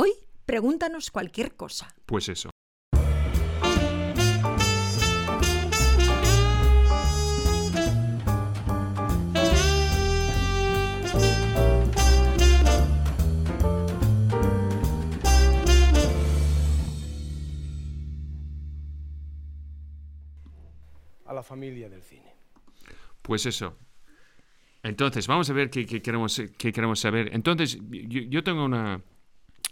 [0.00, 0.12] Hoy,
[0.46, 1.92] pregúntanos cualquier cosa.
[2.06, 2.50] Pues eso.
[21.24, 22.32] a la familia del cine.
[23.20, 23.76] Pues eso.
[24.84, 27.30] Entonces, vamos a ver qué, qué queremos, qué queremos saber.
[27.32, 29.02] Entonces, yo, yo tengo una...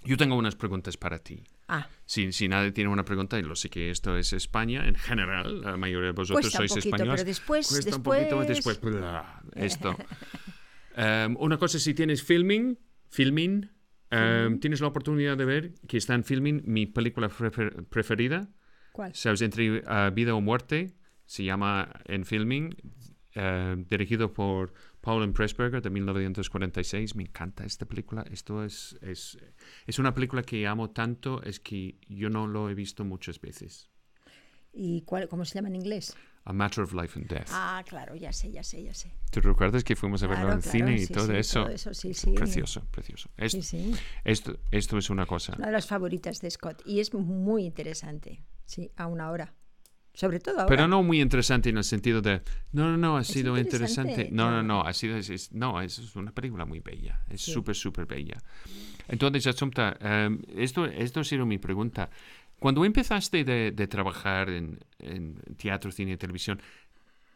[0.07, 1.43] Yo tengo unas preguntas para ti.
[1.69, 4.95] Ah, Si, si nadie tiene una pregunta, y lo sé que esto es España en
[4.95, 7.21] general, la mayoría de vosotros Cuesta un sois poquito, españoles.
[7.21, 8.95] pero después- Cuesta un poquito después- después.
[8.97, 9.97] bla, esto.
[10.97, 12.79] Em, una cosa, si tienes filming,
[13.11, 13.69] filming,
[14.11, 18.49] em, tienes la oportunidad de ver que está en filming mi película prefer- preferida,
[18.93, 19.15] ¿cuál?
[19.15, 20.95] sabes, entre ah, vida o muerte,
[21.27, 22.75] se llama en filming,
[23.35, 24.73] eh, dirigido por
[25.07, 27.15] Paul Pressburger de 1946.
[27.15, 28.25] Me encanta esta película.
[28.29, 29.39] Esto es, es,
[29.87, 33.89] es una película que amo tanto, es que yo no lo he visto muchas veces.
[34.73, 36.17] ¿Y cuál, cómo se llama en inglés?
[36.45, 37.51] A Matter of Life and Death.
[37.53, 39.13] Ah, claro, ya sé, ya sé, ya sé.
[39.31, 41.63] ¿Te recuerdas que fuimos a verlo Claro, en claro, cine y sí, todo sí, eso?
[41.63, 42.33] todo eso, sí, sí.
[42.33, 43.31] Precioso, precioso.
[43.37, 43.93] Es- Sí, sí.
[44.25, 45.55] Esto, esto es una cosa.
[45.57, 46.83] Una de las favoritas de Scott.
[46.85, 49.55] Y es muy interesante, sí, a una hora.
[50.17, 50.67] Sobre todo ahora.
[50.67, 52.41] Pero no muy interesante en el sentido de,
[52.73, 54.13] no, no, no, ha sido interesante.
[54.13, 54.35] interesante.
[54.35, 54.81] No, no, No.
[54.83, 57.21] ha sido, es- es- no, es una película muy bella.
[57.29, 57.53] Es Sí.
[57.53, 58.39] súper, súper bella.
[59.09, 62.09] Entonces, Asunta, em, esto, esto ha sido mi pregunta.
[62.59, 66.63] Cuando empezaste de, de trabajar en, en teatro, cine y televisión,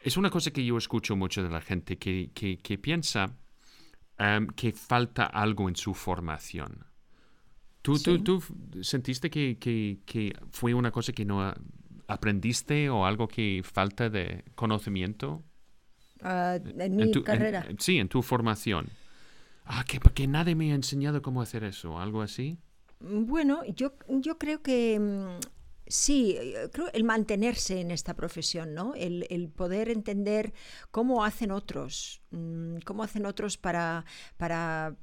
[0.00, 3.36] es una cosa que yo escucho mucho de la gente que, que, que piensa
[4.16, 6.84] em, que falta algo en su formación.
[7.82, 8.22] ¿Tú, tú, Sí.
[8.22, 8.42] tú
[8.82, 11.52] sentiste que, que, que fue una cosa que no
[12.12, 15.42] aprendiste o algo que falta de conocimiento?
[16.22, 17.66] Ah, en en mi tu- carrera.
[17.68, 18.88] en- sí, en tu formación.
[19.64, 22.58] Ah, que porque nadie me ha enseñado cómo hacer eso, algo así.
[23.00, 25.40] Bueno, yo, yo creo que mm,
[25.86, 26.36] sí,
[26.72, 28.94] creo el mantenerse en esta profesión, ¿no?
[28.94, 30.52] El, el poder entender
[30.90, 34.04] cómo hacen otros, mm, cómo hacen otros para,
[34.36, 34.96] para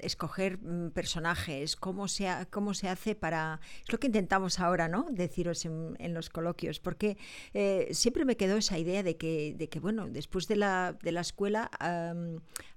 [0.00, 3.60] escoger mm, personajes, cómo se, ha- cómo se hace para...
[3.84, 5.06] Es lo que intentamos ahora, ¿no?
[5.10, 7.16] Deciros en, los coloquios, porque
[7.54, 11.12] eh, siempre me quedó esa idea de que, de que bueno, después de la, de
[11.12, 11.70] la escuela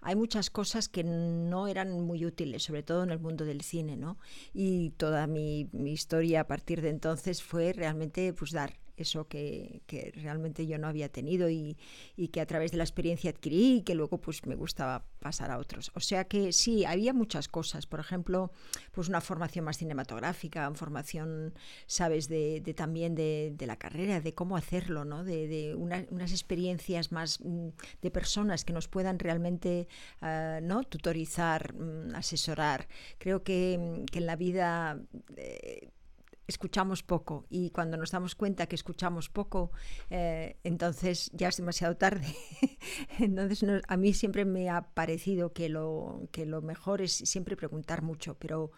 [0.02, 3.98] hay muchas cosas que no eran muy útiles, sobre todo en el mundo del cine,
[3.98, 4.18] ¿no?
[4.54, 9.82] Y toda mi, mi historia a partir de entonces fue realmente pues dar eso que,
[9.88, 11.78] que realmente yo no había tenido y,
[12.16, 15.52] y que a través de la experiencia adquirí y que luego pues me gustaba pasar
[15.52, 15.92] a otros.
[15.96, 18.52] O sea que sí, había muchas cosas, por ejemplo,
[18.92, 21.54] pues una formación más cinematográfica, formación,
[21.88, 25.24] sabes, de, de también de, de la carrera, de cómo hacerlo, ¿no?
[25.24, 27.70] De, de una- unas experiencias más mm,
[28.02, 29.88] de personas que nos puedan realmente
[30.22, 30.84] ah, ¿no?
[30.84, 32.88] tutorizar, mm, asesorar.
[33.18, 35.00] Creo que, mm, que en la vida
[35.38, 35.90] eh,
[36.48, 39.72] escuchamos poco y cuando nos damos cuenta que escuchamos poco,
[40.10, 42.28] eh, entonces ya es demasiado tarde.
[43.20, 48.02] entonces a mí siempre me ha parecido que lo, que lo mejor es siempre preguntar
[48.02, 48.72] mucho, pero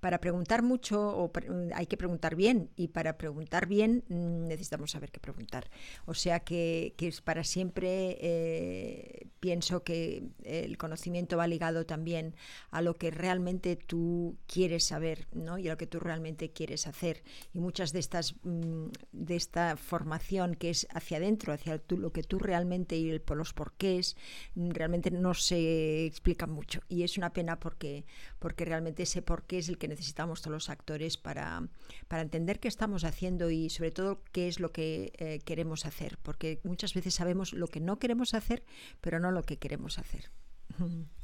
[0.00, 1.30] para preguntar mucho
[1.74, 5.70] hay que preguntar bien y para preguntar bien mm, necesitamos saber qué preguntar.
[6.06, 12.34] O sea que, que es para siempre eh, pienso que el conocimiento va ligado también
[12.70, 15.58] a lo que realmente tú quieres saber ¿no?
[15.58, 17.22] y a lo que tú realmente quieres hacer.
[17.52, 22.22] Y muchas de estas mm, de esta formación que es hacia adentro, hacia lo que
[22.22, 24.16] tú realmente y por los porqués,
[24.54, 26.80] mm, realmente no se explican mucho.
[26.88, 28.04] Y es una pena porque,
[28.38, 31.68] porque realmente ese porqué es el que necesitamos todos los actores para,
[32.08, 36.18] para entender qué estamos haciendo y sobre todo qué es lo que eh, queremos hacer.
[36.22, 38.64] Porque muchas veces sabemos lo que no queremos hacer,
[39.00, 40.30] pero no lo que queremos hacer.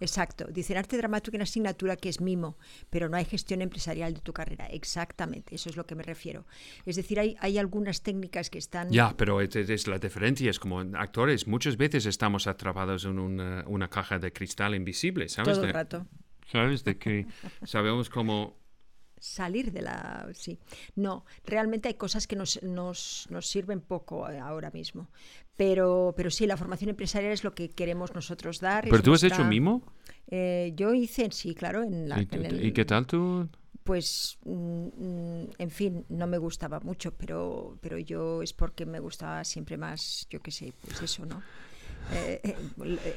[0.00, 0.46] Exacto.
[0.50, 2.56] Dicen arte dramático en asignatura que es mimo,
[2.90, 4.66] pero no hay gestión empresarial de tu carrera.
[4.66, 6.46] Exactamente, eso es lo que me refiero.
[6.86, 8.90] Es decir, hay, hay algunas técnicas que están...
[8.90, 10.50] Ya, pero es, es la diferencia.
[10.50, 15.56] Es como actores, muchas veces estamos atrapados en una, una caja de cristal invisible, ¿sabes?
[15.56, 16.06] todo el rato.
[16.50, 16.84] ¿Sabes?
[16.84, 17.26] De que
[17.64, 18.56] sabemos cómo...
[19.20, 20.28] salir de la...
[20.34, 20.58] Sí.
[20.96, 25.08] No, realmente hay cosas que nos, nos, nos sirven poco eh, ahora mismo.
[25.56, 28.84] Pero, pero sí, la formación empresarial es lo que queremos nosotros dar.
[28.88, 29.82] ¿Pero tú has hecho mimo?
[30.28, 32.20] Eh, yo hice, sí, claro, en la...
[32.22, 33.48] ¿Y, en el- y qué tal tú?
[33.82, 39.42] Pues, mm, en fin, no me gustaba mucho, pero, pero yo es porque me gustaba
[39.44, 41.42] siempre más, yo qué sé, pues eso, ¿no?
[42.12, 42.54] Eh,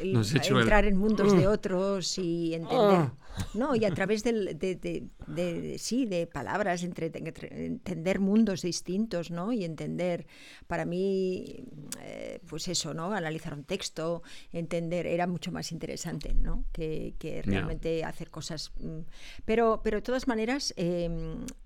[0.01, 2.97] el- Nos has hecho el- entrar en mundos de otros y entender.
[2.97, 3.13] Ah.
[3.53, 8.61] No, y a través del- de, de- de- de- sí, de palabras, entre, entender mundos
[8.61, 9.53] distintos, ¿no?
[9.53, 10.27] Y entender,
[10.67, 11.63] para mí,
[12.01, 13.13] eh, pues eso, ¿no?
[13.13, 14.21] Analizar un texto,
[14.51, 16.65] entender, era mucho más interesante, ¿no?
[16.73, 18.73] Que, que realmente hacer cosas.
[18.79, 18.99] mm,
[19.45, 21.09] Pero, pero de todas maneras, eh,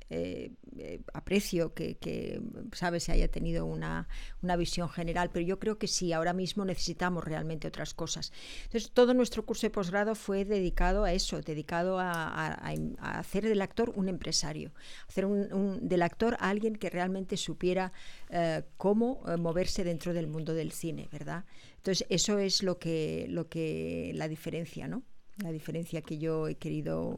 [0.10, 2.42] eh, eh, aprecio que, que,
[2.74, 4.08] sabes, se haya tenido una,
[4.42, 8.32] una visión general, pero yo creo que sí, ahora mismo necesitamos realmente otras cosas.
[8.66, 13.20] Entonces, todo nuestro curso de posgrado fue dedicado a eso, dedicado a, a- a- a
[13.20, 14.72] hacer del actor un empresario,
[15.10, 17.92] hacer un- un- del actor a alguien que realmente supiera
[18.30, 21.46] eh, cómo eh, moverse dentro del mundo del cine, ¿verdad?
[21.78, 25.04] Entonces, eso es lo que, lo que la diferencia, ¿no?
[25.44, 27.18] La diferencia que yo he querido,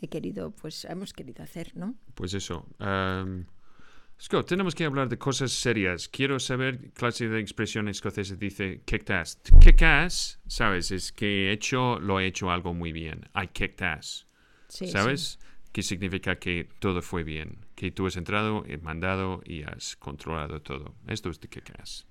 [0.00, 1.94] he querido, pues hemos querido hacer, ¿no?
[2.14, 2.66] Pues eso.
[2.78, 3.46] am,
[4.20, 6.08] Scott, tenemos que hablar de cosas serias.
[6.08, 9.40] Quiero saber clase de expresión escocesa dice kicked ass.
[9.60, 10.92] Kick ass, ¿sabes?
[10.92, 13.28] Es que he hecho, lo he hecho algo muy bien.
[13.34, 14.26] I kicked ass.
[14.68, 14.92] Sí, sí.
[14.92, 15.38] ¿Sabes?
[15.72, 17.66] Que significa que todo fue bien.
[17.74, 20.94] Que tú has entrado, he mandado y has controlado todo.
[21.08, 22.06] Esto es de kick ass.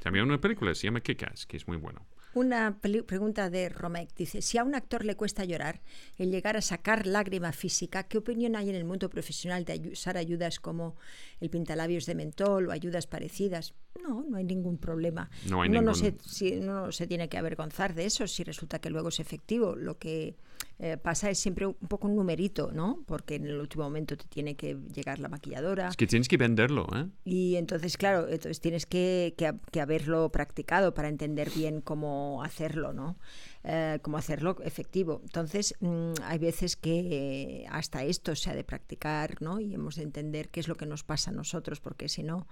[0.00, 2.06] También una película se llama Kick Ass, que es muy bueno.
[2.32, 5.80] Una pregunta de Romek dice, si a un actor le cuesta llorar,
[6.16, 10.16] el llegar a sacar lágrima física, ¿qué opinión hay en el mundo profesional de usar
[10.16, 10.94] ayudas como
[11.40, 13.74] el pintalabios de mentol o ayudas parecidas?
[14.00, 15.28] No, no hay ningún problema.
[15.48, 18.26] No hay uno, no ningún- se, si- uno no se tiene que avergonzar de eso
[18.28, 19.74] si resulta que luego es efectivo.
[19.74, 20.36] Lo que
[20.78, 23.02] eh, pasa es siempre un poco un numerito, ¿no?
[23.06, 25.88] Porque en el último momento te tiene que llegar la maquilladora.
[25.88, 27.06] Es que tienes que venderlo, ¿eh?
[27.24, 32.92] Y entonces, claro, entonces tienes que, que, que haberlo practicado para entender bien cómo hacerlo,
[32.92, 33.16] ¿no?
[33.62, 35.20] Eh, cómo hacerlo efectivo.
[35.22, 39.60] Entonces, mm, hay veces que hasta esto se ha de practicar, ¿no?
[39.60, 42.46] Y hemos de entender qué es lo que nos pasa a nosotros, porque si no,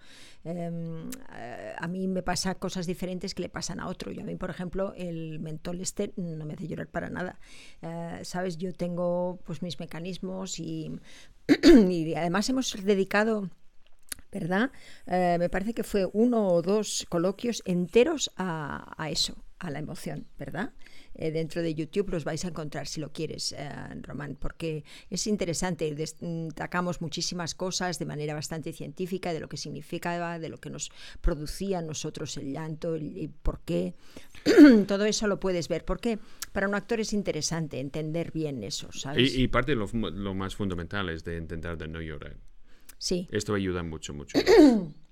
[0.44, 4.12] em, eh, a mí me pasa cosas diferentes que le pasan a otro.
[4.12, 7.38] Yo a mí, por ejemplo, el mentol este no me hace llorar para nada.
[7.82, 10.92] Eh, Sabes, yo tengo pues mis mecanismos y,
[12.16, 13.50] además hemos dedicado
[14.30, 14.70] ¿verdad?
[15.06, 20.26] Eh, me parece que fue uno o dos coloquios enteros a eso, a la emoción,
[20.38, 20.72] ¿verdad?
[21.18, 23.68] Eh, dentro de YouTube los vais a encontrar si lo quieres, eh,
[24.02, 25.92] Román, porque es interesante.
[25.94, 30.90] Destacamos muchísimas cosas de manera bastante científica de lo que significaba, de lo que nos
[31.20, 33.94] producía a nosotros el llanto, y por qué.
[34.86, 36.20] Todo eso lo puedes ver, porque
[36.52, 39.34] para un actor es interesante entender bien eso, ¿sabes?
[39.34, 42.36] Y, y parte de lo, lo más fundamental es de intentar de no llorar.
[42.96, 43.28] sí.
[43.32, 44.38] Esto ayuda mucho, mucho.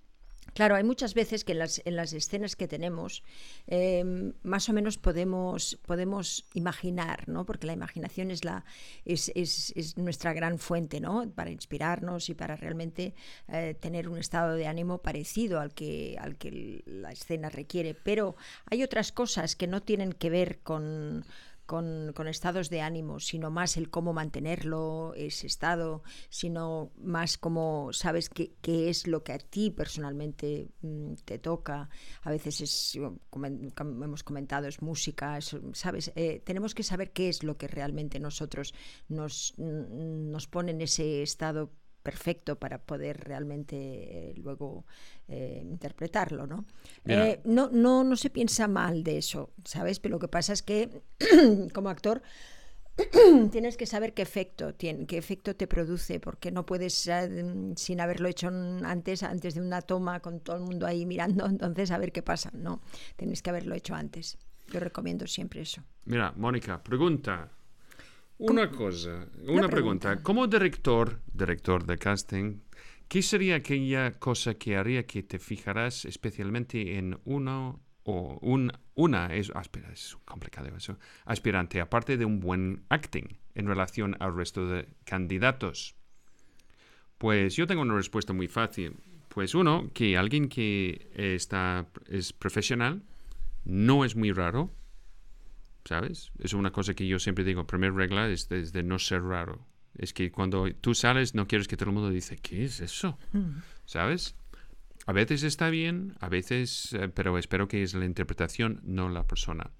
[0.56, 3.22] Claro, hay muchas veces que en las, en las escenas que tenemos
[3.66, 7.44] eh, más o menos podemos, podemos imaginar, ¿no?
[7.44, 8.64] Porque la imaginación es, la,
[9.04, 11.30] es, es, es nuestra gran fuente, ¿no?
[11.34, 13.14] Para inspirarnos y para realmente
[13.48, 17.92] eh, tener un estado de ánimo parecido al que, al que la escena requiere.
[17.92, 21.26] Pero hay otras cosas que no tienen que ver con,
[21.66, 27.92] con, con estados de ánimo, sino más el cómo mantenerlo, ese estado, sino más como
[27.92, 28.54] sabes qué,
[28.88, 31.88] es lo que a ti personalmente mm, te toca.
[32.22, 32.98] A veces es,
[33.30, 37.68] como hemos comentado, es música, es, sabes, Eh, tenemos que saber qué es lo que
[37.68, 38.74] realmente nosotros
[39.08, 41.70] nos, nos pone en ese estado
[42.06, 44.84] perfecto para poder realmente eh, luego
[45.26, 46.64] eh, interpretarlo, ¿no?
[47.04, 49.98] Eh, no, no, no se piensa mal de eso, ¿sabes?
[49.98, 51.02] Pero lo que pasa es que
[51.74, 52.22] como actor
[53.50, 57.10] tienes que saber qué efecto tiene, qué efecto te produce, porque no puedes
[57.74, 58.50] sin haberlo hecho
[58.84, 62.22] antes, antes de una toma con todo el mundo ahí mirando, entonces a ver qué
[62.22, 62.52] pasa.
[62.54, 62.82] No,
[63.16, 64.38] tienes que haberlo hecho antes.
[64.68, 65.82] Yo recomiendo siempre eso.
[66.04, 67.50] Mira, Mónica, pregunta.
[68.38, 69.68] Una cosa, una, pregunta.
[69.68, 70.22] pregunta.
[70.22, 72.60] Como director, director de casting,
[73.08, 79.34] ¿qué sería aquella cosa que haría que te fijarás especialmente en uno o un, una,
[79.34, 84.36] es, ah, espera, es complicado eso, aspirante, aparte de un buen acting en relación al
[84.36, 85.96] resto de candidatos?
[87.16, 88.96] Pues yo tengo una respuesta muy fácil.
[89.28, 93.02] Pues uno, que alguien que está, es profesional,
[93.64, 94.70] no es muy raro,
[95.86, 96.32] ¿sabes?
[96.38, 99.22] Es una cosa que yo siempre digo, primera regla es de, es de no ser
[99.22, 99.64] raro.
[99.96, 103.18] Es que cuando tú sales no quieres que todo el mundo dice, ¿qué es eso?
[103.86, 104.34] ¿Sabes?
[105.06, 109.26] A veces está bien, a veces, eh, pero espero que es la interpretación, no la
[109.26, 109.70] persona.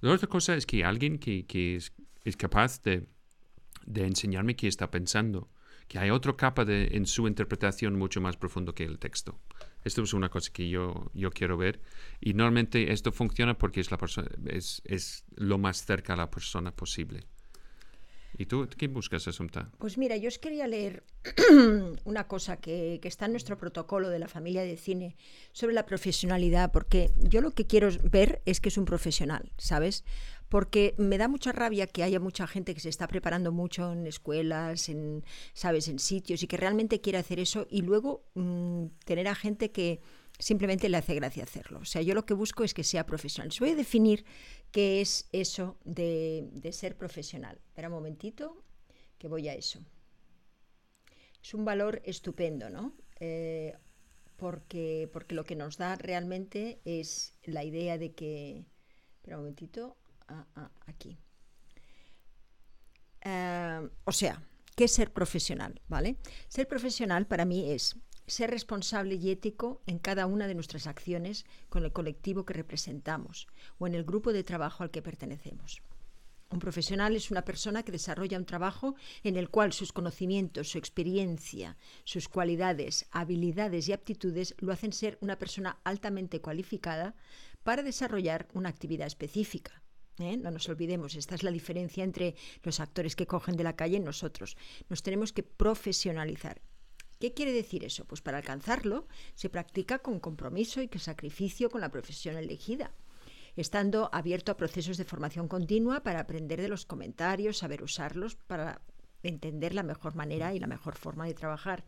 [0.00, 1.92] La otra cosa es que alguien que, que es,
[2.24, 3.06] es capaz de,
[3.86, 5.48] de enseñarme qué está pensando,
[5.88, 9.38] que hay otra capa de, en su interpretación mucho más profundo que el texto.
[9.84, 11.80] Esto es una cosa que yo, yo quiero ver.
[12.20, 13.98] Y normalmente esto funciona porque es, la
[14.46, 17.24] es, es lo más cerca a la persona posible.
[18.36, 19.70] ¿Y tú qué buscas, Asunta?
[19.78, 21.04] Pues mira, yo os quería leer
[22.04, 25.16] una cosa que, que, está en nuestro protocolo de la familia de cine
[25.52, 30.04] sobre la profesionalidad, porque yo lo que quiero ver es que es un profesional, ¿sabes?
[30.48, 34.06] Porque me da mucha rabia que haya mucha gente que se está preparando mucho en
[34.06, 39.26] escuelas, en, ¿sabes?, en sitios y que realmente quiere hacer eso y luego mmm, tener
[39.28, 40.00] a gente que
[40.38, 41.80] simplemente le hace gracia hacerlo.
[41.80, 43.48] O sea, yo lo que busco es que sea profesional.
[43.48, 44.24] Les voy a definir
[44.70, 47.60] qué es eso de, de ser profesional.
[47.66, 48.64] Espera un momentito,
[49.18, 49.80] que voy a eso.
[51.42, 52.94] Es un valor estupendo, ¿no?
[53.20, 53.74] Eh,
[54.36, 58.64] porque, porque lo que nos da realmente es la idea de que...
[59.16, 59.96] Espera un momentito.
[60.28, 61.18] Ah, ah, aquí.
[63.24, 64.42] Uh, o sea,
[64.76, 65.80] ¿qué es ser profesional?
[65.88, 66.16] ¿Vale?
[66.48, 71.44] Ser profesional para mí es ser responsable y ético en cada una de nuestras acciones
[71.68, 73.46] con el colectivo que representamos
[73.78, 75.82] o en el grupo de trabajo al que pertenecemos.
[76.50, 80.78] Un profesional es una persona que desarrolla un trabajo en el cual sus conocimientos, su
[80.78, 87.16] experiencia, sus cualidades, habilidades y aptitudes lo hacen ser una persona altamente cualificada
[87.64, 89.82] para desarrollar una actividad específica.
[90.18, 90.36] ¿Eh?
[90.36, 93.96] No nos olvidemos, esta es la diferencia entre los actores que cogen de la calle
[93.96, 94.56] y nosotros.
[94.88, 96.60] Nos tenemos que profesionalizar.
[97.18, 98.04] ¿Qué quiere decir eso?
[98.04, 102.94] Pues para alcanzarlo se practica con compromiso y con sacrificio con la profesión elegida,
[103.56, 108.82] estando abierto a procesos de formación continua para aprender de los comentarios, saber usarlos para
[109.22, 111.84] entender la mejor manera y la mejor forma de trabajar.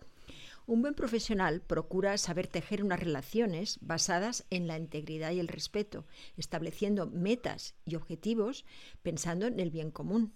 [0.67, 6.07] Un buen profesional procura saber tejer unas relaciones basadas en la integridad y el respeto,
[6.37, 8.65] estableciendo metas y objetivos
[9.01, 10.35] pensando en el bien común.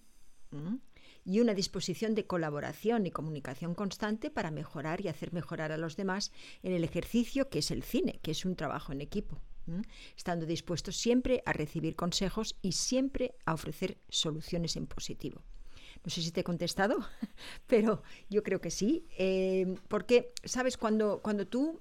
[1.24, 5.96] Y una disposición de colaboración y comunicación constante para mejorar y hacer mejorar a los
[5.96, 6.30] demás
[6.62, 9.40] en el ejercicio que es el cine, que es un trabajo en equipo,
[10.16, 15.42] estando dispuestos siempre a recibir consejos y siempre a ofrecer soluciones en positivo.
[16.04, 16.96] No sé si te he contestado,
[17.66, 21.80] pero yo creo que sí, eh, porque, sabes, cuando, cuando tú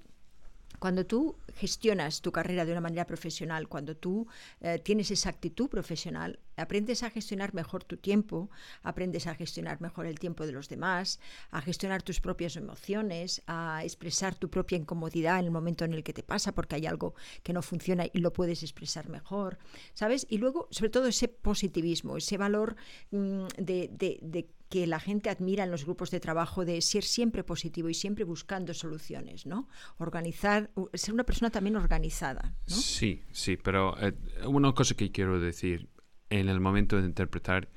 [0.78, 4.26] cuando tú gestionas tu carrera de una manera profesional, cuando tú
[4.62, 8.50] eh, tienes esa actitud profesional, aprendes a gestionar mejor tu tiempo,
[8.82, 13.82] aprendes a gestionar mejor el tiempo de los demás, a gestionar tus propias emociones, a
[13.84, 17.14] expresar tu propia incomodidad en el momento en el que te pasa porque hay algo
[17.42, 19.58] que no funciona y lo puedes expresar mejor,
[19.94, 20.26] ¿sabes?
[20.28, 22.76] Y luego, sobre todo, ese positivismo, ese valor
[23.10, 27.42] de, de, de que la gente admira en los grupos de trabajo de ser siempre
[27.42, 29.68] positivo y siempre buscando soluciones, ¿no?
[29.98, 32.76] Organizar, ser una persona también organizada, ¿no?
[32.76, 34.14] Sí, sí, pero eh,
[34.46, 35.88] una cosa que quiero decir,
[36.30, 37.68] en el momento de interpretar,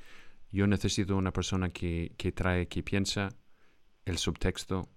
[0.50, 3.30] yo necesito una persona que, trae, que piensa
[4.04, 4.88] el subtexto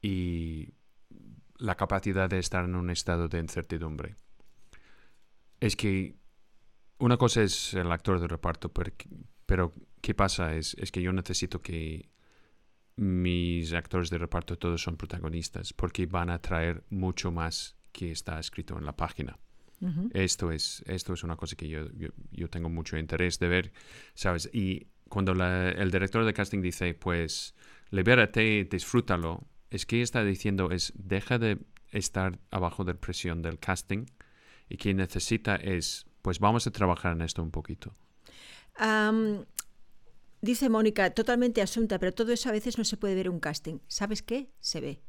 [0.00, 0.72] y
[1.58, 4.16] la capacidad de estar en un estado de incertidumbre.
[5.60, 6.16] Es que
[6.98, 8.92] una cosa es el actor de reparto, pero,
[9.44, 10.54] pero ¿qué pasa?
[10.54, 12.10] Es, es, que yo necesito que
[12.96, 18.38] mis actores de reparto todos son protagonistas, porque van a traer mucho más que está
[18.38, 19.38] escrito en la página.
[19.80, 20.10] Uh -huh.
[20.14, 23.72] Esto, es, esto es una cosa que yo, yo, yo, tengo mucho interés de ver,
[24.14, 24.48] ¿sabes?
[24.52, 27.54] Y cuando la, el director de casting dice, pues,
[27.90, 31.58] libérate, disfrútalo, es que está diciendo es, deja de
[31.90, 34.06] estar abajo de presión del casting
[34.68, 37.94] y que necesita es, pues vamos a trabajar en esto un poquito.
[38.80, 39.44] Um,
[40.40, 43.40] dice Mónica, totalmente asunta, pero todo eso a veces no se puede ver en un
[43.40, 43.78] casting.
[43.86, 44.50] ¿Sabes qué?
[44.60, 45.00] Se ve.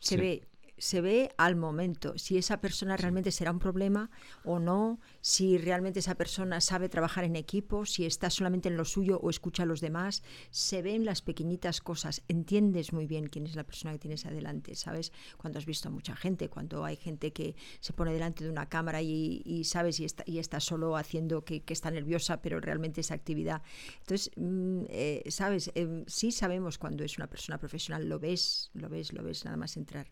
[0.00, 0.20] Se sí.
[0.20, 0.48] ve
[0.84, 4.10] se ve al momento si esa persona realmente será un problema
[4.44, 8.84] o no, si realmente esa persona sabe trabajar en equipo, si está solamente en lo
[8.84, 13.46] suyo o escucha a los demás, se ven las pequeñitas cosas, entiendes muy bien quién
[13.46, 15.10] es la persona que tienes adelante, ¿sabes?
[15.38, 18.68] Cuando has visto a mucha gente, cuando hay gente que se pone delante de una
[18.68, 22.60] cámara y, y sabes y está, y está solo haciendo que, que, está nerviosa, pero
[22.60, 23.62] realmente es actividad.
[24.00, 25.72] Entonces, mm, eh, ¿sabes?
[25.74, 29.56] Eh, sí sabemos cuando es una persona profesional, lo ves, lo ves, lo ves nada
[29.56, 30.08] más entrar.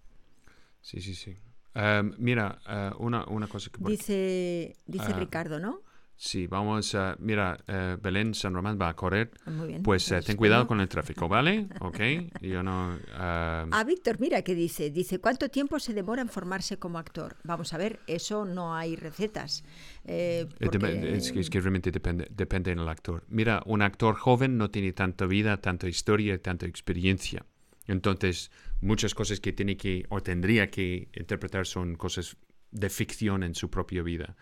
[0.83, 1.37] Sí, sí, sí.
[1.75, 3.83] Um, mira, uh, una, una, cosa que...
[3.83, 5.81] Dice, dice uh, Ricardo, ¿no?
[6.17, 7.17] Sí, vamos a...
[7.19, 9.31] Mira, uh, Belén San Román va a correr.
[9.47, 9.83] Muy bien.
[9.83, 11.69] Pues ten cuidado con el tráfico, ¿vale?
[11.81, 11.99] Ok.
[12.43, 12.99] Yo no...
[13.15, 14.91] Ah, Víctor, mira qué dice.
[14.91, 17.37] Dice, ¿cuánto tiempo se demora en formarse como actor?
[17.43, 19.65] Vamos a ver, eso no hay recetas.
[20.05, 21.17] Eh, porque...
[21.17, 23.25] es, es, que realmente depende, depende del actor.
[23.29, 27.47] Mira, un actor joven no tiene tanta vida, tanta historia, tanta experiencia.
[27.89, 28.51] Entonces,
[28.83, 32.37] muchas cosas que tiene que o tendría que interpretar son cosas
[32.71, 34.37] de ficción en su propia vida.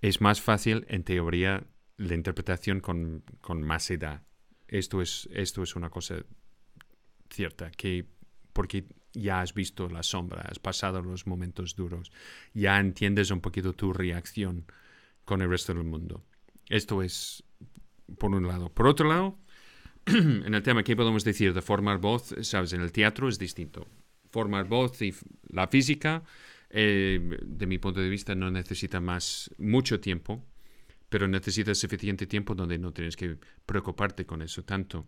[0.00, 1.64] Es más fácil, en teoría,
[1.96, 4.22] la interpretación con, con más edad.
[4.66, 6.16] Esto es, esto es una cosa
[7.30, 8.06] cierta, que
[8.52, 12.12] porque ya has visto la sombra, has pasado los momentos duros,
[12.54, 14.66] ya entiendes un poquito tu reacción
[15.24, 16.24] con el resto del mundo.
[16.68, 17.44] Esto es
[18.18, 18.70] por un lado.
[18.70, 19.38] Por otro lado,
[20.46, 22.34] en el tema, ¿qué podemos decir de formar voz?
[22.42, 23.86] Sabes, en el teatro es distinto.
[24.30, 25.14] Formar voz y
[25.48, 26.22] la física,
[26.70, 30.44] eh, de mi punto de vista, no necesita más, mucho tiempo,
[31.08, 35.06] pero necesita suficiente tiempo donde no tienes que preocuparte con eso tanto.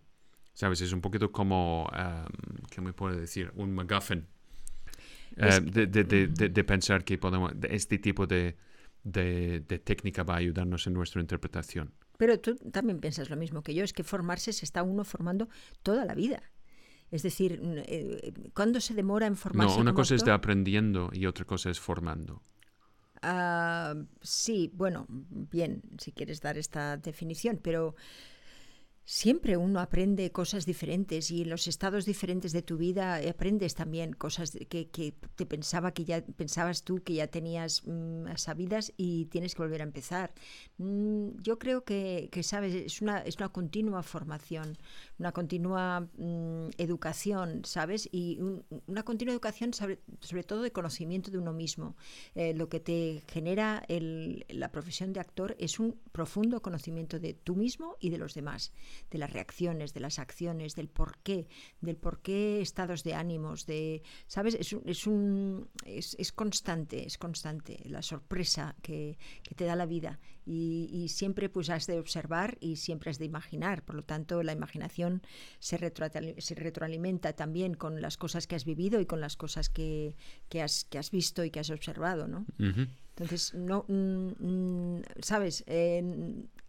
[0.53, 0.81] ¿Sabes?
[0.81, 3.53] Es un poquito como, um, ¿qué me puedo decir?
[3.55, 4.27] Un MacGuffin.
[5.37, 8.57] Eh, de, de, de, de, pensar que podemos, este tipo de,
[9.85, 11.93] técnica va a ayudarnos en nuestra interpretación.
[12.21, 15.49] Pero tú también piensas lo mismo que yo, es que formarse se está uno formando
[15.83, 16.43] toda la vida.
[17.11, 19.77] Es decir, eh, ¿cuándo se demora en formarse?
[19.77, 22.43] No, una cosa es de aprendiendo y otra cosa es formando.
[23.23, 27.97] Ah, sí, bueno, bien, si quieres dar esta definición, pero
[29.13, 34.13] Siempre uno aprende cosas diferentes y en los estados diferentes de tu vida aprendes también
[34.13, 39.57] cosas que, te pensaba que ya pensabas tú que ya tenías mm, sabidas y tienes
[39.57, 40.33] que volver a empezar.
[40.79, 44.79] Mm, yo creo que, sabes es una es una continua formación,
[45.19, 48.39] una continua mm, educación, sabes y
[48.87, 51.97] una continua educación sobre, todo de conocimiento de uno mismo.
[52.37, 57.57] Eh, lo que te genera la profesión de actor es un profundo conocimiento de tú
[57.57, 58.71] mismo y de los demás
[59.11, 61.49] de las reacciones, de las acciones, del por qué,
[61.81, 64.55] del por qué estados de ánimos, de, ¿sabes?
[64.55, 69.87] Es, es, un, es, es constante, es constante la sorpresa que, que te da la
[69.87, 74.03] vida y, y, siempre pues has de observar y siempre has de imaginar, por lo
[74.03, 75.23] tanto la imaginación
[75.59, 75.79] se,
[76.39, 80.15] se retroalimenta también con las cosas que has vivido y con las cosas que,
[80.49, 82.47] que, has, que has visto y que has observado, ¿no?
[83.21, 85.65] Entonces, no, mm, ¿sabes?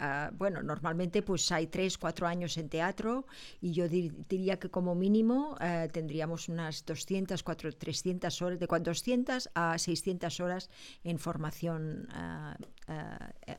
[0.03, 3.27] Ah, bueno, normalmente pues hay tres, cuatro años en teatro
[3.61, 9.49] y yo diría que como mínimo eh, tendríamos unas 200, 400, 300 horas, de 200
[9.53, 10.69] a 600 horas
[11.03, 12.57] en formación ah,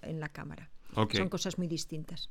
[0.02, 0.70] en la cámara.
[0.94, 2.30] Son cosas muy distintas.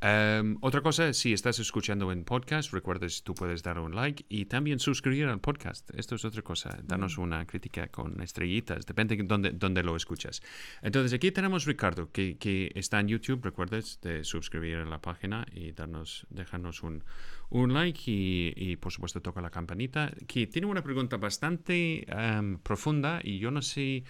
[0.00, 4.44] Em, otra cosa, si estás escuchando en podcast, recuerdes, tú puedes dar un like y
[4.44, 5.90] también suscribir al podcast.
[5.92, 6.78] Esto es otra cosa.
[6.84, 7.22] Danos mm.
[7.22, 10.40] una crítica con estrellitas, depende de dónde, dónde lo escuchas.
[10.82, 13.42] Entonces, aquí tenemos Ricardo, que, que, está en YouTube.
[13.42, 17.02] Recuerdes de suscribir a la página y darnos, dejarnos un,
[17.50, 20.12] un like y, y, por supuesto, toca la campanita.
[20.28, 24.04] Que tiene una pregunta bastante em, profunda y yo no sé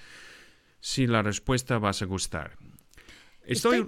[0.81, 2.57] si la respuesta vas a gustar.
[3.49, 3.87] Estoy...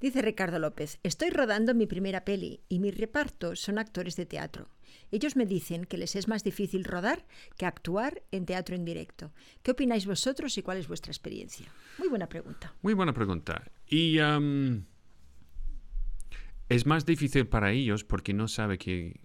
[0.00, 4.68] Dice Ricardo López, estoy rodando mi primera peli y mi reparto son actores de teatro.
[5.12, 7.24] Ellos me dicen que les es más difícil rodar
[7.56, 9.32] que actuar en teatro en directo.
[9.62, 11.72] ¿Qué opináis vosotros y cuál es vuestra experiencia?
[11.98, 12.74] Muy buena pregunta.
[12.82, 13.62] Muy buena pregunta.
[13.86, 14.18] Y
[16.68, 19.20] es más difícil para ellos porque no sabe qué,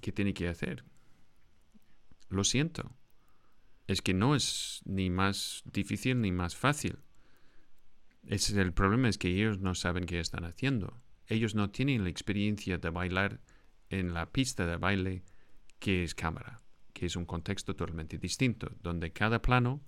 [0.00, 0.84] qué tiene que hacer.
[2.28, 2.92] Lo siento
[3.86, 6.98] es que no es ni más difícil ni más fácil.
[8.26, 11.00] Es, el problema es que ellos no saben qué están haciendo.
[11.28, 13.40] Ellos no tienen la experiencia de bailar
[13.88, 15.22] en la pista de baile
[15.78, 19.80] que es cámara, que es un contexto totalmente distinto, donde cada plano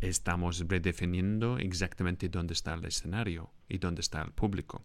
[0.00, 4.84] estamos redefiniendo exactamente dónde está el escenario y dónde está el público.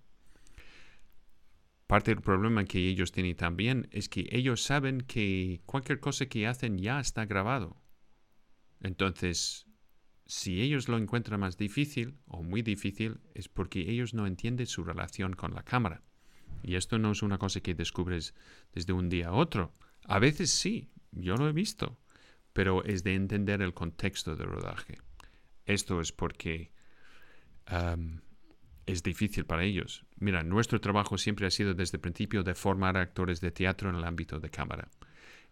[1.88, 6.48] Parte del problema que ellos tienen también es que ellos saben que cualquier cosa que
[6.48, 7.82] hacen ya está grabado
[8.82, 9.66] entonces,
[10.26, 14.84] si ellos lo encuentran más difícil o muy difícil, es porque ellos no entienden su
[14.84, 16.04] relación con la cámara.
[16.64, 18.36] Y esto no es una cosa que descubres
[18.74, 19.74] desde un día a otro.
[20.06, 21.98] A veces sí, yo lo he visto,
[22.54, 25.00] pero es de entender el contexto de rodaje.
[25.66, 26.72] Esto es porque
[28.86, 30.06] es difícil para ellos.
[30.18, 33.96] Mira, nuestro trabajo siempre ha sido desde el principio de formar actores de teatro en
[33.96, 34.90] el ámbito de cámara.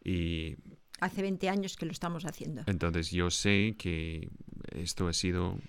[0.03, 0.55] Y
[0.99, 2.63] Hace 20 años que lo estamos haciendo.
[2.65, 4.29] Entonces yo sé que
[4.71, 5.59] esto ha sido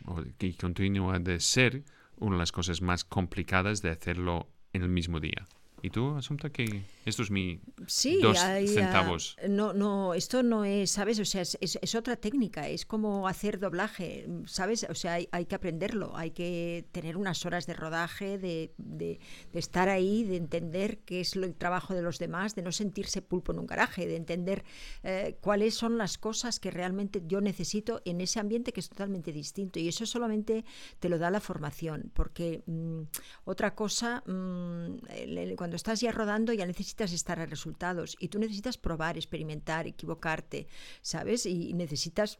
[0.40, 1.84] y continúa de ser
[2.16, 5.46] una de las cosas más complicadas de hacerlo en el mismo día.
[5.82, 9.36] ¿Y tú, Asunta, que esto es mi sí, dos ah, centavos?
[9.48, 11.18] no, no, esto no es, ¿sabes?
[11.20, 14.86] O sea, es, es, otra técnica, es como hacer doblaje, ¿sabes?
[14.88, 19.20] O sea, hay, hay, que aprenderlo, hay que tener unas horas de rodaje, de, de,
[19.52, 23.52] estar ahí, de entender qué es el trabajo de los demás, de no sentirse pulpo
[23.52, 24.64] en un garaje, de entender
[25.02, 29.32] eh, cuáles son las cosas que realmente yo necesito en ese ambiente que es totalmente
[29.32, 29.78] distinto.
[29.78, 30.64] Y eso solamente
[30.98, 33.02] te lo da la formación, porque mm,
[33.44, 38.78] otra cosa, mm, cuando estás ya rodando ya necesitas estar a resultados y tú necesitas
[38.78, 40.66] probar, experimentar, equivocarte,
[41.02, 41.46] ¿sabes?
[41.46, 42.38] Y necesitas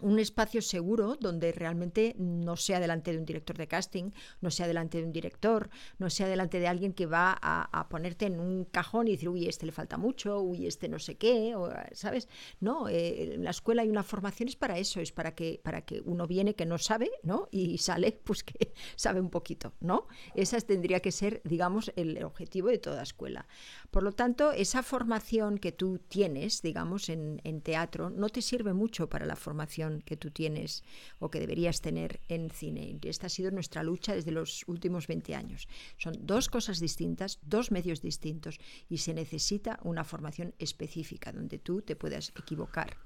[0.00, 4.66] un espacio seguro donde realmente no sea delante de un director de casting, no sea
[4.66, 8.64] delante de un director, no sea delante de alguien que va a, ponerte en un
[8.64, 12.28] cajón y decir, uy, este le falta mucho, uy, este no sé qué, o, ¿sabes?
[12.60, 15.82] No, eh, en la escuela hay una formación es para eso, es para que, para
[15.82, 17.48] que uno viene que no sabe, ¿no?
[17.50, 20.06] Y sale pues que sabe un poquito, ¿no?
[20.34, 23.46] Esa tendría que ser, digamos, el objetivo de toda escuela.
[23.90, 28.72] Por lo tanto, esa formación que tú tienes, digamos, en, en teatro, no te sirve
[28.72, 30.84] mucho para la formación que tú tienes
[31.18, 32.98] o que deberías tener en cine.
[33.02, 35.68] Esta ha sido nuestra lucha desde los últimos 20 años.
[35.96, 41.82] Son dos cosas distintas, dos medios distintos y se necesita una formación específica donde tú
[41.82, 42.96] te puedas equivocar.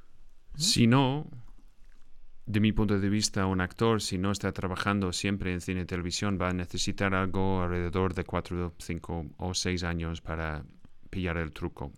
[0.56, 1.26] Si no,
[2.46, 5.86] de mi punto de vista, un actor, si no está trabajando siempre en cine y
[5.86, 10.64] televisión, va a necesitar algo alrededor de 4, 5 o 6 años para
[11.10, 11.92] pillar el truco.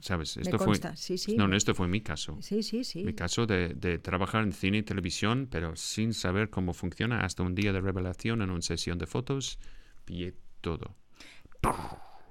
[0.00, 0.36] ¿Sabes?
[0.36, 1.36] Esto fue, sí, sí.
[1.36, 2.38] No, no, esto fue mi caso.
[2.40, 3.04] Sí, sí, sí.
[3.04, 7.42] Mi caso de, de, trabajar en cine y televisión, pero sin saber cómo funciona, hasta
[7.42, 9.58] un día de revelación en una sesión de fotos,
[10.04, 10.96] pillé todo.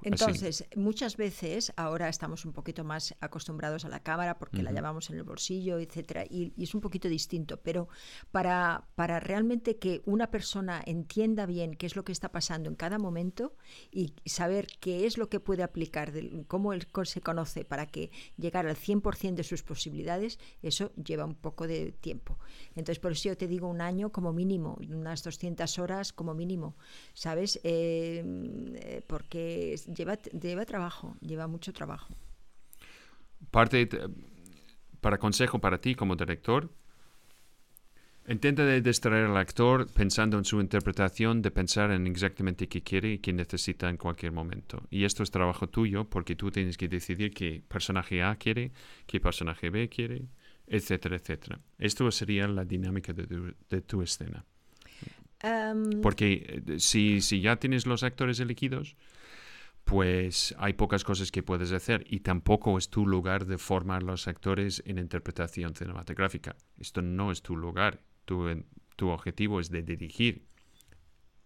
[0.02, 5.10] Entonces, muchas veces ahora estamos un poquito más acostumbrados a la cámara porque la llevamos
[5.10, 7.60] en el bolsillo, etcétera, y, es un poquito distinto.
[7.62, 7.90] Pero
[8.32, 12.76] para, para realmente que una persona entienda bien qué es lo que está pasando en
[12.76, 13.56] cada momento
[13.92, 16.14] y saber qué es lo que puede aplicar,
[16.48, 21.36] cómo él se conoce para que llegar al 100% de sus posibilidades, eso lleva un
[21.36, 22.38] poco de tiempo.
[22.76, 26.76] Entonces, por eso yo te digo un año como mínimo, unas 200 horas como mínimo,
[27.14, 27.60] ¿sabes?
[27.64, 32.15] Eh, porque lleva, lleva trabajo, lleva mucho trabajo.
[33.52, 33.89] Parte,
[35.02, 36.69] para consejo para ti como director,
[38.28, 43.13] intenta de distraer al actor pensando en su interpretación, de pensar en exactamente qué quiere
[43.13, 44.84] y qué necesita en cualquier momento.
[44.89, 48.71] Y esto es trabajo tuyo porque tú tienes que decidir qué personaje A quiere,
[49.08, 50.28] qué personaje B quiere,
[50.67, 51.60] etcétera, etcétera.
[51.80, 54.45] Esto sería la dinámica de tu, escena.
[55.41, 58.95] Em, porque eh, si, si ya tienes los actores elegidos,
[59.89, 64.28] pues hay pocas cosas que puedes hacer y tampoco es tu lugar de formar los
[64.28, 66.56] actores en interpretación cinematográfica.
[66.78, 67.99] Esto no es tu lugar.
[68.25, 68.63] Tu,
[68.95, 70.45] tu objetivo es de dirigir.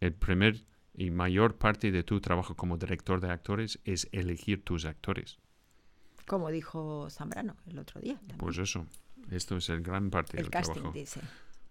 [0.01, 4.83] El primer y mayor parte de tu trabajo como director de actores es elegir tus
[4.83, 5.39] actores.
[6.27, 8.19] Como dijo Zambrano el otro día.
[8.37, 8.85] Pues eso,
[9.31, 10.93] esto es el gran parte el del casting, trabajo.
[10.93, 11.21] Dice.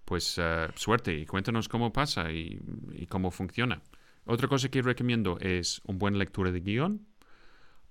[0.06, 2.58] Pues uh, suerte y cuéntanos cómo pasa y,
[2.92, 3.82] y cómo funciona.
[4.24, 7.06] Otra cosa que recomiendo es una buena lectura de guion,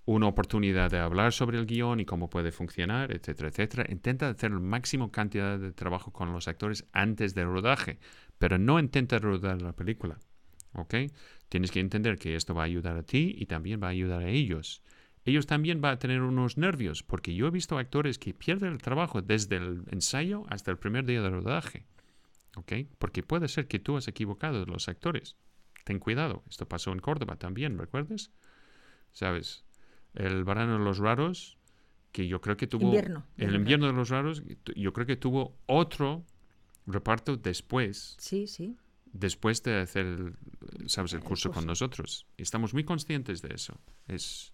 [0.06, 3.86] una oportunidad de hablar sobre el guion y cómo puede funcionar, etcétera, etcétera.
[3.90, 8.00] Intenta hacer la máxima cantidad de trabajo con los actores antes del rodaje,
[8.40, 10.20] pero no intenta rodar la película.
[10.74, 10.96] ¿Ok?
[11.50, 14.24] Tienes que entender que esto va a ayudar a ti y también va a ayudar
[14.24, 14.82] a ellos.
[15.26, 18.82] Ellos también van a tener unos nervios, porque yo he visto actores que pierden el
[18.82, 21.86] trabajo desde el ensayo hasta el primer día de rodaje.
[22.56, 22.72] ¿Ok?
[22.98, 25.36] Porque puede ser que tú has equivocado los actores
[25.84, 26.44] ten cuidado.
[26.50, 28.32] Esto pasó en Córdoba también, ¿recuerdas?
[29.12, 29.64] ¿Sabes?
[30.14, 31.58] El verano de los raros,
[32.12, 32.86] que yo creo que tuvo...
[32.86, 33.26] Invierno.
[33.38, 34.44] El invierno de los raros,
[34.76, 36.26] yo creo que tuvo otro
[36.86, 38.16] reparto después.
[38.20, 38.78] Sí, sí.
[39.14, 40.34] Después de hacer,
[40.86, 41.14] ¿sabes?
[41.14, 42.28] El curso, con nosotros.
[42.38, 43.80] Estamos muy conscientes de eso.
[44.08, 44.51] Es...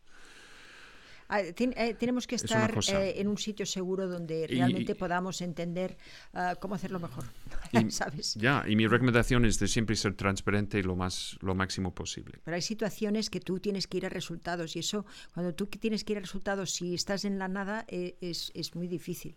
[1.30, 5.98] Ah, eh, tenemos que estar eh, en un sitio seguro donde realmente podamos entender
[6.34, 7.26] ah, cómo hacerlo mejor.
[7.90, 8.36] ¿sabes?
[8.36, 12.40] Ya, y mi recomendación es de siempre ser transparente lo, más, lo máximo posible.
[12.44, 16.06] Pero hay situaciones que tú tienes que ir a resultados y eso, cuando tú tienes
[16.06, 19.36] que ir a resultados, si estás en la nada, eh, es, es, muy difícil.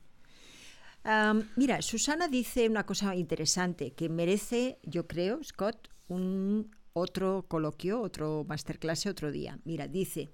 [1.57, 8.45] mira, Susana dice una cosa interesante que merece, yo creo, Scott, un otro coloquio, otro
[8.49, 9.59] masterclass otro día.
[9.65, 10.31] Mira, dice,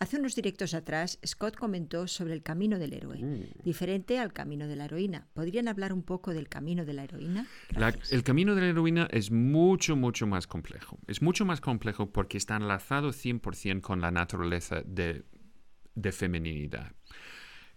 [0.00, 3.62] Hace unos directos atrás, Scott comentó sobre el camino del héroe, mm.
[3.64, 5.26] diferente al camino de la heroína.
[5.34, 7.46] ¿Podrían hablar un poco del camino de la heroína?
[8.10, 10.98] el camino de la heroína es mucho, mucho más complejo.
[11.08, 15.24] Es mucho más complejo porque está enlazado 100% con la naturaleza de,
[15.94, 16.92] de femeninidad.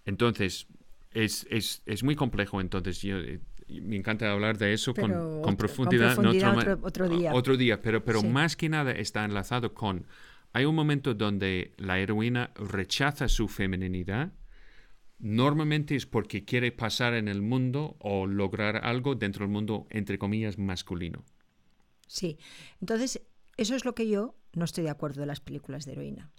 [0.06, 0.68] Entonces,
[1.12, 2.62] es, es, es, muy complejo.
[2.62, 6.18] Entonces, yo, eh, me encanta hablar de eso con, con, profundidad.
[6.18, 7.34] otro, día.
[7.34, 10.06] Otro día, pero, pero más que nada está enlazado con
[10.54, 14.34] hay un momento donde la heroína rechaza su feminidad.
[15.20, 20.18] Normalmente es porque quiere pasar en el mundo o lograr algo dentro del mundo, entre
[20.18, 21.24] comillas, masculino.
[22.08, 22.38] Sí,
[22.82, 23.22] entonces
[23.58, 26.32] eso es lo que yo no estoy de acuerdo de las películas de heroína.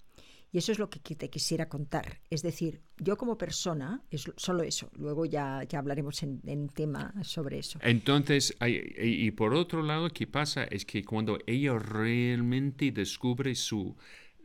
[0.53, 2.19] Y eso es lo que te quisiera contar.
[2.29, 4.91] Es decir, yo como persona, es solo eso.
[4.95, 7.79] Luego ya, ya hablaremos en, tema sobre eso.
[7.81, 10.65] Entonces, y, por otro lado, ¿qué pasa?
[10.65, 13.97] Es que cuando ella realmente descubre su,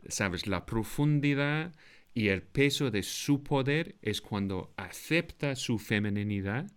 [0.07, 1.75] sabes, la profundidad
[2.15, 6.71] y el peso de su poder, es cuando acepta su feminidad,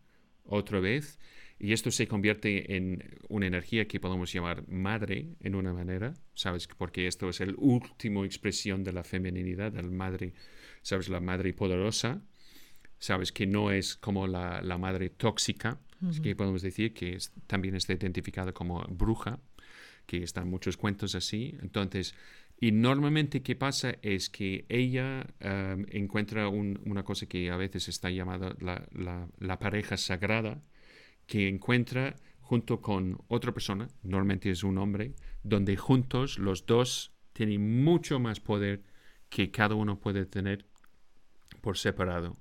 [0.44, 1.18] otra vez
[1.62, 6.66] y esto se convierte en una energía que podemos llamar madre en una manera, ¿sabes?
[6.66, 10.34] Porque esto es el último expresión de la feminidad, la madre,
[10.82, 11.08] ¿sabes?
[11.08, 12.20] La madre poderosa,
[12.98, 13.30] ¿sabes?
[13.30, 15.80] Que no es como la, la madre tóxica,
[16.20, 19.38] que podemos decir que también está identificada como bruja,
[20.04, 21.56] que están muchos cuentos así.
[21.62, 22.16] Entonces,
[22.60, 28.10] y normalmente qué pasa es que ella um, encuentra una cosa que a veces está
[28.10, 30.60] llamada la, la, la pareja sagrada,
[31.32, 37.82] que encuentra junto con otra persona, normalmente es un hombre, donde juntos los dos tienen
[37.82, 38.82] mucho más poder
[39.30, 40.66] que cada uno puede tener
[41.62, 42.36] por separado,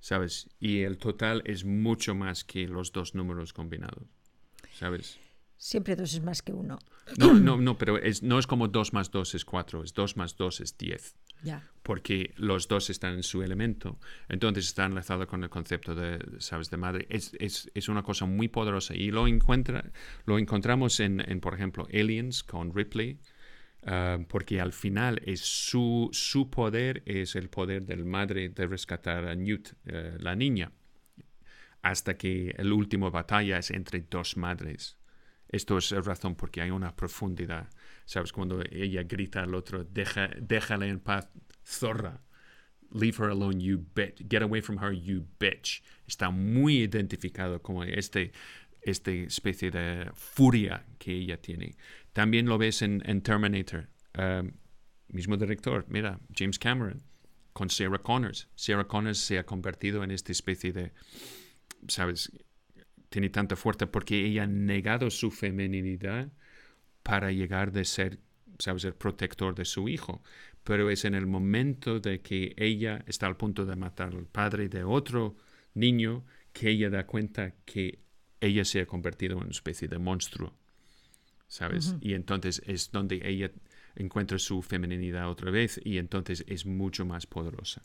[0.00, 0.48] ¿sabes?
[0.58, 4.02] Y el total es mucho más que los dos números combinados,
[4.72, 5.20] ¿sabes?
[5.56, 6.80] Siempre dos es más que uno.
[7.16, 10.16] No, no, no, pero es, no es como dos más dos es cuatro, es dos
[10.16, 11.14] más dos es diez
[11.84, 13.98] porque los dos están en su elemento.
[14.28, 17.06] Entonces está enlazado con el concepto de, ¿sabes?, de madre.
[17.10, 19.92] Es, es, es una cosa muy poderosa y lo, encuentra,
[20.24, 23.20] lo encontramos en, en, por ejemplo, Aliens con Ripley,
[23.86, 29.28] ah, porque al final es su, su poder es el poder del madre de rescatar
[29.28, 30.72] a Newt, eh, la niña,
[31.82, 34.96] hasta que el último batalla es entre dos madres.
[35.50, 37.68] Esto es la razón porque hay una profundidad.
[38.04, 38.32] ¿Sabes?
[38.32, 41.28] Cuando ella grita al otro, Deja, déjala en paz,
[41.64, 42.20] zorra.
[42.90, 44.28] Leave her alone, you bitch.
[44.28, 45.82] Get away from her, you bitch.
[46.06, 48.32] Está muy identificado como este,
[48.82, 51.76] esta especie de furia que ella tiene.
[52.12, 53.88] También lo ves en, Terminator.
[54.16, 54.52] Um,
[55.08, 57.02] mismo director, mira, James Cameron,
[57.52, 58.48] con Sarah Connors.
[58.54, 60.92] Sarah Connors se ha convertido en esta especie de,
[61.88, 62.30] ¿sabes?
[63.08, 66.30] Tiene tanta fuerza porque ella ha negado su feminidad
[67.04, 68.18] para llegar de ser,
[68.58, 70.24] sabes, el protector de su hijo.
[70.64, 74.68] Pero es en el momento de que ella está al punto de matar al padre
[74.68, 75.36] de otro
[75.74, 78.00] niño que ella da cuenta que
[78.40, 80.56] ella se ha convertido en una especie de monstruo,
[81.48, 81.96] ¿sabes?
[82.00, 83.50] Y entonces es donde ella
[83.96, 87.82] encuentra su feminidad otra vez y entonces es mucho más poderosa.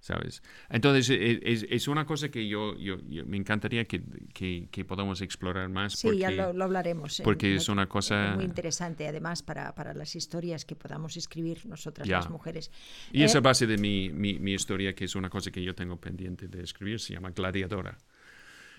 [0.00, 0.42] ¿Sabes?
[0.70, 5.68] Entonces, e, es, es, una cosa que yo, yo, me encantaría que, que, podamos explorar
[5.68, 5.94] más.
[5.94, 7.20] Sí, ya lo, hablaremos.
[7.24, 8.34] Porque es una cosa...
[8.34, 12.70] Muy interesante, además, para, para las historias que podamos escribir nosotras las mujeres.
[13.12, 15.74] Y esa eh, base de mi, mi, mi, historia, que es una cosa que yo
[15.74, 17.98] tengo pendiente de escribir, se llama Gladiadora.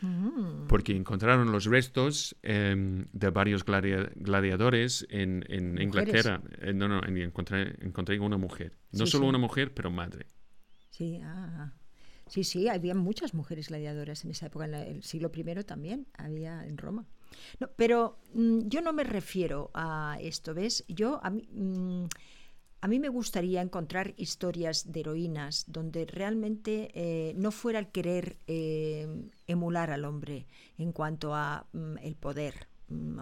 [0.02, 0.68] Mm.
[0.68, 6.42] Porque encontraron los restos em, de varios gladiadores en, en Inglaterra.
[6.62, 8.78] Eh, no, no, encontré, encontré una mujer.
[8.94, 10.26] No solo una mujer, pero madre.
[11.00, 11.72] Sí, ah,
[12.28, 16.66] sí, sí, había muchas mujeres gladiadoras en esa época, en el siglo I también, había
[16.66, 17.06] en Roma.
[17.62, 20.84] No, pero mm, yo no me refiero a esto, ¿ves?
[20.90, 22.04] Yo, a mí, mm,
[22.82, 28.38] a mí me gustaría encontrar historias de heroínas donde realmente eh, no fuera el querer
[28.48, 29.08] eh,
[29.48, 32.68] emular al hombre en cuanto a mm, el poder,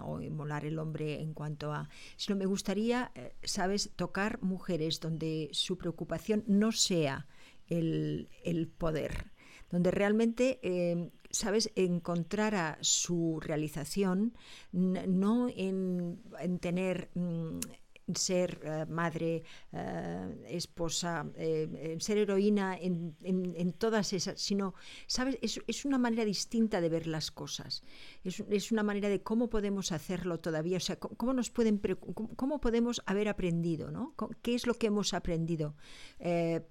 [0.02, 5.48] o emular el hombre en cuanto a, sino me gustaría, eh, sabes, tocar mujeres donde
[5.52, 7.28] su preocupación no sea
[7.68, 8.28] el,
[8.78, 9.32] poder,
[9.70, 14.34] donde realmente, eh, sabes, encontrara su realización
[14.72, 16.20] no en,
[16.60, 17.10] tener...
[17.14, 17.58] Mm,
[18.14, 19.42] ser eh, madre,
[19.72, 24.74] eh, esposa, eh, ser heroína en, todas esas, sino,
[25.06, 25.38] ¿sabes?
[25.42, 27.82] Es, es, una manera distinta de ver las cosas.
[28.24, 31.80] Es, es, una manera de cómo podemos hacerlo todavía, o sea, cómo, nos pueden,
[32.36, 34.14] cómo podemos haber aprendido, ¿no?
[34.42, 35.74] ¿Qué es lo que hemos aprendido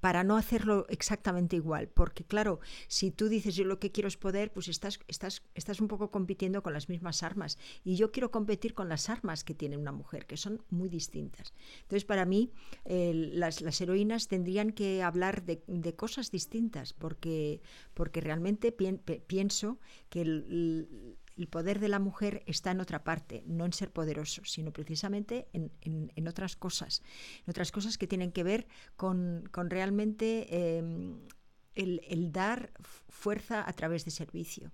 [0.01, 1.87] para no hacerlo exactamente igual?
[1.87, 5.79] Porque, claro, si tú dices yo lo que quiero es poder, pues estás, estás, estás
[5.79, 7.57] un poco compitiendo con las mismas armas.
[7.83, 11.26] Y yo quiero competir con las armas que tiene una mujer, que son muy distintas.
[11.81, 12.51] Entonces, para mí,
[12.85, 17.61] las, heroínas tendrían que hablar de, cosas distintas, porque,
[17.93, 21.17] porque realmente pienso que el,
[21.49, 26.27] poder de la mujer está en otra parte, no en ser poderoso, sino precisamente en,
[26.27, 27.01] otras cosas,
[27.45, 31.19] en otras cosas que tienen que ver con, realmente em,
[31.75, 32.71] el, dar
[33.09, 34.71] fuerza a través de servicio.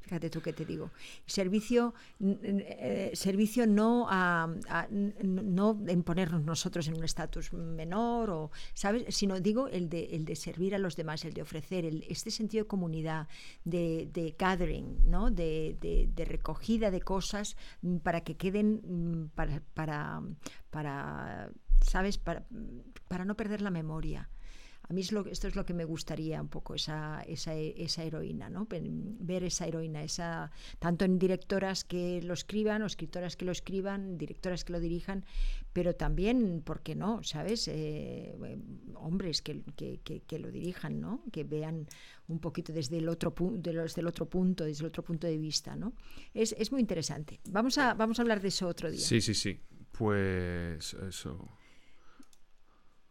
[0.00, 0.90] Fíjate tú qué te digo.
[1.26, 4.48] Servicio, eh, servicio no a,
[4.90, 6.04] no en
[6.46, 9.14] nosotros en un estatus menor, o, ¿sabes?
[9.14, 12.30] sino digo el de, el de servir a los demás, el de ofrecer, el, este
[12.30, 13.28] sentido de comunidad,
[13.64, 15.30] de, de gathering, ¿no?
[15.30, 17.56] de, de, recogida de cosas
[18.02, 19.62] para que queden mm, para,
[20.70, 22.18] para, ¿sabes?
[22.18, 22.46] Para,
[23.08, 24.28] para no perder la memoria
[24.88, 28.04] A mí es lo, esto es lo que me gustaría un poco, esa, esa, esa
[28.04, 28.66] heroína, ¿no?
[28.70, 34.16] ver esa heroína, esa, tanto en directoras que lo escriban, o escritoras que lo escriban,
[34.16, 35.26] directoras que lo dirijan,
[35.74, 37.22] pero también, ¿por qué no?
[37.22, 37.68] ¿Sabes?
[37.68, 38.34] Eh,
[38.94, 41.22] hombres que, que, que, lo dirijan, ¿no?
[41.30, 41.86] Que vean
[42.26, 45.76] un poquito desde el otro, desde el otro punto, desde el otro punto de vista,
[45.76, 45.92] ¿no?
[46.32, 47.40] Es, es muy interesante.
[47.50, 49.00] Vamos a, vamos a hablar de eso otro día.
[49.00, 49.60] Sí, sí, sí.
[49.92, 51.57] Pues eso.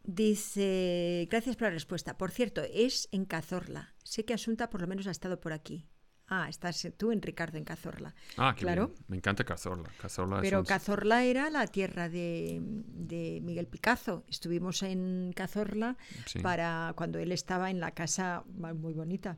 [0.08, 2.17] Dice, gracias por la respuesta.
[2.17, 3.93] Por cierto, es en Cazorla.
[4.06, 5.86] Sé que Asunta por lo menos ha estado por aquí.
[6.30, 8.15] Ah, estás tú en Ricardo, en Cazorla.
[8.38, 8.93] Ah, claro.
[9.10, 9.89] Me encanta Cazorla.
[10.00, 12.62] Cazorla Pero Cazorla era la tierra de,
[13.43, 14.24] Miguel Picazo.
[14.30, 15.98] Estuvimos en Cazorla
[16.41, 19.38] para cuando él estaba en la casa muy bonita.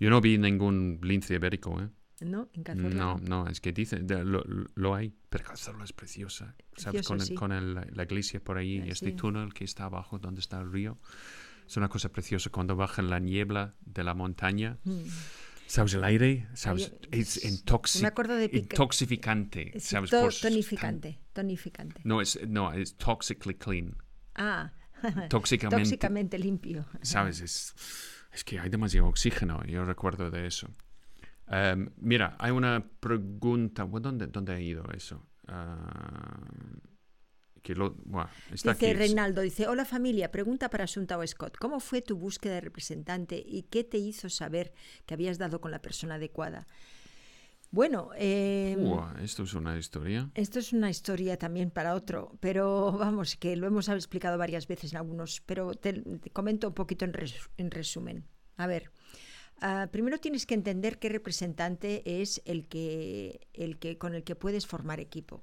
[0.00, 1.88] Yo no vi ningún lince ibérico, ¿eh?
[2.20, 2.48] ¿No?
[2.52, 2.90] En Cazorla.
[2.90, 4.06] No, no, es que dicen,
[4.74, 6.54] lo, hay, pero Cazorla es preciosa.
[6.76, 7.06] ¿Sabes?
[7.06, 10.70] Con, con la iglesia por ahí y este túnel que está abajo donde está el
[10.70, 10.98] río.
[11.66, 14.78] Es una cosa preciosa cuando baja la niebla de la montaña.
[14.84, 15.02] Mm.
[15.66, 15.94] ¿Sabes?
[15.94, 16.92] El aire, ¿sabes?
[17.10, 20.10] es intoxificante, ¿sabes?
[20.40, 22.02] tonificante, tonificante.
[22.04, 23.96] No, es, no, es toxically clean.
[24.34, 24.72] Ah,
[25.30, 26.84] tóxicamente, tóxicamente limpio.
[27.00, 27.40] ¿Sabes?
[27.40, 27.74] Es,
[28.32, 30.68] es que hay demasiado oxígeno, yo recuerdo de eso.
[31.48, 33.84] Em, mira, hay una pregunta.
[33.84, 35.26] ¿Dónde, dónde ha ido eso?
[35.46, 36.94] Uh,
[37.64, 37.96] que lo,
[38.50, 43.42] dice Reinaldo, dice, hola familia, pregunta para Asunta Scott, ¿cómo fue tu búsqueda de representante
[43.42, 44.74] y qué te hizo saber
[45.06, 46.66] que habías dado con la persona adecuada?
[47.70, 48.76] Bueno, eh,
[49.22, 50.30] esto es una historia.
[50.34, 54.92] Esto es una historia también para otro, pero vamos, que lo hemos explicado varias veces
[54.92, 56.04] en algunos, pero te,
[56.34, 57.14] comento un poquito en,
[57.56, 58.26] en resumen.
[58.58, 58.90] A ver,
[59.60, 64.34] Ah, primero tienes que entender qué representante es el que, el que, con el que
[64.34, 65.42] puedes formar equipo.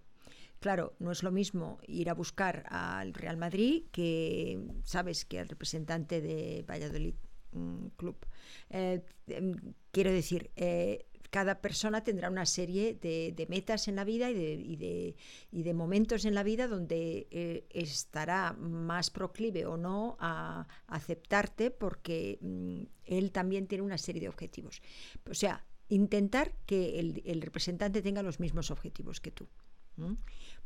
[0.59, 5.49] Claro, no es lo mismo ir a buscar al Real Madrid que, sabes, que al
[5.49, 7.15] representante de Valladolid
[7.51, 8.15] mm, Club.
[8.69, 9.55] Eh, em,
[9.91, 14.33] quiero decir, eh, cada persona tendrá una serie de, metas en la vida y
[14.75, 15.15] de,
[15.51, 21.71] y de, momentos en la vida donde eh, estará más proclive o no a, aceptarte
[21.71, 24.81] porque mm, él también tiene una serie de objetivos.
[25.29, 29.47] O sea, intentar que el, representante tenga los mismos objetivos que tú.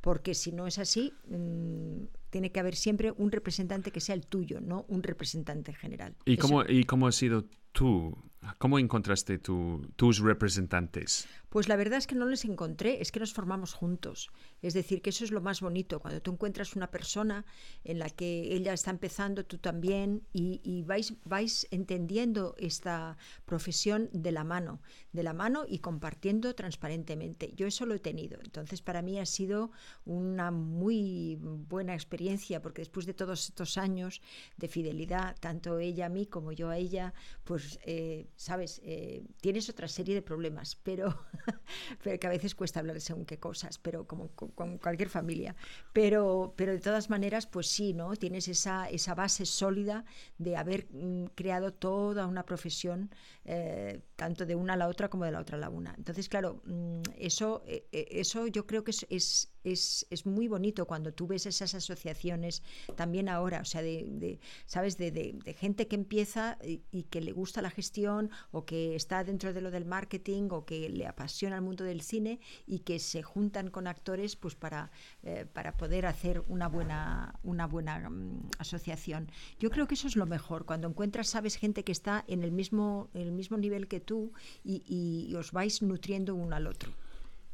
[0.01, 4.25] Porque si no es así, mm, tiene que haber siempre un representante que sea el
[4.25, 6.15] tuyo, no un representante general.
[6.25, 8.17] ¿Y, cómo, ¿y cómo ha sido tú
[8.58, 11.27] ¿Cómo encontraste tus representantes?
[11.55, 14.29] Pues la verdad es que no les encontré, es que nos formamos juntos.
[14.61, 17.45] Es decir, que eso es lo más bonito, cuando tú encuentras una persona
[17.85, 24.33] en la que ella está empezando, tú también, y, vais, vais entendiendo esta profesión de
[24.33, 24.81] la mano,
[25.13, 27.53] de la mano y compartiendo transparentemente.
[27.55, 28.37] Yo eso lo he tenido.
[28.43, 29.71] Entonces, para mí ha sido
[30.03, 34.21] una muy buena experiencia, porque después de todos estos años
[34.57, 37.13] de fidelidad, tanto ella a mí como yo a ella,
[37.45, 41.15] pues, eh, sabes, eh, tienes otra serie de problemas, pero
[42.03, 45.55] pero que a veces cuesta hablar según qué cosas, pero como con cualquier familia.
[45.93, 48.15] Pero, pero de todas maneras, pues sí, ¿no?
[48.15, 50.05] Tienes esa, esa base sólida
[50.38, 53.10] de haber mm, creado toda una profesión,
[53.45, 55.93] eh, tanto de una a la otra como de la otra a la una.
[55.97, 60.47] Entonces, claro, mm, eso, eh, eh, eso yo creo que es, es, es, es, muy
[60.47, 62.63] bonito cuando tú ves esas asociaciones
[62.95, 64.97] también ahora, o sea, de, ¿sabes?
[64.97, 69.54] De, de, gente que empieza y, que le gusta la gestión o que está dentro
[69.54, 73.23] de lo del marketing o que le apasiona al mundo del cine y que se
[73.23, 74.91] juntan con actores pues para,
[75.23, 79.30] eh, para poder hacer una buena, una buena mm, asociación.
[79.60, 82.51] Yo creo que eso es lo mejor, cuando encuentras, sabes, gente que está en el
[82.51, 84.31] mismo, el mismo nivel que tú
[84.63, 86.91] y, os vais nutriendo uno al otro.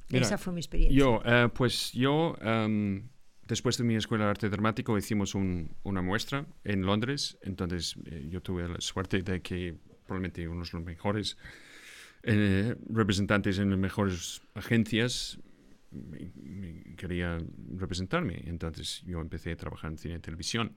[0.09, 0.97] Esa fue mi experiencia.
[0.97, 2.35] Yo, eh, pues yo...
[2.41, 3.09] Em,
[3.47, 8.41] después de mi escuela de arte dramático hicimos una muestra en Londres, entonces eh, yo
[8.41, 11.35] tuve la suerte de que probablemente uno de los mejores
[12.23, 15.37] eh, representantes en las mejores agencias
[16.95, 17.39] quería
[17.75, 18.41] representarme.
[18.45, 20.75] Entonces yo empecé a trabajar en cine y televisión.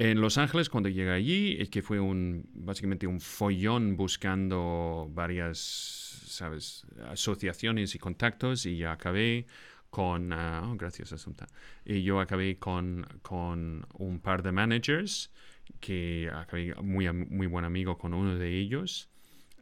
[0.00, 5.58] En Los Ángeles, cuando llegué allí, es que fue un, básicamente un follón buscando varias,
[5.58, 9.46] ¿sabes?, asociaciones y contactos y ya acabé
[9.90, 11.48] con, uh, oh, gracias Asunta,
[11.84, 15.32] y yo acabé con, con un par de managers
[15.80, 19.08] que acabé muy, muy buen amigo con uno de ellos.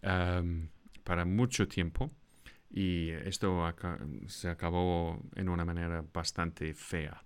[0.03, 2.13] Para mucho tiempo
[2.71, 3.75] y esto
[4.27, 7.25] se acabó en una manera bastante fea,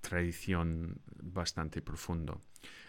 [0.00, 2.40] tradición bastante profundo.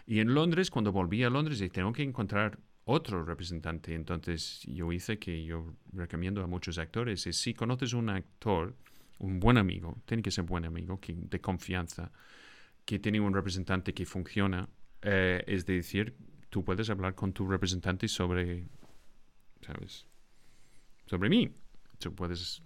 [0.06, 3.94] Y en Londres, cuando volví a Londres, dije, tengo que encontrar otro representante.
[3.94, 8.74] Entonces yo hice que yo recomiendo a muchos actores, es si conoces un actor,
[9.18, 12.10] un buen amigo, tiene que ser buen amigo, que, de confianza,
[12.84, 14.68] que tiene un representante que funciona,
[15.02, 16.16] eh, es decir,
[16.48, 18.66] tú puedes hablar con tu representante sobre,
[19.60, 20.06] ¿sabes?
[21.06, 21.50] Sobre mí.
[21.98, 22.62] Tú puedes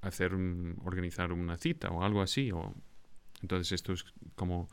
[0.00, 0.32] hacer,
[0.84, 2.52] organizar una cita o algo así.
[2.52, 2.74] O,
[3.42, 4.68] entonces esto es como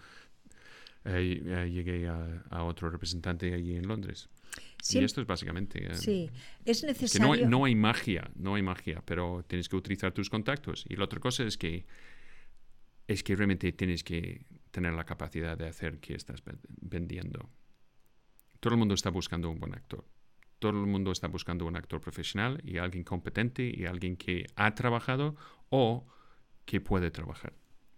[1.05, 4.29] eh, eh, llegué a, otro representante allí en Londres.
[4.89, 5.93] Y esto es básicamente...
[5.95, 6.29] sí,
[6.65, 7.33] es necesario...
[7.33, 10.85] Que no, no hay magia, no hay magia, pero tienes que utilizar tus contactos.
[10.89, 11.85] Y la otra cosa es que
[13.07, 16.43] es que realmente tienes que tener la capacidad de hacer que estás
[16.81, 17.49] vendiendo.
[18.59, 20.05] Todo el mundo está buscando un buen actor.
[20.59, 24.75] Todo el mundo está buscando un actor profesional y alguien competente y alguien que ha
[24.75, 25.35] trabajado
[25.69, 26.05] o
[26.65, 27.53] que puede trabajar.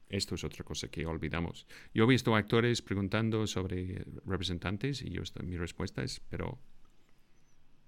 [0.09, 1.67] Esto es otra cosa que olvidamos.
[1.93, 6.59] Yo he visto actores preguntando sobre representantes y yo, mi respuesta es, pero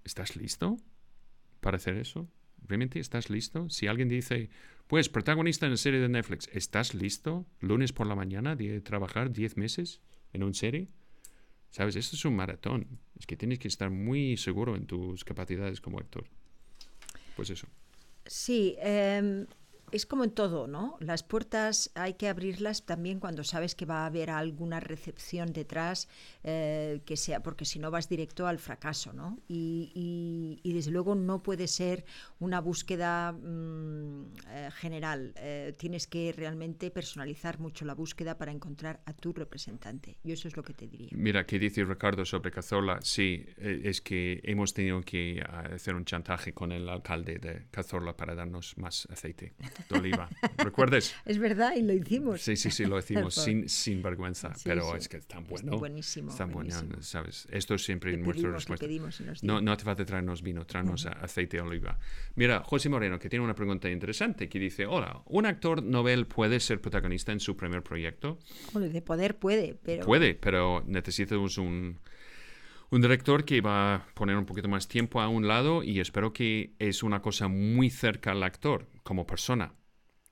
[0.03, 0.77] ¿estás listo
[1.61, 2.29] para hacer eso?
[2.67, 3.69] ¿Realmente estás listo?
[3.69, 4.51] Si alguien dice,
[4.85, 9.31] pues protagonista en la serie de Netflix, ¿estás listo lunes por la mañana de trabajar
[9.31, 9.99] 10 meses
[10.31, 10.89] en una serie?
[11.71, 11.95] ¿Sabes?
[11.95, 12.99] Esto es un maratón.
[13.17, 16.25] Es que tienes que estar muy seguro en tus capacidades como actor.
[17.35, 17.67] Pues eso.
[18.25, 19.45] Sí, eh,
[19.91, 20.97] es como en todo, ¿no?
[20.99, 26.07] Las puertas hay que abrirlas también cuando sabes que va a haber alguna recepción detrás,
[26.43, 29.39] eh, que sea, porque si no vas directo al fracaso, ¿no?
[29.47, 32.05] Y, desde luego no puede ser
[32.39, 35.33] una búsqueda mm, eh, general.
[35.35, 40.17] Eh, tienes que realmente personalizar mucho la búsqueda para encontrar a tu representante.
[40.23, 41.09] Yo eso es lo que te diría.
[41.11, 42.99] Mira, ¿qué dice Ricardo sobre Cazorla?
[43.01, 48.33] Sí, es que hemos tenido que hacer un chantaje con el alcalde de Cazorla para
[48.33, 49.53] darnos más aceite.
[49.89, 50.29] De oliva.
[50.57, 51.15] ¿Recuerdes?
[51.25, 52.41] Es verdad, y lo hicimos.
[52.41, 55.77] Sí, sí, sí, lo hicimos sin, sin vergüenza, pero es que es tan bueno.
[55.77, 56.35] buenísimo.
[56.35, 57.47] Tan bueno, ¿sabes?
[57.51, 58.85] Esto es siempre nuestra respuesta.
[59.41, 61.97] No, no hace falta traernos vino, traernos aceite de oliva.
[62.35, 66.59] Mira, José Moreno, que tiene una pregunta interesante, que dice, hola, ¿un actor novel puede
[66.59, 68.39] ser protagonista en su primer proyecto?
[68.73, 70.05] de poder puede, pero...
[70.05, 71.99] Puede, pero necesitamos un
[72.91, 76.33] un director que va a poner un poquito más tiempo a un lado y espero
[76.33, 79.73] que es una cosa muy cerca al actor como persona.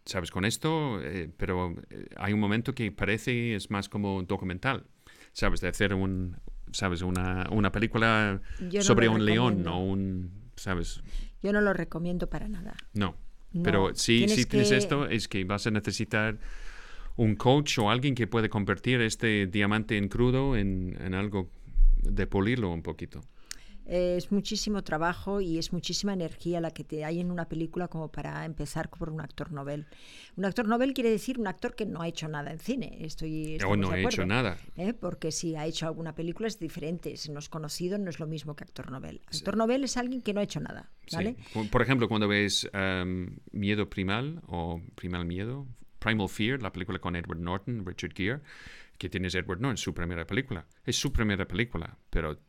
[0.05, 0.31] ¿Sabes?
[0.31, 4.87] Con esto, eh, pero eh, hay un momento que parece es más como documental,
[5.33, 5.61] ¿sabes?
[5.61, 6.37] De hacer un,
[6.71, 7.03] ¿sabes?
[7.03, 8.41] Una, una película
[8.79, 11.01] sobre un león, no un, ¿sabes?
[11.43, 12.75] Yo no lo recomiendo para nada.
[12.93, 13.17] No,
[13.63, 16.39] pero si, si tienes esto, es que vas a necesitar
[17.15, 21.51] un coach o alguien que puede convertir este diamante en crudo en, en algo
[22.03, 23.21] de pulirlo un poquito
[23.89, 28.11] es muchísimo trabajo y es muchísima energía la que te hay en una película como
[28.11, 29.87] para empezar por un actor novel.
[30.35, 32.97] Un actor novel quiere decir un actor que no ha hecho nada en cine.
[33.01, 34.57] Estoy, o no ha hecho nada.
[34.77, 34.93] ¿eh?
[34.93, 37.17] Porque si ha hecho alguna película es diferente.
[37.17, 39.21] Si no es conocido no es lo mismo que actor novel.
[39.25, 40.91] Actor novel es alguien que no ha hecho nada.
[41.11, 41.35] ¿vale?
[41.71, 45.65] Por ejemplo, cuando ves um, Miedo Primal o Primal Miedo,
[45.99, 48.41] Primal Fear, la película con Edward Norton, Richard Gere,
[48.97, 50.65] que tienes Edward Norton, su primera película.
[50.83, 52.39] Es su primera película, pero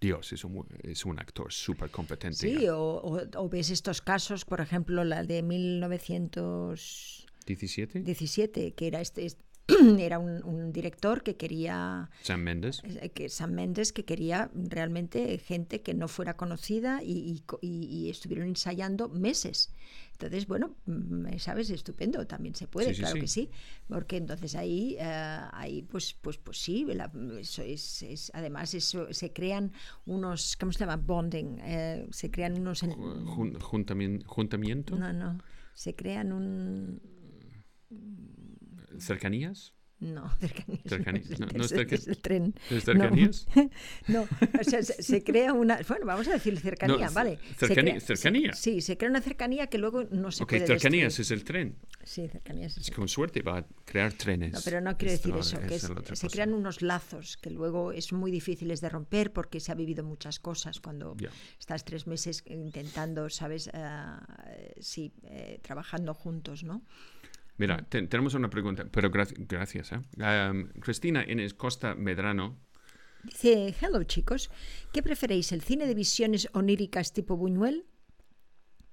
[0.00, 2.36] Dios, es un, es un actor súper competente.
[2.36, 9.26] Sí, o, ves estos casos, por ejemplo, la de 1917, 17, que era este,
[9.98, 15.82] era un, director que quería Sam Mendes eh, que Sam Mendes que quería realmente gente
[15.82, 17.42] que no fuera conocida y,
[18.10, 19.72] estuvieron ensayando meses.
[20.12, 23.50] Entonces bueno mm, sabes estupendo también se puede claro que sí
[23.88, 26.86] porque entonces ahí eh, ahí pues pues pues sí
[27.64, 29.72] es, además eso se crean
[30.06, 32.82] unos cómo se llama bonding eh, se crean unos
[34.26, 34.96] juntamiento.
[34.96, 35.38] No no
[35.80, 37.00] se crean un
[38.98, 39.74] ¿Cercanías?
[40.00, 41.38] No, cercanías.
[41.38, 41.72] No, es,
[42.08, 42.54] el, tren.
[42.70, 43.46] ¿Es cercanías?
[44.08, 45.78] No, o sea, se, crea una.
[45.86, 47.38] Bueno, vamos a decir cercanía, ¿vale?
[47.58, 48.54] cercanía.
[48.54, 50.62] sí, se crea una cercanía que luego no se puede.
[50.62, 51.76] Ok, cercanías es el tren.
[52.02, 54.54] Sí, cercanías es, es con suerte va a crear trenes.
[54.54, 58.30] No, pero no quiero decir eso, que se crean unos lazos que luego es muy
[58.30, 61.14] difíciles de romper porque se ha vivido muchas cosas cuando
[61.58, 63.66] estás tres meses intentando, ¿sabes?
[63.66, 66.82] Uh, sí, eh, trabajando juntos, ¿no?
[67.60, 69.92] Mira, tenemos una pregunta, pero gracias.
[69.92, 70.00] ¿eh?
[70.80, 72.58] Cristina Inés Costa Medrano.
[73.22, 74.50] Dice, hello chicos,
[74.94, 77.84] ¿qué preferéis, el cine de visiones oníricas tipo Buñuel?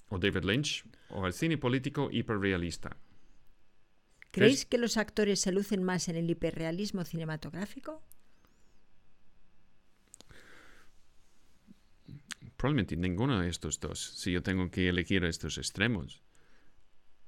[0.10, 2.98] O David Lynch, o el cine político hiperrealista.
[4.32, 8.04] ¿Creéis que los actores se lucen más en el hiperrealismo cinematográfico?
[12.58, 16.27] Probablemente ninguno de estos dos, si yo tengo que elegir estos extremos.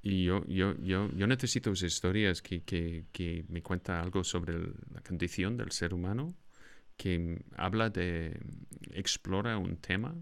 [0.02, 5.02] Y yo, yo, yo, yo necesito historias que, que, que me cuentan algo sobre la
[5.06, 6.36] condición del ser humano,
[6.96, 8.40] que habla de,
[8.92, 10.16] explora un tema.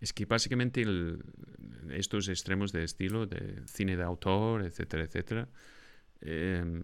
[0.00, 0.84] es que básicamente
[1.90, 5.48] estos extremos de estilo, de cine de autor, etcétera, etcétera,
[6.20, 6.82] em,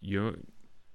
[0.00, 0.34] yo,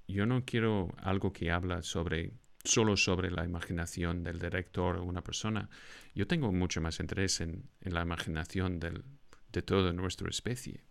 [0.07, 2.33] yo no quiero algo que habla sobre
[2.63, 5.69] solo sobre la imaginación del director o una persona.
[6.15, 9.03] Yo tengo mucho más interés en, en la imaginación del,
[9.51, 10.83] de toda nuestra especie.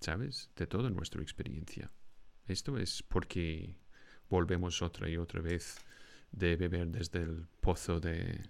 [0.00, 0.50] ¿sabes?
[0.56, 1.90] De toda nuestra experiencia.
[2.46, 3.76] Esto es porque
[4.28, 5.78] volvemos otra y otra vez
[6.32, 8.40] de beber desde el pozo de,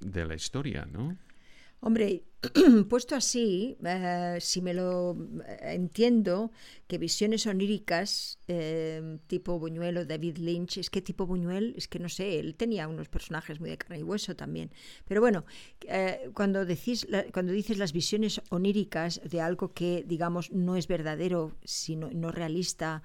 [0.00, 1.16] de la historia, ¿no?
[1.80, 2.24] Hombre,
[2.88, 5.16] puesto así, eh, si me lo
[5.46, 6.50] eh, entiendo,
[6.88, 12.00] que visiones oníricas eh, tipo Buñuel o David Lynch, es que tipo Buñuel, es que
[12.00, 14.72] no sé, él tenía unos personajes muy de carne y hueso también.
[15.06, 15.44] Pero bueno,
[16.34, 21.56] cuando, decís, la- cuando dices las visiones oníricas de algo que, digamos, no es verdadero,
[21.64, 23.02] sino no realista,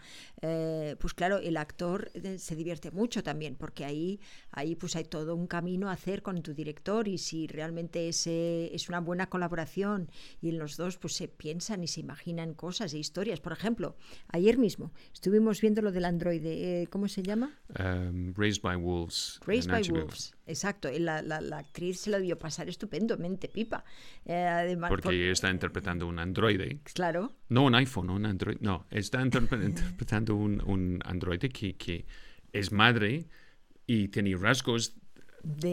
[0.99, 4.19] pues claro, el actor se divierte mucho también, porque ahí,
[4.51, 8.73] ahí pues hay todo un camino a hacer con tu director y si realmente ese
[8.73, 10.09] es una buena colaboración
[10.41, 13.39] y en los dos pues se piensan y se imaginan cosas e historias.
[13.39, 13.95] Por ejemplo,
[14.29, 17.51] ayer mismo estuvimos viendo lo del androide, eh, ¿cómo se llama?
[17.79, 19.39] Um, Raised by Wolves.
[19.45, 20.01] Raised by HBO.
[20.01, 20.33] Wolves.
[20.45, 23.83] Exacto, la, la- la actriz se lo debió pasar estupendamente, pipa.
[24.25, 26.79] Eh, además, Porque por- está interpretando un androide.
[26.93, 28.57] Claro, No un iPhone, un Android.
[28.61, 32.05] No, está interpre- interpretando un, un androide que, que
[32.53, 33.27] es madre
[33.85, 34.95] y tiene rasgos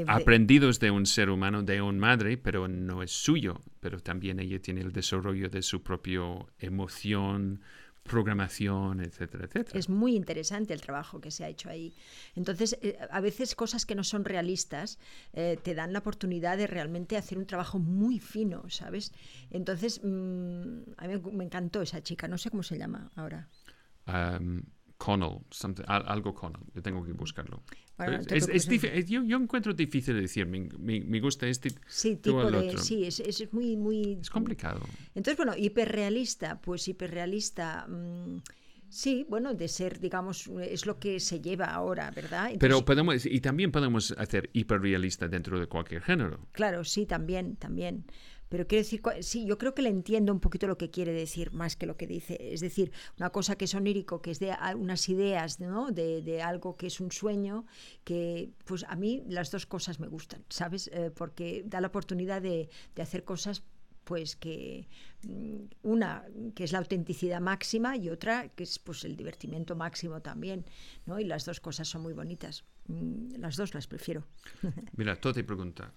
[0.07, 3.61] aprendidos de un ser humano, de un madre, pero no es suyo.
[3.81, 6.23] Pero también ella tiene el desarrollo de su propia
[6.59, 7.61] emoción,
[8.03, 9.79] programación, etcétera, etcétera.
[9.79, 11.95] Es muy interesante el trabajo que se ha hecho ahí.
[12.37, 14.99] Entonces, eh, a veces cosas que no son realistas
[15.33, 19.13] eh, te dan la oportunidad de realmente hacer un trabajo muy fino, ¿sabes?
[19.51, 23.49] Entonces, mm, a mí me- me encantó esa chica, no sé cómo se llama ahora.
[24.07, 24.63] Um,
[24.97, 27.63] Connell, something- algo Connell, yo tengo que buscarlo.
[27.97, 28.37] Bueno, no te
[28.99, 32.59] es- yo, yo encuentro difícil decir, me, me- me gusta este, Sí, tipo al de...
[32.69, 32.79] otro.
[32.79, 34.19] Sí, es, es muy, muy...
[34.21, 34.81] Es complicado.
[35.15, 37.87] Entonces, bueno, hiperrealista, pues hiperrealista...
[37.89, 38.39] mm,
[38.89, 42.51] sí, bueno, de ser, digamos, es lo que se lleva ahora, ¿verdad?
[42.59, 46.47] Pero podemos, y también podemos hacer hiperrealista dentro de cualquier género.
[46.53, 48.05] Claro, sí, también, también.
[48.55, 51.51] Pero quiero decir, sí, yo creo que le entiendo un poquito lo que quiere decir
[51.53, 52.39] más que lo que dice.
[52.41, 55.91] Es decir, una cosa que es onírico, que es de unas ideas, ¿no?
[55.91, 57.67] De, de algo que es un sueño,
[58.05, 60.89] que pues a mí las dos cosas me gustan, ¿sabes?
[60.93, 63.65] Eh, porque da la oportunidad de, de hacer cosas
[64.05, 64.87] pues que
[65.27, 66.25] mm, una
[66.55, 70.65] que es la autenticidad máxima y otra que es pues el divertimiento máximo también,
[71.07, 71.19] ¿no?
[71.19, 72.63] Y las dos cosas son muy bonitas.
[72.87, 74.29] Mm, Las dos las prefiero.
[74.97, 75.93] Mira, Toti pregunta.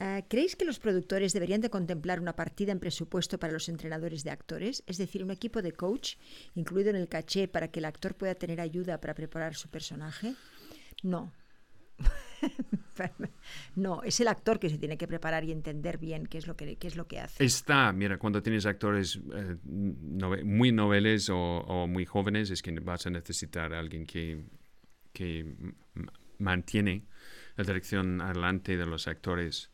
[0.00, 4.24] Ah, ¿Creéis que los productores deberían de contemplar una partida en presupuesto para los entrenadores
[4.24, 4.82] de actores?
[4.86, 6.16] Es decir, un equipo de coach
[6.54, 10.34] incluido en el caché para que el actor pueda tener ayuda para preparar su personaje?
[11.02, 11.32] No.
[13.76, 16.56] no, es el actor que se tiene que preparar y entender bien qué es lo
[16.56, 17.44] que, qué es lo que hace.
[17.44, 23.10] Está, mira, cuando tienes actores eh, muy noveles o, muy jóvenes, es que vas a
[23.10, 24.44] necesitar a alguien que,
[25.12, 25.54] que
[26.38, 27.04] mantiene
[27.56, 29.70] la dirección adelante de los actores.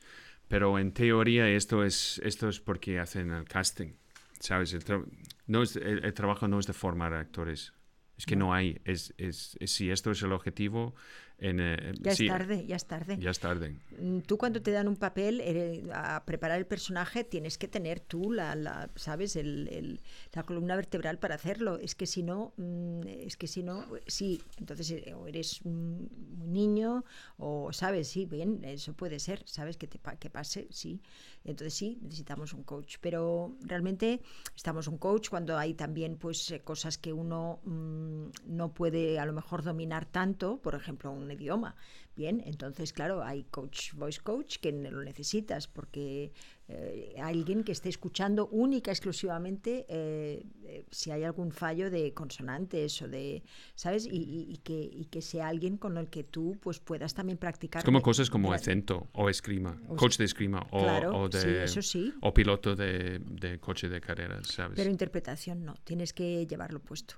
[0.48, 3.92] Pero en teoría esto es, esto es porque hacen el casting,
[4.40, 4.72] ¿sabes?
[4.72, 5.04] El, tra-
[5.46, 7.72] no es, el, el trabajo no es de formar actores.
[8.18, 8.80] Es que no, hay.
[8.84, 10.94] Es, es, es- si esto es el objetivo,
[11.40, 13.16] en, eh, Ya sí, es tarde, ya es tarde.
[13.18, 13.74] Ya es tarde.
[13.98, 18.00] Mm, Tú cuando te dan un papel eh, a preparar el personaje tienes que tener
[18.00, 20.00] tú la, la sabes el, el-
[20.32, 21.78] la columna vertebral para hacerlo.
[21.78, 24.40] Es que si no, mm, es que si no, sí.
[24.58, 26.08] Entonces eh, o eres un
[26.40, 27.04] un niño
[27.38, 31.00] o sabes, sí, bien, eso puede ser, sabes que te que pase, sí.
[31.44, 34.20] Entonces sí, necesitamos un coach, pero realmente
[34.56, 39.26] estamos un coach cuando hay también pues eh, cosas que uno mm, no puede a
[39.26, 41.76] lo mejor dominar tanto, por ejemplo, un idioma.
[42.16, 46.32] Bien, entonces claro, hay coach, voice coach que lo necesitas porque
[46.68, 53.00] eh, alguien que esté escuchando única exclusivamente eh, eh, si hay algún fallo de consonantes
[53.02, 53.42] o de,
[53.74, 54.06] ¿sabes?
[54.06, 57.38] Y, y- y que, y que sea alguien con el que tú pues puedas también
[57.38, 57.80] practicar.
[57.80, 61.40] Es como cosas como acento o esgrima, O coach de esgrima o, Claro, o de,
[61.40, 62.12] sí, eso sí.
[62.20, 64.76] o piloto de, de coche de carreras, ¿sabes?
[64.76, 67.14] Pero interpretación no, tienes que llevarlo puesto.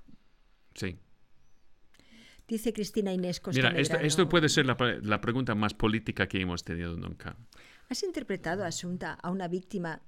[0.75, 0.97] sí.
[2.53, 6.63] Dice Cristina Inés Costa Mira, esto, puede ser la, la pregunta más política que hemos
[6.63, 7.35] tenido nunca.
[7.89, 10.03] ¿Has interpretado Asunta a una víctima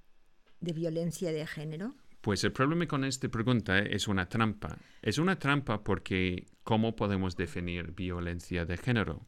[0.59, 1.95] de violencia de género?
[2.21, 4.77] Pues el problema con esta pregunta es una trampa.
[5.01, 9.25] Es una trampa porque ¿cómo podemos definir violencia de género?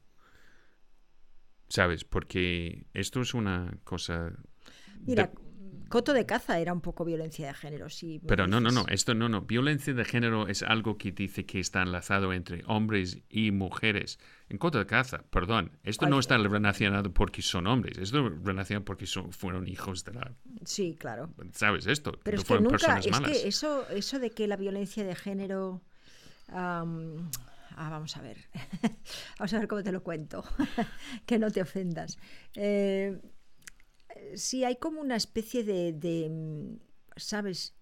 [1.69, 2.03] ¿Sabes?
[2.03, 4.31] Porque esto es una cosa
[5.07, 5.46] Mira, de-
[5.89, 8.21] Coto de caza era un poco violencia de género, sí.
[8.27, 9.41] Pero no, no, no, esto no, no.
[9.41, 14.19] Violencia de género es algo que dice que está enlazado entre hombres y mujeres.
[14.49, 18.85] En Coto de Caza, perdón, esto no está relacionado porque son hombres, esto es relacionado
[18.85, 20.33] porque son, fueron hijos de la...
[20.65, 21.29] Sí, claro.
[21.53, 22.17] ¿Sabes esto?
[22.23, 23.31] Pero No es que nunca, personas es malas.
[23.31, 25.81] que eso, eso de que la violencia de género...
[26.49, 26.85] ah,
[27.75, 28.37] vamos a ver.
[29.39, 30.43] vamos a ver cómo te lo cuento.
[31.25, 32.17] que no te ofendas.
[32.55, 33.19] Eh,
[34.35, 36.79] sí, hay como una especie de, de, mm,
[37.15, 37.75] ¿sabes?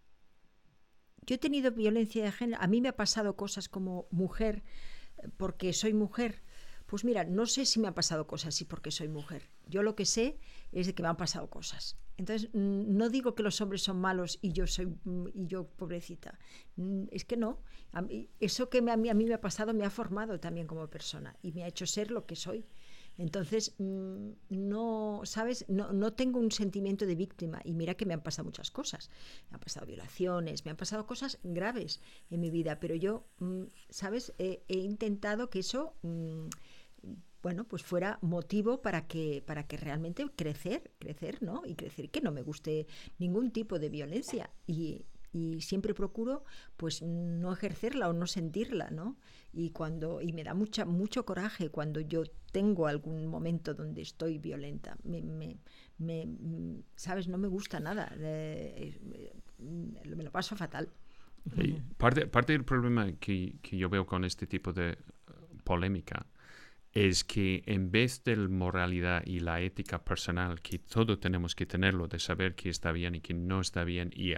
[1.26, 2.62] Yo he tenido violencia de género.
[2.62, 4.64] A mí me ha pasado cosas como mujer
[5.18, 6.44] eh, porque soy mujer.
[6.86, 9.50] Pues mira, no sé si me han pasado cosas así porque soy mujer.
[9.68, 10.40] Yo lo que sé
[10.72, 11.98] es de que me han pasado cosas.
[12.18, 15.68] Entonces, mm, no digo que los hombres son malos y yo soy mm, y yo
[15.68, 16.38] pobrecita.
[17.12, 17.62] Es que no.
[18.40, 21.36] Eso que a mí, a mí me ha pasado me ha formado también como persona
[21.42, 22.66] y me ha hecho ser lo que soy.
[23.18, 25.66] Entonces, mm, no, ¿sabes?
[25.70, 27.62] No, no tengo un sentimiento de víctima.
[27.64, 29.10] Y mira que me han pasado muchas cosas.
[29.50, 33.64] Me han pasado violaciones, me han pasado cosas graves en mi vida, pero yo, mm,
[33.90, 34.34] ¿sabes?
[34.38, 36.48] He, he intentado que eso, mm,
[37.42, 41.62] bueno, pues fuera motivo para que, para que realmente crecer, crecer, ¿no?
[41.66, 42.88] Y crecer, que no me guste
[43.20, 44.50] ningún tipo de violencia.
[44.66, 45.06] Y,
[45.36, 46.44] y siempre procuro
[46.78, 49.18] pues no ejercerla o no sentirla, ¿no?
[49.52, 52.24] Y cuando y me da mucha mucho coraje cuando yo
[52.54, 54.98] tengo algún momento donde estoy violenta.
[55.04, 55.58] Me, me-
[55.98, 56.28] me-
[56.96, 58.14] sabes, no me gusta nada.
[58.18, 59.34] eh, eh,
[60.16, 60.90] me lo paso fatal.
[61.58, 64.98] Y parte, parte del problema que, que yo veo con este tipo de eh,
[65.64, 66.26] polémica
[66.96, 71.66] es que en vez de la moralidad y la ética personal, que todo tenemos que
[71.66, 74.34] tenerlo, de saber qué está bien y qué no está bien, y,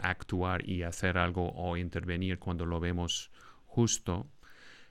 [0.00, 3.30] actuar y hacer algo o intervenir cuando lo vemos
[3.66, 4.30] justo,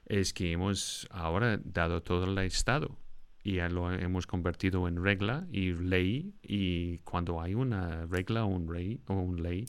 [0.06, 2.96] es que hemos ahora dado todo al Estado
[3.42, 8.68] y lo hemos convertido en regla y ley, y cuando hay una regla o un,
[8.68, 9.66] rey, o un ley,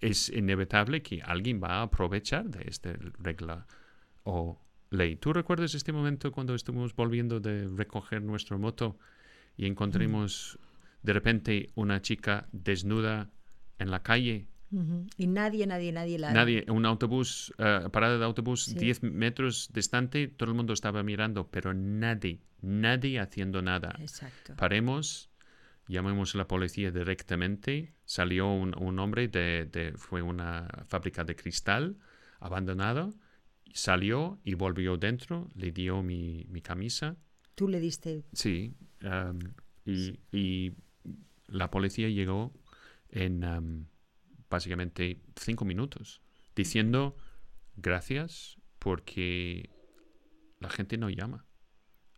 [0.00, 3.68] es inevitable que alguien va a aprovechar de esta regla
[4.24, 5.16] o ley.
[5.16, 8.98] ¿Tú recuerdas este momento cuando estuvimos volviendo de recoger nuestra moto
[9.56, 10.58] y encontramos
[11.02, 13.30] de repente una chica desnuda
[13.78, 14.46] en la calle?
[15.16, 16.30] Y nadie, nadie, nadie la...
[16.32, 18.74] Nadie, un autobús, eh, parada de autobús Sí.
[18.74, 23.96] 10 metros distante, todo el mundo estaba mirando, pero nadie, nadie haciendo nada.
[23.98, 24.54] Exacto.
[24.56, 25.30] Paremos,
[25.86, 27.94] llamemos a la policía directamente.
[28.04, 31.96] Salió un, un hombre de, de- fue una fábrica de cristal
[32.38, 33.14] abandonado.
[33.72, 37.16] Salió y volvió dentro, le dio mi, mi camisa.
[37.54, 38.24] Tú le diste...
[38.32, 38.74] Sí.
[39.02, 39.38] um,
[39.84, 40.74] y, y
[41.46, 42.52] la policía llegó
[43.10, 43.86] en um,
[44.50, 46.20] básicamente cinco minutos
[46.54, 47.16] diciendo
[47.76, 49.70] gracias porque
[50.60, 51.46] la gente no llama.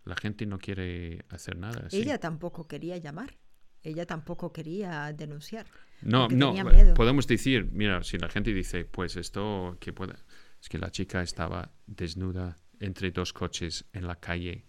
[0.04, 1.88] La gente no quiere hacer nada.
[1.92, 3.38] Ella tampoco quería llamar.
[3.82, 5.66] Ella tampoco quería denunciar.
[6.02, 6.54] No, no,
[6.94, 10.14] podemos decir, mira, si la gente dice, pues esto que puede,
[10.60, 14.64] es que la chica estaba desnuda entre dos coches en la calle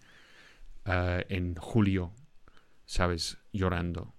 [0.84, 2.12] ah, en julio,
[2.84, 3.38] ¿sabes?
[3.52, 4.14] Llorando.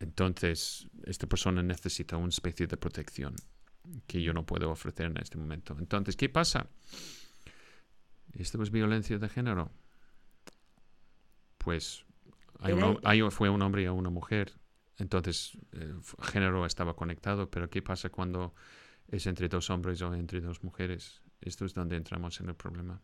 [0.00, 3.34] Entonces, esta persona necesita una especie de protección
[4.06, 5.76] que yo no puedo ofrecer en este momento.
[5.78, 6.68] Entonces, ¿qué pasa?
[8.32, 9.70] ¿Esto es violencia de género?
[11.58, 12.04] Pues
[12.60, 14.52] hay un hay- fue un hombre y una mujer.
[14.98, 18.54] Entonces, el género estaba conectado, pero ¿qué pasa cuando
[19.12, 21.22] es entre dos hombres o entre dos mujeres?
[21.40, 23.00] Esto es donde entramos en el problema.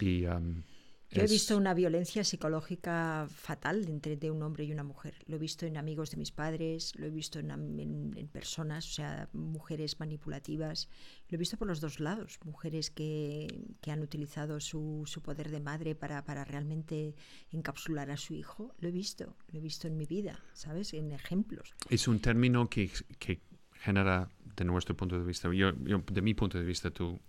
[0.00, 0.64] Y, am,
[1.10, 5.14] Yo he es- visto una violencia psicológica fatal entre de un hombre y una mujer.
[5.26, 8.86] Lo he visto en amigos de mis padres, lo he visto en, en- en personas,
[8.88, 10.88] o sea, mujeres manipulativas.
[11.28, 12.38] Lo he visto por los dos lados.
[12.44, 13.46] Mujeres que,
[13.80, 17.14] que han utilizado su, su poder de madre para, para realmente
[17.52, 18.74] encapsular a su hijo.
[18.80, 20.94] Lo he visto, lo he visto en mi vida, ¿sabes?
[20.94, 21.74] En ejemplos.
[21.90, 22.90] Es un término que,
[23.20, 23.40] que
[23.74, 27.20] genera, de nuestro punto de vista, yo, yo- de mi punto de vista, tu,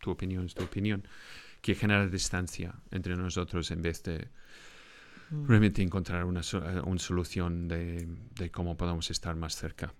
[0.00, 1.06] tu opinión es tu opinión,
[1.62, 4.28] que genera distancia entre nosotros en vez de
[5.30, 8.06] realmente encontrar una, eh, una solución de,
[8.36, 9.92] de cómo podemos estar más cerca.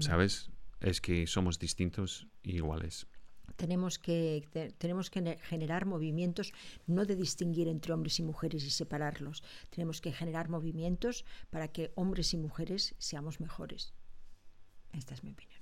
[0.00, 0.50] ¿Sabes?
[0.80, 3.06] Es que somos distintos e iguales.
[3.56, 6.52] Tenemos que, te- tenemos que ne- generar movimientos,
[6.86, 9.42] no de distinguir entre hombres y mujeres y separarlos.
[9.70, 13.94] Tenemos que generar movimientos para que hombres y mujeres seamos mejores.
[14.92, 15.57] Esta es mi opinión.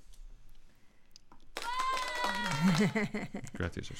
[3.53, 3.91] Gracias.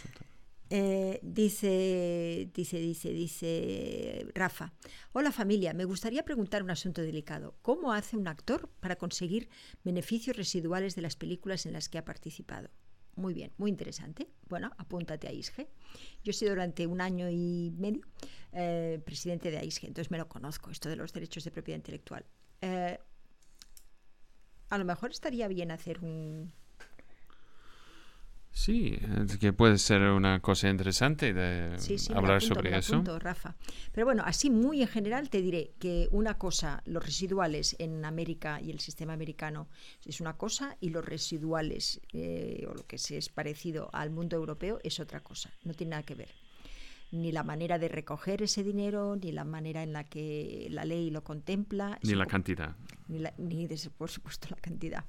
[0.70, 4.74] Eh, dice, dice, dice, dice Rafa.
[5.14, 7.56] Hola familia, me gustaría preguntar un asunto delicado.
[7.62, 9.50] ¿Cómo hace un actor para conseguir
[9.84, 12.70] beneficios residuales de las películas en las que ha participado?
[13.16, 14.30] Muy bien, muy interesante.
[14.48, 15.70] Bueno, apúntate a ISGE.
[16.24, 18.02] Yo he sido durante un año y medio
[18.52, 22.26] eh, presidente de AISGE, entonces me lo conozco, esto de los derechos de propiedad intelectual.
[22.62, 23.00] Eh,
[24.70, 26.54] a lo mejor estaría bien hacer un,
[28.60, 28.98] Sí,
[29.30, 32.96] es que puede ser una cosa interesante de Sí, sí, hablar apunto, sobre eso.
[32.96, 33.56] apunto, Rafa.
[33.92, 38.60] Pero bueno, así muy en general te diré que una cosa, los residuales en América
[38.60, 39.68] y el sistema americano
[40.06, 44.36] es una cosa y los residuales eh, o lo que se es parecido al mundo
[44.36, 46.34] europeo es otra cosa, no tiene nada que ver.
[47.12, 51.12] Ni la manera de recoger ese dinero, ni la manera en la que la ley
[51.12, 52.00] lo contempla.
[52.02, 52.76] Ni la cantidad.
[53.08, 55.06] ni, la- ni de- por supuesto la cantidad.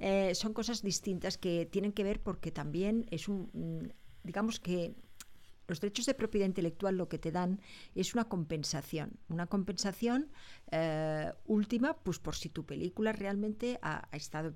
[0.00, 3.88] Eh, son cosas distintas que tienen que ver porque también es un, mm,
[4.24, 4.94] digamos que
[5.68, 7.60] los derechos de propiedad intelectual lo que te dan
[7.94, 10.30] es una compensación, una compensación
[10.72, 14.54] eh, última, pues por si tu película realmente ha, ha estado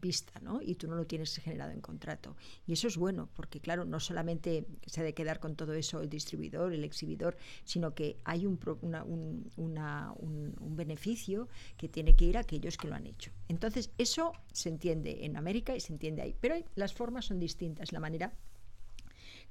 [0.00, 0.60] vista, ¿no?
[0.62, 2.36] Y tú no lo tienes generado en contrato.
[2.66, 6.00] Y eso es bueno, porque claro, no solamente se ha de quedar con todo eso
[6.00, 12.16] el distribuidor, el exhibidor, sino que hay un, una- un, una- un- beneficio que tiene
[12.16, 13.30] que ir a aquellos que lo han hecho.
[13.48, 16.34] Entonces, eso se entiende en América y se entiende ahí.
[16.40, 18.32] Pero las formas son distintas, la manera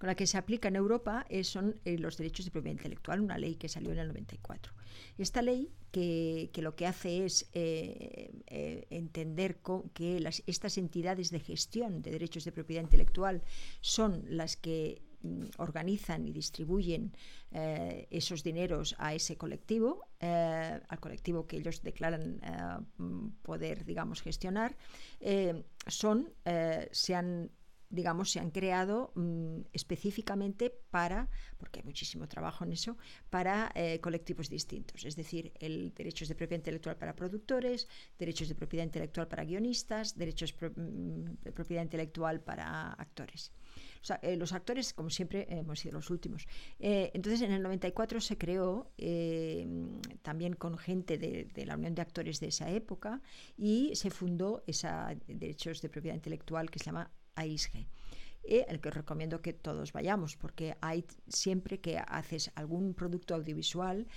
[0.02, 3.22] con la que se aplica en Europa eh, son eh, los derechos de propiedad intelectual,
[3.22, 4.74] una ley que salió en el 94.
[5.20, 9.60] Esta ley que, que lo que hace es eh, eh, entender
[9.94, 13.44] que estas entidades de gestión de derechos de propiedad intelectual
[13.82, 17.14] son las que mm, organizan y distribuyen
[18.10, 22.40] esos dineros a ese colectivo, al colectivo que ellos declaran
[22.98, 24.78] mm, poder, digamos, gestionar,
[25.86, 26.34] son,
[26.92, 27.52] se han
[27.92, 32.98] digamos, se han creado mm, específicamente para, porque hay muchísimo trabajo en eso,
[33.30, 35.06] para eh, colectivos distintos.
[35.06, 37.88] Es decir, el derechos de propiedad intelectual para productores,
[38.18, 43.52] derechos de propiedad intelectual para guionistas, derechos mm, de propiedad intelectual para actores.
[44.24, 46.48] Eh, los actores, como siempre, hemos sido los últimos.
[46.80, 48.92] Eh, entonces, en el 94 se creó
[50.22, 53.22] también con gente de, de la Unión de Actores de esa época
[53.58, 57.88] y se fundó esa derechos de propiedad intelectual que se llama AISG.
[58.44, 63.36] eh, el que os recomiendo que todos vayamos, porque hay siempre que haces algún producto
[63.36, 64.08] audiovisual,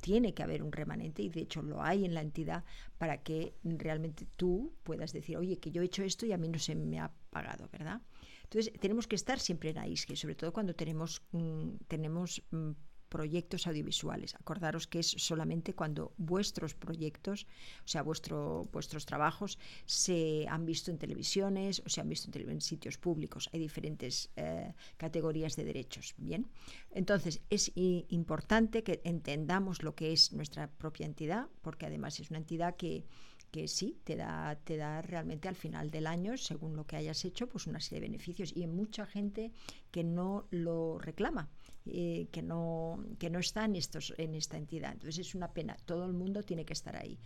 [0.00, 2.64] tiene que haber un remanente y de hecho lo hay en la entidad
[2.98, 6.48] para que realmente tú puedas decir, oye, que yo he hecho esto y a mí
[6.48, 8.00] no se me ha pagado, ¿verdad?
[8.44, 12.70] Entonces tenemos que estar siempre en AISG, sobre todo cuando tenemos, mm, tenemos mm,
[13.12, 14.34] proyectos audiovisuales.
[14.36, 17.46] Acordaros que es solamente cuando vuestros proyectos,
[17.84, 22.48] o sea, vuestro, vuestros trabajos se han visto en televisiones o se han visto en,
[22.48, 23.50] en sitios públicos.
[23.52, 26.14] Hay diferentes eh, categorías de derechos.
[26.16, 26.48] Bien,
[26.90, 32.38] entonces es importante que entendamos lo que es nuestra propia entidad, porque además es una
[32.38, 33.04] entidad que
[33.52, 37.22] que sí, te da, te da realmente al final del año, según lo que hayas
[37.26, 38.50] hecho, pues una serie de beneficios.
[38.56, 39.52] Y hay mucha gente
[39.90, 41.50] que no lo reclama,
[41.86, 44.92] eh, que, no, que no está en, estos, en esta entidad.
[44.92, 47.18] Entonces es una pena, todo el mundo tiene que estar ahí.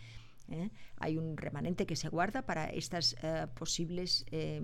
[0.49, 0.69] ¿eh?
[0.97, 3.15] Hay un remanente que se guarda para estos
[3.55, 4.61] posibles, eh,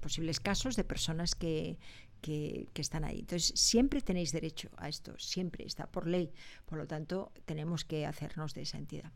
[0.00, 1.78] posibles casos de personas que,
[2.20, 3.20] que, que, están ahí.
[3.20, 6.32] Entonces, siempre tenéis derecho a esto, siempre está por ley.
[6.66, 9.12] Por lo tanto, tenemos que hacernos de esa entidad.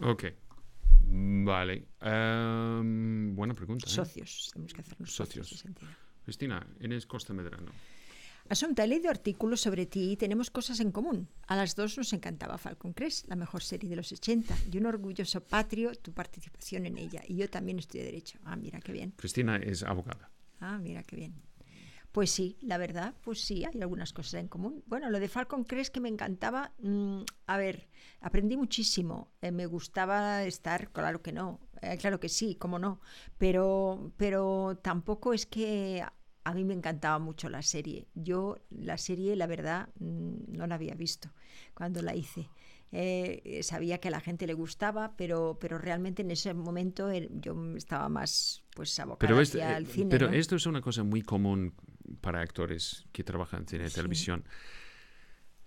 [0.00, 0.24] Ok.
[1.06, 1.86] Vale.
[2.02, 3.86] Um, buena pregunta.
[3.86, 3.90] ¿eh?
[3.90, 5.98] Socios, tenemos que hacernos socios, socios de esa entidad.
[6.24, 7.70] Cristina, Inés Costa Medrano.
[8.48, 11.28] Asunta, he leído artículos sobre ti y tenemos cosas en común.
[11.46, 14.86] A las dos nos encantaba Falcon Crest, la mejor serie de los 80, y un
[14.86, 17.22] orgulloso patrio tu participación en ella.
[17.26, 18.38] Y yo también estudié Derecho.
[18.44, 19.14] Ah, mira qué bien.
[19.16, 20.30] Cristina es abogada.
[20.60, 21.34] Ah, mira qué bien.
[22.12, 24.84] Pues sí, la verdad, pues sí, hay algunas cosas en común.
[24.86, 27.88] Bueno, lo de Falcon Crest que me encantaba, mmm, a ver,
[28.20, 29.32] aprendí muchísimo.
[29.40, 33.00] Eh, me gustaba estar, claro que no, eh, claro que sí, cómo no,
[33.36, 36.04] pero, pero tampoco es que
[36.44, 38.06] a mí me encantaba mucho la serie.
[38.14, 41.30] Yo la serie, la verdad, no la había visto
[41.74, 42.48] cuando la hice.
[42.92, 47.56] Eh, sabía que a la gente le gustaba, pero, pero realmente en ese momento yo
[47.76, 50.10] estaba más pues abocada pero hacia este, el cine.
[50.10, 50.34] Pero ¿no?
[50.34, 51.74] esto es una cosa muy común
[52.20, 53.94] para actores que trabajan en cine y Sí.
[53.96, 54.44] televisión.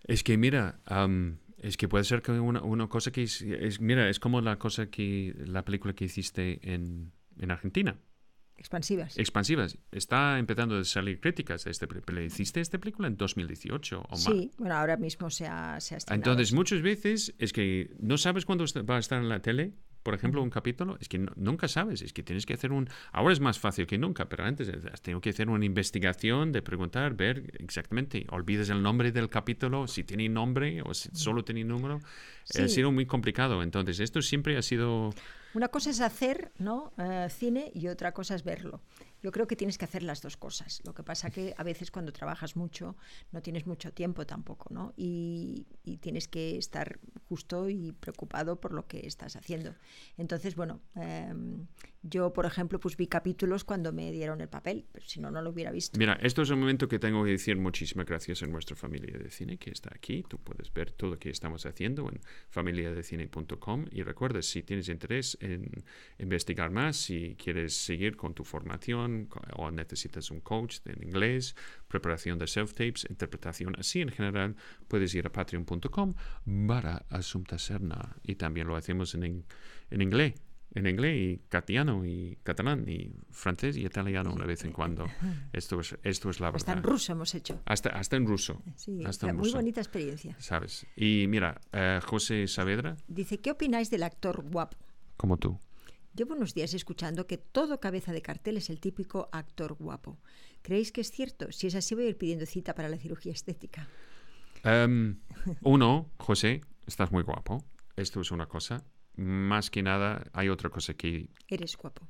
[0.05, 3.81] Es que, mira, um, es que puede ser que una, una cosa que es, es,
[3.81, 7.97] mira, es como la cosa que, la película que hiciste en, en Argentina.
[8.57, 9.17] Expansivas.
[9.17, 9.77] Expansivas.
[9.91, 12.21] Está empezando a salir críticas a este película.
[12.21, 14.23] ¿Hiciste esta película en 2018 o más?
[14.23, 16.31] Sí, bueno, ahora mismo se ha, se ha estrenado.
[16.31, 19.73] Entonces, muchas veces es que no sabes cuándo va a estar en la tele,
[20.07, 22.89] por ejemplo, un capítulo, es que no, nunca sabes, es que tienes que hacer un...
[23.11, 26.61] Ahora es más fácil que nunca, pero antes has tenido que hacer una investigación de
[26.61, 31.65] preguntar, ver exactamente, olvides el nombre del capítulo, si tiene nombre o si solo tiene
[31.65, 31.99] número.
[32.45, 32.61] Sí.
[32.61, 35.13] Ha sido muy complicado, entonces esto siempre ha sido...
[35.57, 36.93] Una cosa es hacer ¿no?
[36.99, 38.79] Uh, cine y otra cosa es verlo.
[39.23, 40.83] Yo creo que tienes que hacer las dos cosas.
[40.85, 42.95] Lo que pasa que a veces cuando trabajas mucho
[43.31, 44.93] no tienes mucho tiempo tampoco, ¿no?
[44.95, 49.73] Y, y tienes que estar justo y preocupado por lo que estás haciendo.
[50.19, 51.65] Entonces, bueno, em,
[52.03, 55.41] yo, por ejemplo, pues vi capítulos cuando me dieron el papel, pero si no, no
[55.41, 55.97] lo hubiera visto.
[55.97, 59.29] Mira, esto es un momento que tengo que decir muchísimas gracias a nuestra familia de
[59.29, 60.23] cine que está aquí.
[60.27, 62.19] Tú puedes ver todo lo que estamos haciendo en
[62.49, 65.71] familiadecine.com y recuerda, si tienes interés en
[66.19, 71.55] investigar más, si quieres seguir con tu formación o necesitas un coach en inglés,
[71.87, 74.55] preparación de self-tapes, interpretación así en general,
[74.87, 76.13] puedes ir a patreon.com
[76.45, 79.45] barra Asunta Serna y también lo hacemos en,
[79.89, 80.33] en inglés.
[80.77, 85.07] En inglés y castellano y catalán y francés y italiano de vez en cuando.
[85.53, 86.91] Esto es, esto es la Hasta en verdad.
[86.91, 87.59] ruso hemos hecho.
[87.65, 88.61] Hasta, hasta en ruso.
[88.75, 89.57] Sí, hasta en muy ruso.
[89.57, 90.35] bonita experiencia.
[90.39, 90.85] ¿Sabes?
[90.95, 94.77] Y mira, eh, José Saavedra, Dice, ¿qué opináis del actor guapo?
[95.15, 95.57] como tú.
[96.13, 100.19] Llevo unos días escuchando que todo cabeza de cartel es el típico actor guapo.
[100.61, 101.51] ¿Creéis que es cierto?
[101.51, 103.87] Si es así, voy a ir pidiendo cita para la cirugía estética.
[104.63, 105.17] Em,
[105.61, 107.63] uno, José, estás muy guapo.
[107.95, 108.83] Esto es una cosa.
[109.17, 111.29] Más que nada, hay otra cosa que...
[111.47, 112.07] Eres guapo.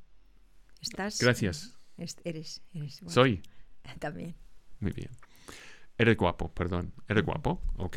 [0.80, 1.18] Estás.
[1.20, 1.76] Gracias.
[1.96, 3.12] es- eres, eres guapo.
[3.12, 3.42] Soy.
[3.98, 4.36] También.
[4.80, 5.10] Muy bien.
[5.96, 6.92] Eres guapo, perdón.
[7.08, 7.96] Eres guapo, ok.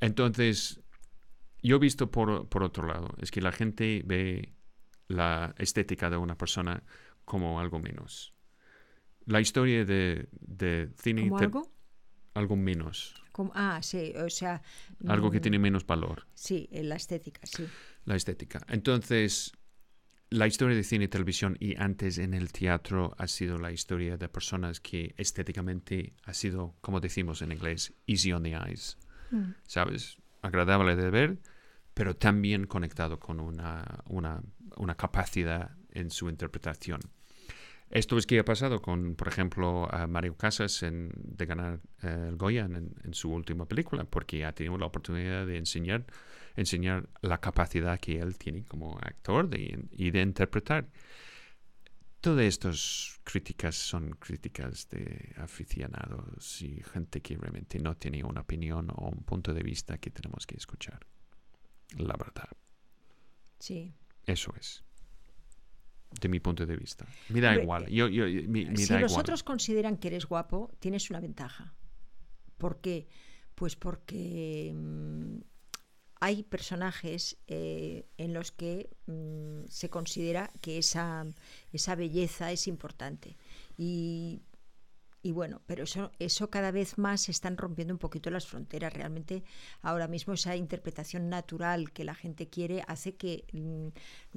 [0.00, 0.80] Entonces,
[1.62, 4.52] yo he visto por, por otro lado, es que la gente ve
[5.08, 6.82] la estética de una persona
[7.24, 8.34] como algo menos.
[9.24, 11.22] La historia de, de cine...
[11.22, 11.72] ¿Como te- algo?
[12.34, 13.21] algo menos.
[13.32, 14.62] Como- ah, sí, o sea.
[15.08, 16.26] Algo que mm, tiene menos valor.
[16.34, 17.66] Sí, en la estética, sí.
[18.04, 18.60] la estética.
[18.68, 19.52] Entonces,
[20.30, 24.16] la historia de cine y televisión y antes en el teatro ha sido la historia
[24.16, 28.96] de personas que estéticamente ha sido, como decimos en inglés, easy on the eyes.
[29.30, 29.52] Mm.
[29.66, 30.16] ¿Sabes?
[30.40, 31.38] Agradable de ver,
[31.94, 34.42] pero también conectado con una, una,
[34.76, 37.00] una capacidad en su interpretación.
[37.92, 42.26] Esto es que ha pasado con, por ejemplo, a Mario Casas en, de ganar eh,
[42.30, 46.06] el Goya en, en su última película, porque ha tenido la oportunidad de enseñar,
[46.56, 50.88] enseñar la capacidad que él tiene como actor de- y de interpretar.
[52.22, 58.88] Todas estas críticas son críticas de aficionados y gente que realmente no tiene una opinión
[58.94, 61.00] o un punto de vista que tenemos que escuchar.
[61.98, 62.48] La verdad,
[63.58, 63.92] Sí.
[64.24, 64.82] eso es.
[66.20, 67.06] De mi punto de vista.
[67.28, 67.86] Me da Hombre, igual.
[67.88, 69.22] Yo, yo, me, me si da los igual.
[69.22, 71.74] otros consideran que eres guapo, tienes una ventaja.
[72.58, 73.08] ¿Por qué?
[73.54, 75.38] Pues porque mm,
[76.20, 81.26] hay personajes eh, en los que mm, se considera que esa,
[81.72, 83.36] esa belleza es importante.
[83.76, 84.42] Y,
[85.22, 88.92] y bueno, pero eso, eso cada vez más se están rompiendo un poquito las fronteras.
[88.92, 89.44] Realmente
[89.80, 93.88] ahora mismo esa interpretación natural que la gente quiere hace que mm,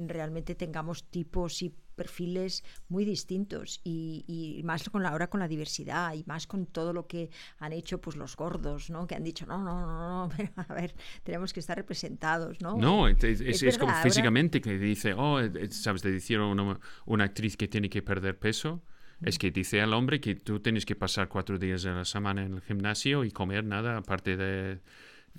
[0.08, 5.48] realmente tengamos tipos y perfiles muy distintos y, y más con la ahora con la
[5.48, 9.24] diversidad y más con todo lo que han hecho pues los gordos no que han
[9.24, 10.30] dicho no no no no
[10.68, 14.60] a ver tenemos que estar representados no No, es, es- Es es como ahora- físicamente
[14.60, 18.38] que dice, oh, eh, sabes, de decir a una, una actriz que tiene que perder
[18.38, 18.84] peso,
[19.26, 22.44] es que dice al hombre que tú tienes que pasar cuatro días a la semana
[22.44, 24.80] en el gimnasio y comer nada aparte de...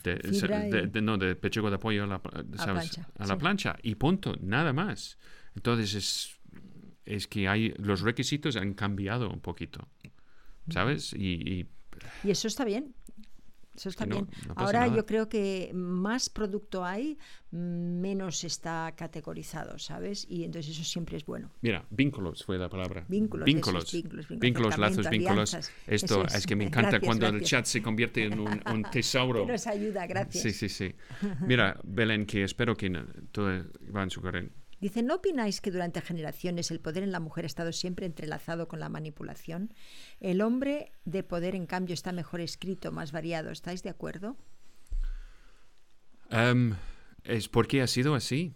[0.04, 0.16] de-
[0.70, 2.20] de- de- no, de pechugo de pollo a la,
[2.58, 2.90] ¿sabes?
[2.90, 3.40] plancha, a la sí.
[3.40, 5.18] plancha y punto, nada más.
[5.54, 6.40] Entonces es,
[7.04, 9.88] es que hay los requisitos han cambiado un poquito,
[10.68, 11.12] ¿sabes?
[11.14, 11.66] Y, y
[12.24, 12.94] y eso está bien
[13.76, 14.96] eso está no- bien no pasa ahora nada.
[14.96, 17.18] yo creo que más producto hay
[17.50, 23.04] menos está categorizado sabes y entonces eso siempre es bueno Mira, vínculos fue la palabra.
[23.08, 25.54] Vínculos, Vínculos, vínculos, vínculos, Vínculos, lazos, acercamiento, vínculos.
[25.54, 25.72] alianzas.
[25.86, 26.34] Esto es.
[26.34, 26.46] es.
[26.46, 27.50] que me encanta Gracias, cuando el gracias.
[27.50, 29.46] chat se convierte en un, un tesauro.
[29.46, 30.94] que nos ayuda gracias Sí, sí, sí.
[31.46, 33.48] Mira, Belén, que espero que no- todo
[33.94, 34.48] va en su carrera.
[34.80, 38.68] Dice, ¿no opináis que durante generaciones el poder en la mujer ha estado siempre entrelazado
[38.68, 39.72] con la manipulación?
[40.20, 43.50] El hombre de poder, en cambio, está mejor escrito, más variado.
[43.50, 44.36] ¿Estáis de acuerdo?
[46.30, 46.74] Em,
[47.24, 48.54] es porque ha sido así.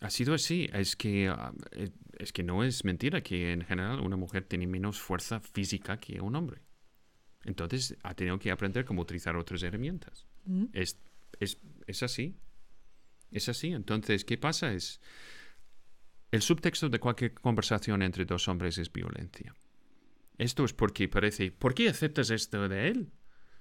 [0.00, 0.68] Ha sido así.
[0.72, 4.66] Es que, ah, eh, es que no es mentira que en general una mujer tiene
[4.68, 6.62] menos fuerza física que un hombre.
[7.44, 10.26] Entonces ha tenido que aprender cómo utilizar otras herramientas.
[10.44, 10.66] Mm.
[10.72, 11.00] Es,
[11.40, 12.36] es, es así.
[13.32, 13.72] Es así.
[13.72, 14.72] Entonces, ¿qué pasa?
[14.72, 15.00] Es
[16.30, 19.54] el subtexto de cualquier conversación entre dos hombres es violencia.
[20.38, 23.12] Esto es porque parece, ¿por qué aceptas esto de él?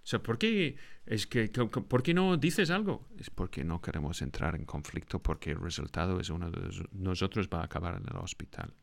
[0.03, 3.07] O sea, ¿por qué, es que, ¿por qué no dices algo?
[3.17, 7.49] Es porque no queremos entrar en conflicto porque el resultado es uno de los- nosotros
[7.51, 8.73] va a acabar en el hospital.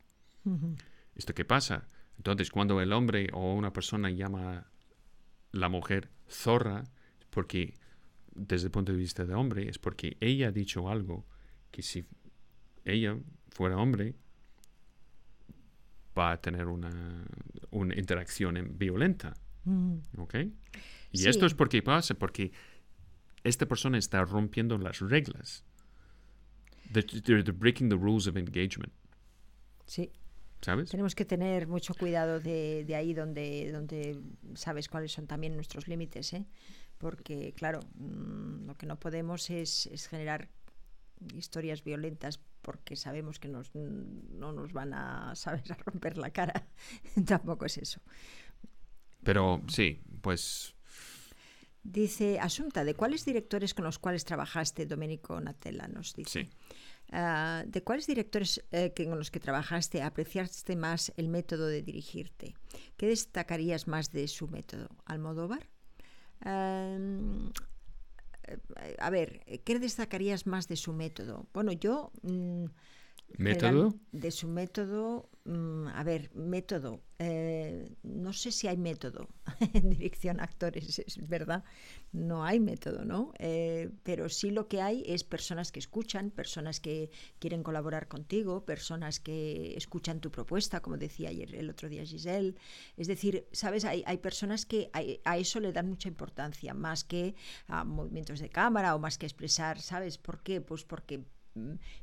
[1.15, 1.87] ¿Esto qué pasa?
[2.17, 4.71] Entonces, cuando el hombre o una persona llama a
[5.51, 6.83] la mujer zorra,
[7.29, 7.75] porque
[8.35, 11.25] desde el punto de vista de hombre, es porque ella ha dicho algo
[11.71, 12.05] que si
[12.83, 13.17] ella
[13.53, 14.15] fuera hombre,
[16.17, 17.25] va a tener una,
[17.71, 19.33] una interacción en- violenta.
[19.65, 19.95] Mm.
[20.17, 20.35] ¿Ok?
[21.11, 21.29] Y Sí.
[21.29, 22.51] esto es porque pasa, porque
[23.43, 25.63] esta persona está rompiendo las reglas.
[26.91, 28.91] They're, they're- they're breaking the rules of engagement.
[29.85, 30.11] Sí.
[30.61, 30.89] ¿Sabes?
[30.91, 34.17] Tenemos que tener mucho cuidado de, de ahí donde, donde
[34.55, 36.45] sabes cuáles son también nuestros límites, ¿eh?
[36.99, 40.47] Porque, claro, mm, lo que no podemos es, es generar
[41.35, 45.69] historias violentas porque sabemos que nos, no nos van a, ¿sabes?
[45.69, 46.67] a romper la cara.
[47.27, 48.01] Tampoco es eso.
[49.23, 50.75] Pero sí, pues
[51.83, 55.87] Dice Asunta, ¿de cuáles directores con los cuales trabajaste, Domenico Natella?
[55.87, 56.43] Nos dice.
[56.43, 56.49] sí.
[57.11, 61.83] Ah, ¿De cuáles directores eh, que, con los que trabajaste apreciaste más el método de
[61.83, 62.55] dirigirte?
[62.97, 64.89] ¿Qué destacarías más de su método?
[65.05, 65.69] ¿Almodóvar?
[66.39, 67.72] Am, eh,
[68.99, 71.47] a ver, ¿qué destacarías más de su método?
[71.53, 72.11] Bueno, yo...
[72.23, 72.65] mm,
[73.37, 73.99] ¿Método?
[74.11, 77.01] De su método, mm, a ver, método.
[77.19, 79.29] eh, no sé si hay método
[79.73, 81.63] en dirección a actores, es verdad.
[82.11, 83.31] No hay método, ¿no?
[83.39, 87.09] Eh, pero sí lo que hay es personas que escuchan, personas que
[87.39, 92.55] quieren colaborar contigo, personas que escuchan tu propuesta, como decía ayer el otro día Giselle.
[92.97, 93.85] Es decir, ¿sabes?
[93.85, 95.01] Hay, hay personas que a,
[95.31, 97.35] a eso le dan mucha importancia, más que
[97.67, 100.17] a movimientos de cámara o más que expresar, ¿sabes?
[100.17, 100.61] ¿Por qué?
[100.61, 101.23] Pues porque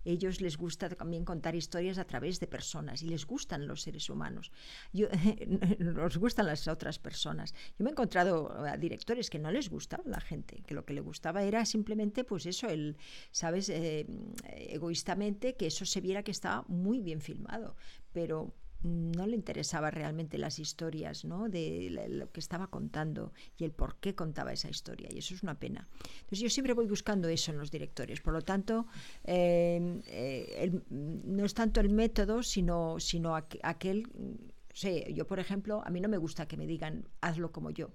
[0.05, 4.09] ellos les gusta también contar historias a través de personas y les gustan los seres
[4.09, 4.53] humanos.
[5.79, 7.55] Nos gustan las otras personas.
[7.79, 10.95] Yo me he encontrado a directores que no les gustaba la gente, que lo que
[10.95, 12.97] le gustaba era simplemente, pues eso, el,
[13.31, 13.69] ¿sabes?
[13.69, 14.07] Eh,
[14.45, 17.77] egoístamente que eso se viera que estaba muy bien filmado,
[18.13, 21.49] pero no le interesaba realmente las historias, ¿no?
[21.49, 25.09] De lo que estaba contando y el por qué contaba esa historia.
[25.13, 25.89] Y eso es una pena.
[26.21, 28.21] Entonces yo siempre voy buscando eso en los directores.
[28.21, 28.87] Por lo tanto,
[29.25, 34.07] eh, eh, el- no es tanto el método, sino, sino aqu- aquel...
[34.09, 37.71] mm, sé, yo, por ejemplo, a mí no me gusta que me digan hazlo como
[37.71, 37.91] yo.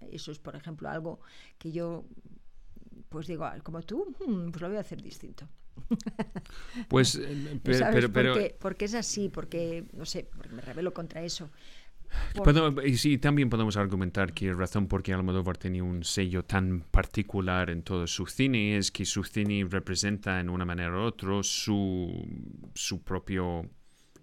[0.00, 1.20] Eso es, por ejemplo, algo
[1.58, 2.04] que yo,
[3.08, 5.48] pues digo, "Ah, como tú, hmm, pues lo voy a hacer distinto.
[6.88, 7.94] Pues, eh, pe- ¿Sabes?
[7.94, 11.50] pero, pero, porque, porque es así, porque, no sé, porque me rebelo contra eso.
[12.34, 16.02] Por- Podemos- y sí, también podemos argumentar que la razón por qué Almodóvar tenía un
[16.02, 20.90] sello tan particular en todo su cine es que su cine representa en una manera
[20.92, 22.26] u otra su,
[22.74, 23.68] su propio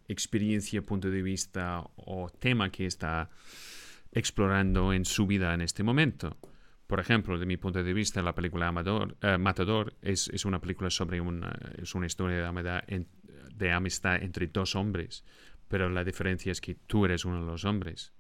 [0.10, 3.30] experiencia, punto de vista o tema que está
[4.12, 6.36] explorando en su vida en este momento.
[6.88, 10.60] Por ejemplo, de mi punto de vista, la película Amador, eh, Matador es, es una
[10.60, 12.84] película sobre una, es una historia de amistad,
[13.54, 15.26] de amistad entre dos hombres,
[15.68, 18.14] pero la diferencia es que tú eres uno de los hombres.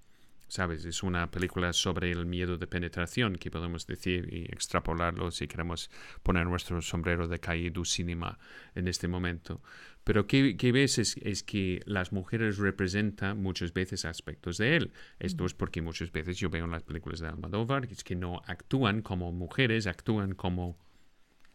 [0.47, 0.85] ¿Sabes?
[0.85, 5.91] Es una película sobre el miedo de penetración, que podemos decir y extrapolarlo si queremos
[6.23, 8.39] poner nuestro sombrero de calle du cinema
[8.73, 9.61] en este momento.
[10.05, 10.99] Pero ¿qué, qué ves?
[10.99, 14.93] Es, es que las mujeres representan muchas veces aspectos de él.
[15.19, 18.41] Esto es porque muchas veces yo veo en las películas de Almodóvar es que no
[18.45, 20.77] actúan como mujeres, actúan como...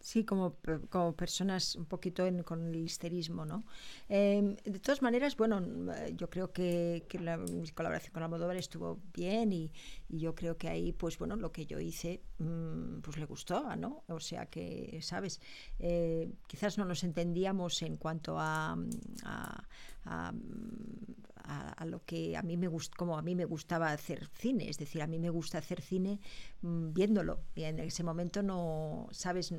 [0.03, 0.57] Sí, como,
[0.91, 3.63] como personas un poquito en- con el histerismo, ¿no?
[4.09, 8.57] Eh, de todas maneras, bueno, mm, yo creo que, que la mi colaboración con Almodóvar
[8.57, 9.71] estuvo bien y,
[10.09, 13.77] y yo creo que ahí, pues bueno, lo que yo hice, mm, pues le gustó,
[13.77, 14.03] ¿no?
[14.09, 15.41] O sea que, ¿sabes?
[15.79, 18.91] Eh, quizás no nos entendíamos en cuanto a, mm,
[19.25, 20.33] a,
[21.45, 24.79] a- lo que a mí me gust como a mí me gustaba hacer cine, es
[24.79, 26.21] decir, a mí me gusta hacer cine
[26.63, 27.41] mm, viéndolo.
[27.55, 29.53] Y en ese momento no, sabes,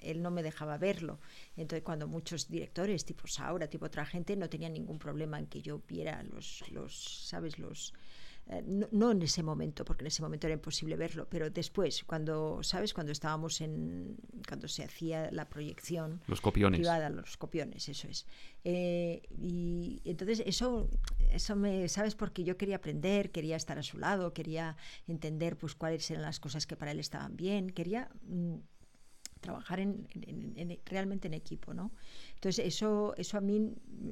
[0.00, 1.18] él no me dejaba verlo.
[1.56, 5.62] Entonces cuando muchos directores, tipo Saura, tipo otra gente, no tenían ningún problema en que
[5.62, 7.92] yo viera los, los sabes, los
[8.66, 12.62] no, no en ese momento, porque en ese momento era imposible verlo, pero después, cuando,
[12.62, 12.92] ¿sabes?
[12.92, 14.16] Cuando estábamos en,
[14.46, 16.78] cuando se hacía la proyección, Los copiones.
[16.78, 18.26] privada, los copiones, eso es.
[18.64, 20.88] Eh, y entonces eso,
[21.30, 22.14] eso me, ¿sabes?
[22.14, 24.76] Porque yo quería aprender, quería estar a su lado, quería
[25.06, 28.56] entender pues cuáles eran las cosas que para él estaban bien, quería mm,
[29.46, 31.92] trabajar en, en- en- realmente en equipo, ¿no?
[32.34, 33.56] Entonces eso, eso a mí,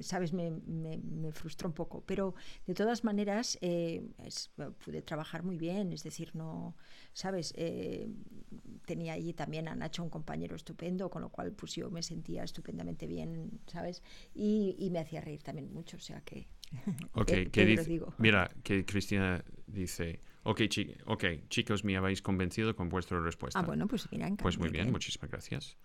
[0.00, 0.32] ¿sabes?
[0.32, 2.34] Me, me- me frustró un poco, pero
[2.66, 4.50] de todas maneras eh, es-
[4.84, 6.76] pude trabajar muy bien, es decir, no,
[7.14, 7.54] ¿sabes?
[7.56, 8.08] Eh,
[8.84, 12.44] tenía allí también a Nacho, un compañero estupendo, con lo cual pues yo me sentía
[12.44, 14.02] estupendamente bien, ¿sabes?
[14.34, 16.46] Y, y me hacía reír también mucho, o sea que...
[18.18, 23.60] Mira, que Cristina dice, ok, chi- ok, chicos, me habéis convencido con vuestra respuesta.
[23.60, 24.92] Ah, bueno, pues mira, Pues muy bien, bien.
[24.92, 25.76] muchísimas gracias.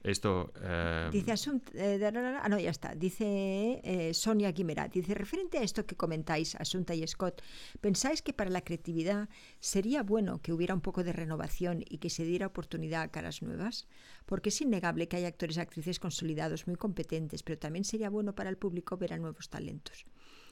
[0.00, 1.98] Esto, eh, Dice Asunt, eh,
[2.40, 2.94] ah, no, ya está.
[2.94, 7.42] Dice eh, Sonia Guimera, dice, referente a esto que comentáis, Asunta y Scott,
[7.80, 9.28] ¿pensáis que para la creatividad
[9.58, 13.42] sería bueno que hubiera un poco de renovación y que se diera oportunidad a caras
[13.42, 13.88] nuevas?
[14.24, 18.36] Porque es innegable que hay actores y actrices consolidados muy competentes, pero también sería bueno
[18.36, 20.06] para el público ver a nuevos talentos.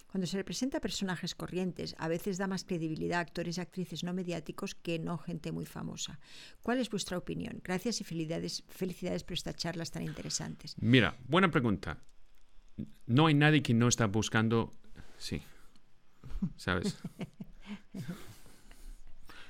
[0.06, 4.02] Cuando se representa a personajes corrientes, a veces da más credibilidad a actores y actrices
[4.04, 6.18] no mediáticos que no gente muy famosa.
[6.62, 7.60] ¿Cuál es vuestra opinión?
[7.62, 10.74] Gracias y felicidades, felicidades por estas charlas tan interesantes.
[10.80, 11.98] Mira, buena pregunta.
[13.06, 14.72] No hay nadie que no está buscando...
[15.18, 15.42] Sí.
[16.56, 16.96] ¿Sabes?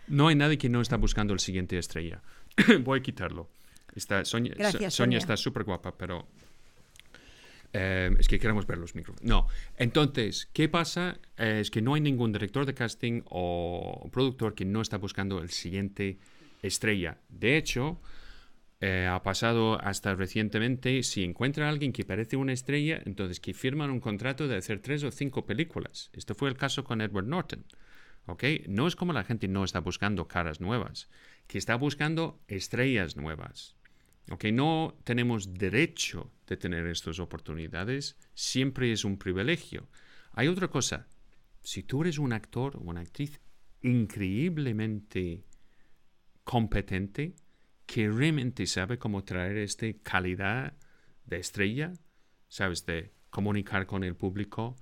[0.08, 2.22] No hay nadie que no está buscando el siguiente estrella.
[2.82, 3.50] Voy a quitarlo.
[3.94, 5.18] Está, Sonia, Gracias, So- Sonia Sonia.
[5.18, 6.28] está súper guapa, pero
[7.72, 9.28] eh, es que queremos ver los micrófonos.
[9.28, 9.46] No.
[9.76, 11.18] Entonces, ¿qué pasa?
[11.36, 15.40] Eh, es que no hay ningún director de casting o productor que no está buscando
[15.40, 16.18] el siguiente
[16.62, 17.18] estrella.
[17.28, 18.00] De hecho,
[18.80, 23.54] eh, ha pasado hasta recientemente, si encuentra a alguien que parece una estrella, entonces que
[23.54, 26.10] firman un contrato de hacer tres o cinco películas.
[26.12, 27.64] Esto fue el caso con Edward Norton.
[28.26, 28.44] ¿ok?
[28.68, 31.08] No es como la gente no está buscando caras nuevas,
[31.46, 33.76] que está buscando estrellas nuevas.
[34.30, 34.44] ¿Ok?
[34.52, 39.88] No tenemos derecho de tener estas oportunidades, siempre es un privilegio.
[40.32, 41.08] Hay otra cosa,
[41.62, 43.40] si tú eres un actor o una actriz
[43.82, 45.44] increíblemente
[46.44, 47.34] competente,
[47.86, 50.76] que realmente sabe cómo traer esta calidad
[51.24, 51.92] de estrella,
[52.48, 54.76] sabes, de comunicar con el público,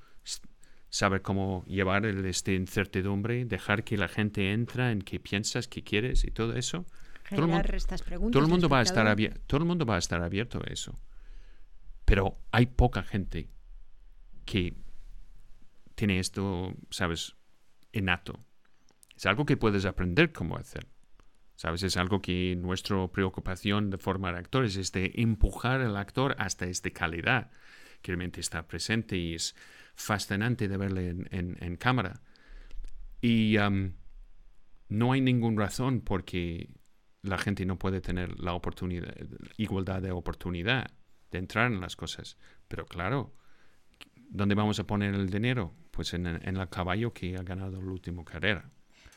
[0.89, 5.83] saber cómo llevar el, este incertidumbre, dejar que la gente entra en qué piensas, qué
[5.83, 6.87] quieres y todo eso.
[7.29, 8.33] Todo el, Generar mundo, estas preguntas.
[8.33, 10.71] todo el mundo va a estar abierto, todo el mundo va a estar abierto a
[10.71, 11.01] eso.
[12.05, 13.49] Pero hay poca gente
[14.45, 14.75] que
[15.95, 17.35] tiene esto, sabes,
[17.93, 18.45] innato.
[19.17, 20.87] Es algo que puedes aprender cómo hacer.
[21.57, 21.85] ¿Sabes?
[21.85, 26.91] Es algo que nuestra preocupación de formar actores es de empujar al actor hasta esta
[26.91, 27.53] calidad
[28.03, 29.55] que realmente está presente y es
[29.95, 32.21] fascinante de verle en, en- en cámara.
[33.21, 33.95] Y am,
[34.89, 36.69] no hay ninguna razón por que
[37.25, 39.15] la gente no puede tener la oportunidad,
[39.57, 40.91] igualdad de oportunidad
[41.31, 42.37] de entrar en las cosas.
[42.69, 43.35] Pero claro,
[44.29, 45.73] ¿dónde vamos a poner el dinero?
[45.91, 48.71] Pues en, en el caballo que ha ganado la última carrera.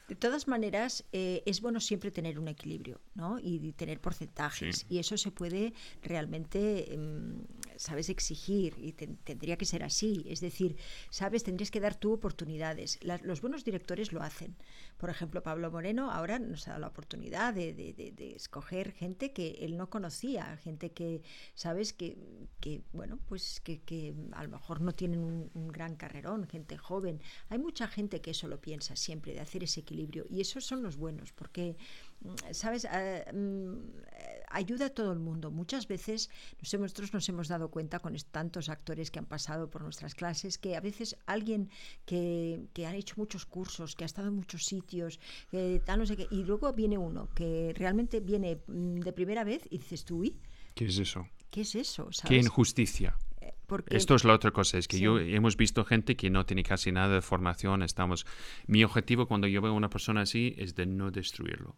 [0.08, 3.39] De todas maneras, eh, es bueno siempre tener un equilibrio, ¿no?
[3.39, 4.78] Y tener porcentajes.
[4.78, 4.86] Sí.
[4.89, 7.43] Y eso se puede realmente, em,
[7.76, 8.74] ¿sabes?, exigir.
[8.78, 10.24] Y ten- tendría que ser así.
[10.30, 10.78] Es decir,
[11.10, 12.99] ¿sabes?, tendrías que dar tú oportunidades.
[13.03, 14.55] La- los buenos directores lo hacen.
[14.97, 18.93] Por ejemplo, Pablo Moreno ahora nos ha dado la oportunidad de, de- de- de escoger
[18.93, 21.22] gente que él no conocía, gente que,
[21.53, 22.18] ¿sabes?, que,
[22.62, 26.78] que, bueno, pues que, que a lo mejor no tienen un, un gran carrerón, gente
[26.78, 27.20] joven.
[27.49, 29.97] Hay mucha gente que eso lo piensa siempre, de hacer ese equilibrio.
[30.30, 31.76] Y esos son los buenos, porque,
[32.22, 32.86] mm, ¿sabes?
[32.86, 33.74] Ah, mm,
[34.12, 35.52] eh, ayuda a todo el mundo.
[35.52, 36.30] Muchas veces
[36.62, 40.58] nos- nosotros nos hemos dado cuenta con tantos actores que han pasado por nuestras clases
[40.58, 41.70] que a veces alguien
[42.06, 45.20] que, que ha hecho muchos cursos, que ha estado en muchos sitios,
[45.52, 49.43] que tal, no sé qué, y luego viene uno que realmente viene mm, de primera
[49.43, 50.38] vez y dices tú, uy,
[50.74, 51.28] ¿Qué es eso?
[51.50, 52.10] ¿qué es eso?
[52.28, 53.18] ¿Qué injusticia?
[53.65, 55.03] Porque Esto es la otra cosa, es que Sí.
[55.03, 58.25] yo hemos visto gente que no tiene casi nada de formación, estamos
[58.65, 61.75] mi objetivo cuando yo veo a una persona así es de no destruirlo.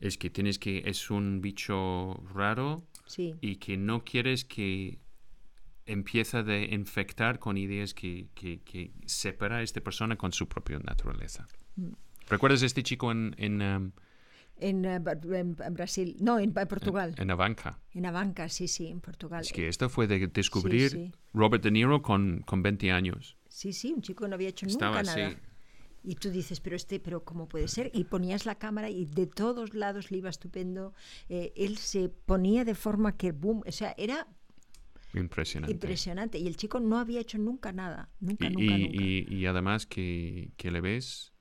[0.00, 3.34] Es que tienes que es un bicho raro sí.
[3.42, 4.98] y que no quieres que
[5.86, 10.78] empieza de infectar con ideas que, que, que separa a esta persona con su propia
[10.78, 11.46] naturaleza.
[11.76, 11.92] Mm.
[12.28, 13.92] ¿Recuerdas este chico en, en, um,
[14.56, 15.00] En, eh,
[15.32, 17.14] en- en Brasil, no, en, en Portugal.
[17.18, 17.80] en Avanca?
[17.92, 19.40] En Abanca, sí, sí, en Portugal.
[19.42, 21.12] Es que esto fue de descubrir sí.
[21.32, 23.36] Robert De Niro con, con 20 años.
[23.48, 25.20] Sí, sí, un chico que no había hecho Estaba nunca así.
[25.20, 25.36] nada.
[26.06, 27.90] Y tú dices, pero este, pero ¿cómo puede ser?
[27.94, 30.92] Y ponías la cámara y de todos lados le iba estupendo.
[31.30, 34.26] Eh, él se ponía de forma que, boom, o sea, era
[35.14, 35.72] Impresionante.
[35.72, 36.38] impresionante.
[36.38, 39.02] Y el chico no había hecho nunca nada, nunca, y, nunca, y- nunca.
[39.02, 41.32] y- y además que, que le ves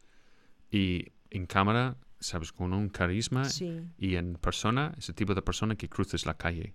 [0.72, 3.82] y en cámara, sabes, con un carisma Sí.
[3.98, 6.74] y en persona, ese tipo de persona que cruces la calle.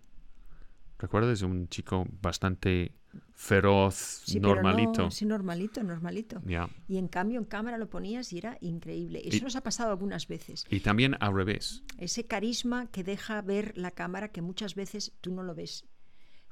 [0.98, 1.42] ¿Recuerdas?
[1.42, 2.92] Un chico bastante
[3.34, 3.94] feroz,
[4.26, 5.02] Sí, pero normalito.
[5.04, 6.42] no- sí, normalito, normalito.
[6.88, 9.22] Y en cambio en cámara lo ponías y era increíble.
[9.24, 10.64] Eso Y- nos ha pasado algunas veces.
[10.70, 11.84] Y también al revés.
[11.98, 15.84] ese carisma que deja ver la cámara que muchas veces tú no lo ves.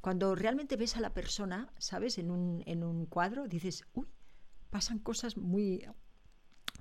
[0.01, 2.17] Cuando realmente ves a la persona, ¿sabes?
[2.19, 4.07] En un, en un cuadro, dices, uy,
[4.71, 5.85] pasan cosas muy,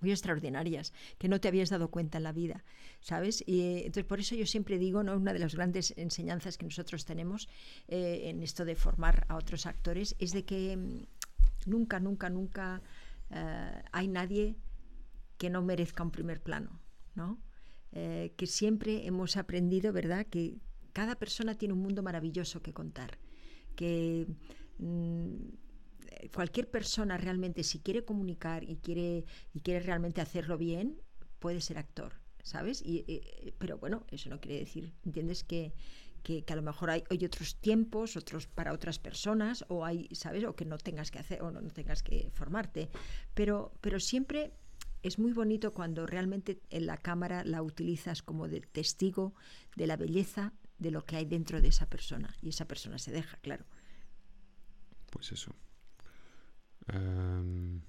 [0.01, 2.63] muy extraordinarias que no te habías dado cuenta en la vida,
[2.99, 3.43] ¿sabes?
[3.45, 5.15] Y eh, entonces por eso yo siempre digo, ¿no?
[5.15, 7.47] Una de las grandes enseñanzas que nosotros tenemos
[7.87, 11.05] eh, en esto de formar a otros actores es de que mm,
[11.65, 12.81] nunca, nunca, nunca
[13.31, 14.55] eh, hay nadie
[15.37, 16.79] que no merezca un primer plano,
[17.15, 17.39] ¿no?
[17.91, 20.57] Que siempre hemos aprendido, ¿verdad?, que
[20.91, 23.19] cada persona tiene un mundo maravilloso que contar,
[23.77, 24.27] que
[24.79, 25.35] mm,
[26.33, 31.01] cualquier persona realmente si quiere comunicar y quiere y quiere realmente hacerlo bien,
[31.39, 32.13] puede ser actor,
[32.43, 32.81] ¿sabes?
[32.81, 35.43] Y, eh, pero bueno, eso no quiere decir, ¿entiendes?
[35.43, 35.73] Que,
[36.23, 40.09] que, que a lo mejor hay, hay otros tiempos, otros para otras personas, o hay,
[40.13, 40.43] ¿sabes?
[40.43, 42.89] O que no tengas que hacer, o no, no tengas que formarte.
[43.33, 44.53] Pero, pero siempre
[45.03, 49.35] es muy bonito cuando realmente en la cámara la utilizas como de testigo
[49.75, 52.35] de la belleza de lo que hay dentro de esa persona.
[52.41, 53.65] Y esa persona se deja, claro.
[55.11, 55.55] Pues eso.
[56.87, 57.81] Em,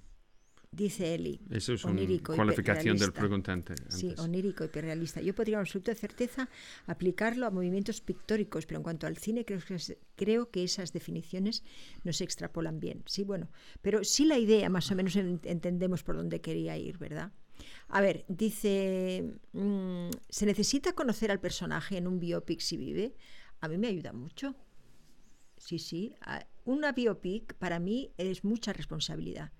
[0.69, 1.39] Dice Eli.
[1.49, 3.73] eso es una onírico, cualificación del preguntante.
[3.89, 5.21] Sí, onírico, hiperrealista.
[5.21, 6.49] Yo podría con absoluta certeza
[6.85, 9.77] aplicarlo a movimientos pictóricos, pero en cuanto al cine creo que,
[10.15, 11.63] creo que esas definiciones
[12.03, 13.01] no se extrapolan bien.
[13.07, 13.49] Sí, bueno,
[13.81, 17.31] pero sí la idea más o menos en- entendemos por dónde quería ir, ¿verdad?
[17.87, 23.15] A ver, dice, mm, ¿se necesita conocer al personaje en un biopic si vive?
[23.61, 24.53] A mí me ayuda mucho.
[25.57, 26.13] Sí, sí.
[26.21, 29.53] A- Una biopic para mí es mucha responsabilidad,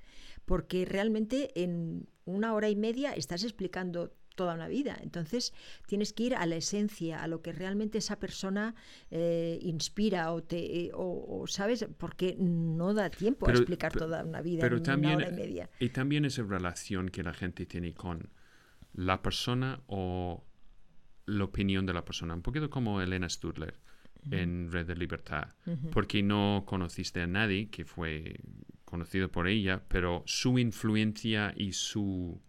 [0.45, 4.97] porque realmente en una hora y media estás explicando toda una vida.
[5.01, 5.53] Entonces
[5.87, 8.75] tienes que ir a la esencia, a lo que realmente esa persona
[9.09, 10.57] eh, inspira o te
[10.87, 14.77] eh, o, o, sabes, porque no da tiempo Pero- a explicar toda una vida Pero
[14.77, 15.69] en también, una hora y media.
[15.79, 18.29] y también esa relación que la gente tiene con
[18.93, 20.43] la persona o
[21.25, 22.33] la opinión de la persona.
[22.35, 23.79] Un poquito como Elena Studler
[24.31, 25.49] en Red de Libertad.
[25.91, 28.39] Porque no conociste a nadie que fue
[28.85, 32.41] conocido por ella, pero su influencia y su,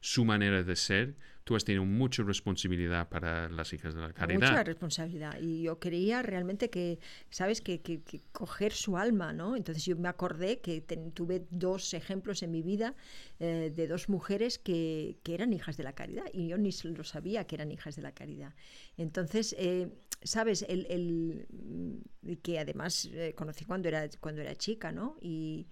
[0.00, 1.14] su manera de ser,
[1.44, 4.50] tú has tenido mucha responsabilidad para las hijas de la caridad.
[4.50, 5.38] Mucha responsabilidad.
[5.40, 6.98] Y yo quería realmente que,
[7.30, 7.60] ¿sabes?
[7.60, 9.54] Que, que- que coger su alma, ¿no?
[9.54, 12.94] Entonces yo me acordé que ten- tuve dos ejemplos en mi vida
[13.40, 17.04] eh, de dos mujeres que, que eran hijas de la caridad y yo ni lo
[17.04, 18.54] sabía que eran hijas de la caridad.
[18.96, 19.88] Entonces, eh,
[20.22, 20.64] ¿sabes?
[20.68, 25.16] El, el, mm, que además eh, conocí cuando era, cuando era chica, ¿no?
[25.20, 25.66] Y,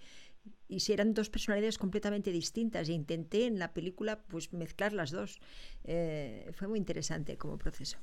[0.68, 5.10] y si eran dos personalidades completamente distintas e intenté en la película pues mezclar las
[5.10, 5.38] dos.
[5.84, 7.98] Eh, fue muy interesante como proceso.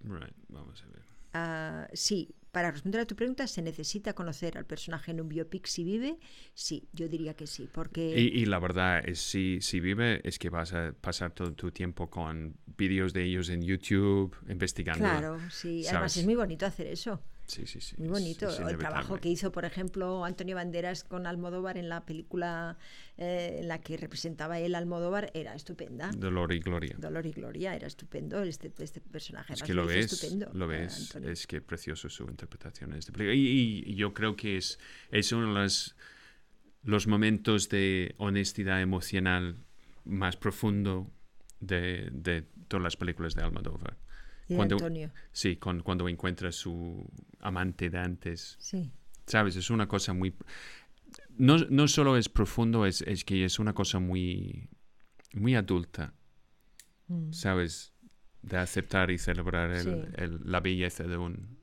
[0.00, 1.02] Right, vamos a ver.
[1.34, 5.66] Ah, sí, para responder a tu pregunta, ¿se necesita conocer al personaje en un biopic
[5.66, 6.18] si vive?
[6.54, 8.18] Sí, yo diría que sí, porque...
[8.18, 11.70] Y, y la verdad es, si, si vive, es que vas a pasar todo tu
[11.70, 15.04] tiempo con vídeos de ellos en YouTube, investigando.
[15.04, 15.86] Claro, sí.
[15.86, 16.16] Además ¿sabes?
[16.16, 17.22] es muy bonito hacer eso.
[17.48, 17.96] Sí, sí, sí.
[17.98, 18.48] Muy es- bonito.
[18.50, 22.76] es el trabajo que hizo, por ejemplo, Antonio Banderas con Almodóvar en la película
[23.16, 26.10] eh, en la que representaba él Almodóvar era estupenda.
[26.16, 26.94] Dolor y gloria.
[26.98, 29.54] Dolor y Gloria era estupendo este, este personaje.
[29.54, 31.30] Es que lo ves, estupendo, lo eh, ves, Antonio.
[31.30, 33.34] es que precioso su interpretación este película.
[33.34, 34.78] Y- y yo creo que es,
[35.10, 35.96] es uno de los,
[36.84, 39.56] los momentos de honestidad emocional
[40.04, 41.10] más profundo
[41.60, 43.96] de, de todas las películas de Almodóvar.
[44.48, 47.06] Y cuando- Antonio, Sí, con- cuando encuentra su
[47.40, 48.56] amante de antes.
[48.58, 48.90] sí.
[49.26, 49.56] ¿Sabes?
[49.56, 50.34] Es una cosa muy...
[51.36, 54.70] No, no solo es profundo, es, es que es una cosa muy,
[55.34, 56.14] muy adulta,
[57.08, 57.32] Mm.
[57.32, 57.92] ¿sabes?
[58.40, 60.12] De aceptar y celebrar el- Sí.
[60.16, 61.58] el- la belleza de un,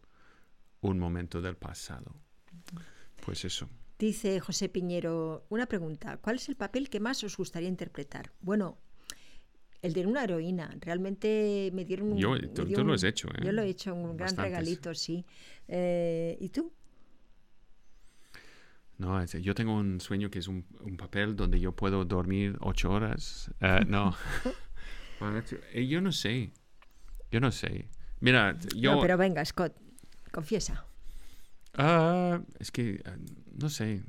[0.81, 2.15] un momento del pasado.
[3.25, 3.67] Pues eso.
[3.97, 8.31] Dice José Piñero, una pregunta, ¿cuál es el papel que más os gustaría interpretar?
[8.41, 8.77] Bueno,
[9.81, 10.75] el de una heroína.
[10.81, 12.17] Realmente me dieron un...
[12.17, 13.41] Yo- tú- tú lo has hecho, ¿eh?
[13.43, 14.43] Yo lo he hecho, un gran Bastantes.
[14.51, 15.25] regalito, sí.
[15.67, 16.71] Eh, ¿Y tú?
[18.97, 22.57] No, es- yo tengo un sueño que es un, un papel donde yo puedo dormir
[22.61, 23.51] ocho horas.
[23.61, 24.15] Eh, no.
[25.19, 25.41] Bueno,
[25.71, 26.51] eh, yo no sé.
[27.31, 27.87] Yo no sé.
[28.19, 28.95] Mira, yo...
[28.95, 29.73] No, pero venga, Scott,
[30.31, 30.85] confiesa.
[31.73, 33.15] Ah, es que, ah,
[33.59, 34.03] no sé,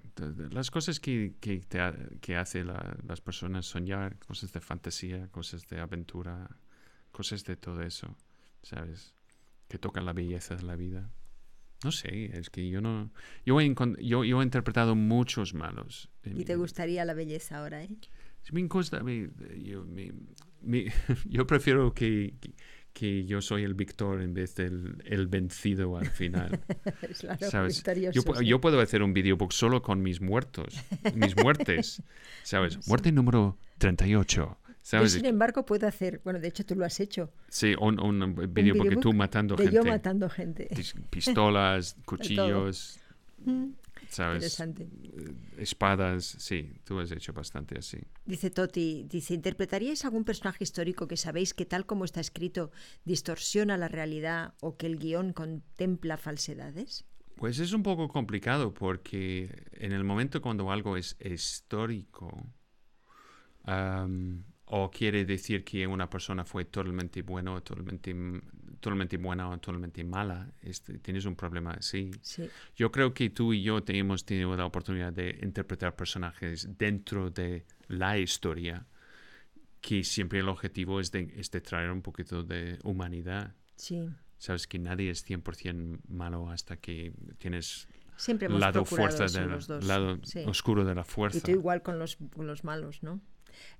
[0.50, 1.78] las cosas que, que, te
[2.20, 6.48] que hace la- las personas soñar, cosas de fantasía, cosas de aventura,
[7.12, 8.16] cosas de todo eso,
[8.62, 9.14] ¿sabes?
[9.68, 11.10] Que tocan la belleza de la vida.
[11.84, 13.10] No sé, es que yo no...
[13.44, 16.08] Yo he, yo, yo he interpretado muchos malos.
[16.24, 17.96] Y mi te gustaría la belleza ahora, ¿eh?
[18.68, 20.86] Costa- mi-
[21.28, 22.52] yo, prefiero que, que,
[22.98, 26.60] que yo soy el victor en vez del el vencido al final.
[27.20, 27.82] Claro, ¿sabes?
[28.12, 28.46] Yo, sí.
[28.46, 30.74] yo puedo hacer un videobook solo con mis muertos,
[31.14, 32.02] mis muertes,
[32.42, 32.88] ¿sabes?
[32.88, 35.12] Muerte número 38, Yo, ¿sabes?
[35.12, 38.88] sin embargo, puedo hacer, bueno, de hecho tú lo has hecho, Sí, un, un videobook
[38.88, 39.76] de tú matando de gente.
[39.76, 40.68] yo matando gente.
[40.74, 42.98] Pis- Pistolas, cuchillos,
[43.44, 43.72] Mm,
[44.08, 44.36] ¿sabes?
[44.36, 44.88] Interesante.
[45.58, 47.98] Espadas, sí, tú has hecho bastante así.
[48.24, 52.70] Dice Toti, dice, ¿interpretaríais algún personaje histórico que sabéis que tal como está escrito
[53.04, 57.04] distorsiona la realidad o que el guion contempla falsedades?
[57.36, 62.46] Pues es un poco complicado porque en el momento cuando algo es histórico
[64.66, 68.14] o quiere decir que una persona fue totalmente buena o totalmente,
[68.80, 72.10] totalmente buena o totalmente mala, este, tienes un problema así.
[72.20, 76.68] Sí, Yo creo que tú y yo te hemos tenido la oportunidad de interpretar personajes
[76.76, 78.86] dentro de la historia
[79.80, 83.54] que siempre el objetivo es de, es de traer un poquito de humanidad.
[83.76, 84.08] sí.
[84.38, 87.88] Sabes que nadie es 100% malo hasta que tienes
[88.18, 89.82] Siempre hemos lado fuerza del los dos.
[89.84, 90.40] lado sí.
[90.46, 91.40] oscuro de la Y fuerza.
[91.40, 93.22] tú igual con los, con los malos, ¿no?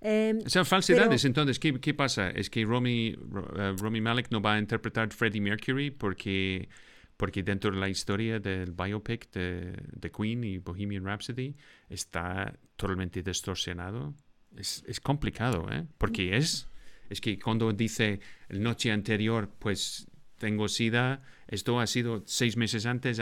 [0.00, 1.22] Eh, O sea, falsedades.
[1.22, 2.30] Pero- Entonces, ¿qué, qué pasa?
[2.30, 6.68] Es que Romy, Ro- eh, Rami Malek no va a interpretar Freddie Mercury porque,
[7.16, 11.54] porque dentro de la historia del biopic de, de Queen y Bohemian Rhapsody
[11.88, 14.14] está totalmente distorsionado.
[14.56, 15.84] Es, es complicado, ¿eh?
[15.98, 16.68] Porque es,
[17.10, 20.06] es que cuando dice el noche anterior, pues
[20.38, 23.18] tengo sida, esto ha sido seis meses antes,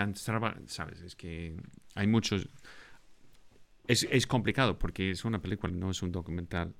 [0.66, 1.01] ¿sabes?
[1.02, 1.56] Es que
[1.94, 2.48] hay muchos...
[3.86, 6.74] Es, es complicado porque es una película, no es un documental.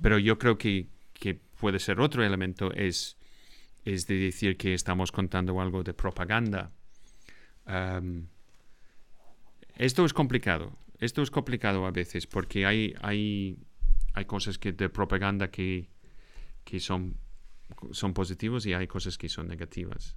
[0.00, 3.16] Pero yo creo que, que puede ser otro elemento, es,
[3.84, 6.70] es de decir que estamos contando algo de propaganda.
[9.76, 10.76] Esto es complicado.
[11.00, 13.58] Esto es complicado a veces porque hay, hay,
[14.14, 15.88] hay cosas que de propaganda que,
[16.64, 17.16] que son,
[17.90, 20.16] son positivos y hay cosas que son negativas.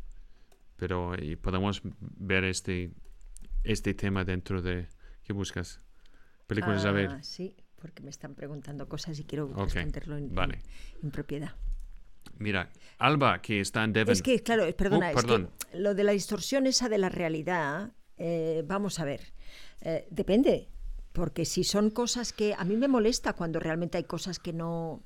[0.77, 2.91] Pero eh, podemos ver este,
[3.63, 4.87] este tema dentro de...
[5.23, 5.84] ¿Qué buscas?
[6.47, 7.09] Películas a ver.
[7.09, 10.61] ah, Sí, porque me están preguntando cosas y quiero Ok, responderlo en, en- vale.
[11.03, 11.53] en propiedad.
[12.37, 14.11] Mira, Alba, que está en Devon.
[14.11, 15.51] Es que, claro, perdona, Oh, es perdón.
[15.71, 19.33] que lo de la distorsión esa de la realidad, eh, vamos a ver,
[19.81, 20.69] eh, depende,
[21.13, 25.03] porque si son cosas que a mí me molesta cuando realmente hay cosas que no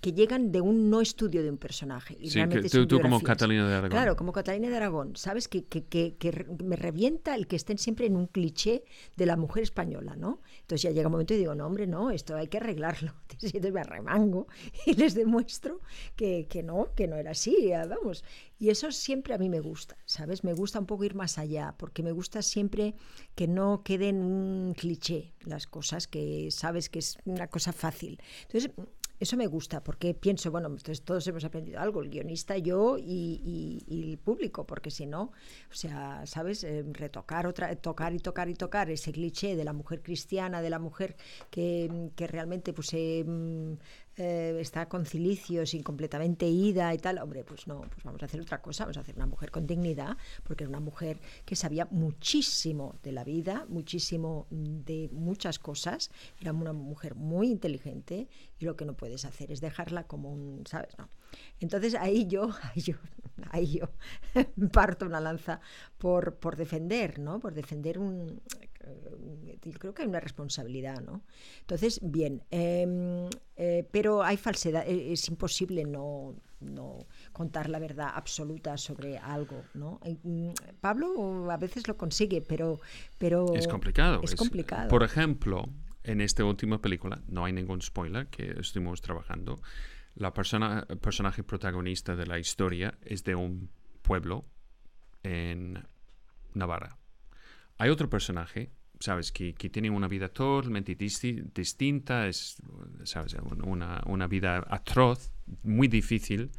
[0.00, 2.16] que llegan de un no estudio de un personaje.
[2.20, 3.20] Y Sí, que tú, tú como.
[3.20, 3.90] Catalina de Aragón.
[3.90, 5.48] Claro, como Catalina de Aragón, ¿sabes?
[5.48, 8.84] Que, que, que, que me revienta el que estén siempre en un cliché
[9.16, 10.42] de la mujer española, ¿no?
[10.60, 13.14] Entonces ya llega un momento y digo, no, hombre, no, esto hay que arreglarlo.
[13.30, 14.46] Entonces me arremango
[14.86, 15.80] y les demuestro
[16.14, 18.24] que, que no, que no era así, ah, vamos.
[18.58, 20.42] Y eso siempre a mí me gusta, ¿sabes?
[20.42, 22.94] Me gusta un poco ir más allá, porque me gusta siempre
[23.34, 28.18] que no queden un cliché las cosas, que sabes que es una cosa fácil.
[28.42, 28.70] Entonces,
[29.18, 33.82] eso me gusta porque pienso, bueno, entonces todos hemos aprendido algo, el guionista, yo y,
[33.88, 35.32] el público, porque si no,
[35.70, 36.64] o sea, ¿sabes?
[36.64, 40.70] Eh, retocar otra, tocar y tocar y tocar ese cliché de la mujer cristiana, de
[40.70, 41.16] la mujer
[41.50, 43.74] que, que realmente pues eh, mm,
[44.18, 48.26] eh, está con cilicios y completamente ida y tal, hombre, pues no, pues vamos a
[48.26, 51.54] hacer otra cosa, vamos a hacer una mujer con dignidad, porque era una mujer que
[51.54, 56.10] sabía muchísimo de la vida, muchísimo de muchas cosas,
[56.40, 58.28] era una mujer muy inteligente
[58.58, 60.96] y lo que no puedes hacer es dejarla como un, ¿sabes?
[60.98, 61.10] No.
[61.60, 62.94] Entonces ahí yo, ahí yo,
[63.50, 63.90] ahí yo
[64.72, 65.60] parto una lanza
[65.98, 67.38] por, por defender, ¿no?
[67.38, 68.40] Por defender un,
[69.62, 71.22] yo creo que hay una responsabilidad, ¿no?
[71.60, 78.10] Entonces, bien, eh, eh, pero hay falsedad, eh, es imposible no, no contar la verdad
[78.14, 80.00] absoluta sobre algo, ¿no?
[80.22, 80.50] Mm,
[80.80, 82.80] Pablo a veces lo consigue, pero,
[83.18, 84.20] pero Es complicado.
[84.22, 84.88] Es complicado.
[84.88, 85.64] Por ejemplo,
[86.04, 89.60] en esta última película, no hay ningún spoiler que estuvimos trabajando,
[90.14, 93.68] la persona, el personaje protagonista de la historia es de un
[94.02, 94.46] pueblo
[95.22, 95.86] en
[96.54, 96.96] Navarra.
[97.78, 98.70] Hay otro personaje,
[99.00, 102.56] sabes, que, tiene una vida totalmente disti- distinta, es,
[103.04, 105.32] sabes, una, una vida atroz,
[105.62, 106.50] muy difícil.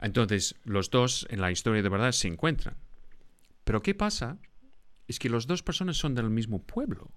[0.00, 2.76] Entonces, los dos en la historia de verdad se encuentran.
[3.64, 4.38] Pero ¿qué pasa?
[5.08, 7.10] Es que las dos personas son del mismo pueblo.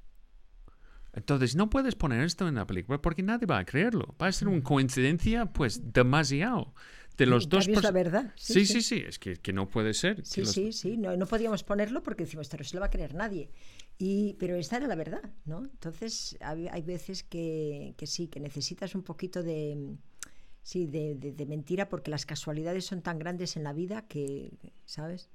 [1.14, 4.16] Entonces, no puedes poner esto en la película porque nadie va a creerlo.
[4.22, 6.74] Va a ser una coincidencia, pues, demasiado.
[7.18, 8.32] De los dos es la verdad.
[8.36, 10.26] Sí, sí, sí, es que, que no puede ser.
[10.26, 12.88] Sí, los- sí, sí, no, no podíamos ponerlo porque decimos, esto no se lo va
[12.88, 13.50] a creer nadie.
[13.98, 15.60] Y, pero esta era la verdad, ¿no?
[15.66, 19.96] Entonces, hay, hay veces que, que sí, que necesitas un poquito de,
[20.64, 24.52] sí, de, de- de mentira porque las casualidades son tan grandes en la vida que,
[24.86, 25.30] ¿sabes?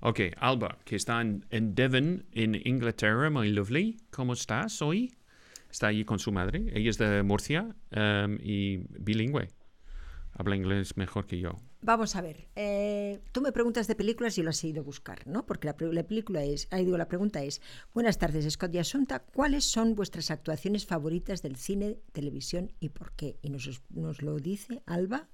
[0.00, 3.96] Ok, Alba, que está en, en Devon, en Inglaterra, my lovely.
[4.10, 5.12] ¿Cómo estás hoy?
[5.70, 6.64] Está allí con su madre.
[6.72, 9.48] Ella es de Murcia em, y bilingüe.
[10.38, 11.50] Habla inglés mejor que yo.
[11.82, 15.26] Vamos a ver, eh, tú me preguntas de películas y lo has ido a buscar,
[15.26, 15.44] ¿no?
[15.46, 17.60] Porque la, película es, ahí digo, la pregunta es,
[17.92, 23.12] buenas tardes, Scott y Asunta, ¿cuáles son vuestras actuaciones favoritas del cine, televisión y por
[23.12, 23.38] qué?
[23.42, 25.28] Y nos, os- nos lo dice Alba,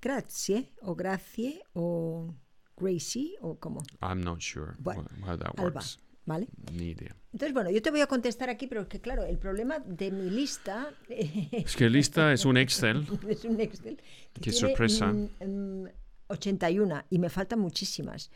[0.00, 2.34] Grazie, o Gracie, o
[2.76, 5.98] Gracie, o como, I'm not sure Bueno, how that Alba, works.
[6.24, 6.48] ¿Vale?
[6.72, 7.16] Ni idea.
[7.32, 10.10] Entonces, bueno, yo te voy a contestar aquí, pero es que claro, el problema de
[10.10, 13.06] mi lista Es que lista es un Excel.
[13.28, 13.96] es un Excel
[14.32, 15.06] que Qué tiene, sorpresa.
[15.12, 15.88] mm, mm,
[16.28, 18.30] 81 y me faltan muchísimas.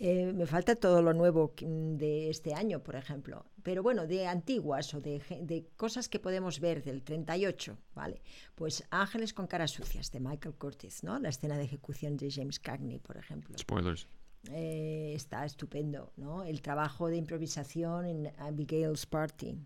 [0.00, 3.44] Eh, me falta todo lo nuevo mm, de este año, por ejemplo.
[3.64, 8.22] Pero bueno, de antiguas o de, de cosas que podemos ver del 38, ¿vale?
[8.54, 11.18] Pues Ángeles con caras sucias de Michael Curtis, ¿no?
[11.18, 13.58] La escena de ejecución de James Cagney, por ejemplo.
[13.58, 14.06] Spoilers.
[14.52, 16.44] Eh, está estupendo, ¿no?
[16.44, 19.56] El trabajo de improvisación en Abigail's Party.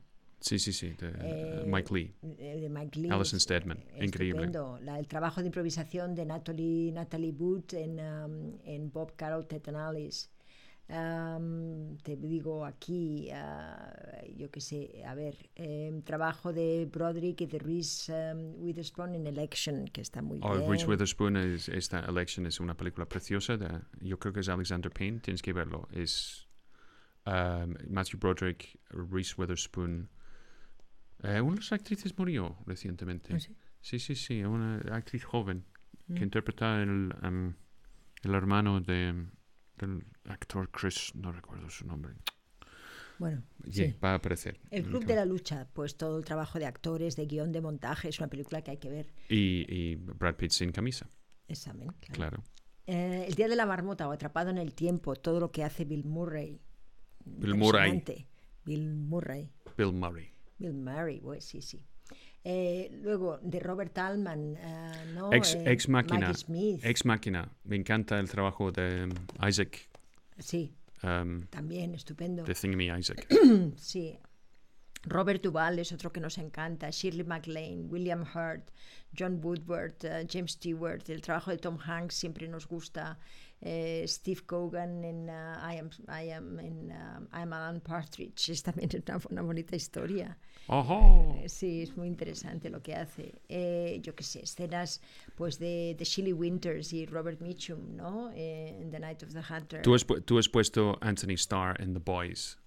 [0.40, 2.14] Sí, sí, sí, de Eh, Mike Lee.
[2.38, 3.10] eh, de Mike Lee.
[3.10, 4.50] Alison Steadman, eh, increíble.
[4.80, 9.46] La- el trabajo de improvisación de Natalie, Natalie Wood en, um, en Bob Carroll,
[9.76, 10.28] Alice.
[10.88, 13.94] Um, te digo aquí, ah,
[14.36, 19.26] yo qué sé, a ver, em, trabajo de Broderick y de Reese um, Witherspoon en
[19.26, 20.68] Election, que está muy Oh, bien.
[20.68, 23.56] Reese Witherspoon, es, esta Election es una película preciosa.
[23.56, 23.68] De,
[24.00, 25.88] yo creo que es Alexander Payne, tienes que verlo.
[25.92, 26.46] Es
[27.26, 30.10] um, Matthew Broderick, Reese Witherspoon.
[31.22, 33.34] Eh, una de las actrices murió recientemente.
[33.34, 33.54] ¿Ah, sí?
[33.80, 35.64] Sí, sí, sí, una actriz joven
[36.14, 36.24] que Mm.
[36.24, 37.14] interpreta el,
[38.24, 39.14] el hermano de,
[39.78, 42.14] del actor Chris, no recuerdo su nombre.
[43.18, 43.94] Bueno, sí.
[44.02, 44.58] Va a aparecer.
[44.70, 48.08] El Club de la Lucha, pues todo el trabajo de actores, de guion, de montaje,
[48.08, 49.12] es una película que hay que ver.
[49.28, 51.08] y, y Brad Pitt sin camisa,
[51.46, 52.14] Examen, claro.
[52.14, 52.42] claro.
[52.86, 55.84] Eh, el Día de la Marmota o Atrapado en el Tiempo, todo lo que hace
[55.84, 56.60] Bill Murray.
[57.24, 58.02] Bill Murray.
[58.64, 59.52] Bill Murray.
[59.76, 60.32] Bill Murray.
[60.58, 61.86] Bill Murray, pues sí, sí.
[62.44, 65.32] Eh, luego, de Robert Altman, eh, ¿no?
[65.32, 66.32] Ex, Eh, ex máquina.
[66.82, 67.48] Ex máquina.
[67.64, 69.88] Me encanta el trabajo de um, Isaac,
[70.38, 70.74] Sí,
[71.04, 72.42] um, también, estupendo.
[72.42, 73.26] de Thingamy Isaac.
[73.76, 74.18] Sí.
[75.04, 78.70] Robert Duvall es otro que nos encanta, Shirley MacLaine, William Hurt,
[79.18, 79.96] John Woodward,
[80.30, 83.18] James Stewart, el trabajo de Tom Hanks siempre nos gusta,
[83.62, 88.50] eh, Steve Cogan en uh, I, am, I, am, en, uh, I Am Alan Partridge,
[88.50, 90.36] es también una, una bonita historia.
[90.66, 91.36] ¡Ojo!
[91.40, 93.34] Eh, Sí, es muy interesante lo que hace.
[93.48, 95.00] Eh, yo qué sé, escenas
[95.36, 98.30] pues de, de Shelley Winters y Robert Mitchum, ¿no?
[98.34, 99.82] Eh, en The Night of the Hunter.
[99.82, 102.58] Tú has, tú has puesto Anthony Starr en The Boys.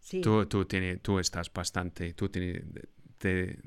[0.00, 2.64] Sí, Tú, tú, tiene, tú estás bastante, tú tiene,
[3.18, 3.58] te,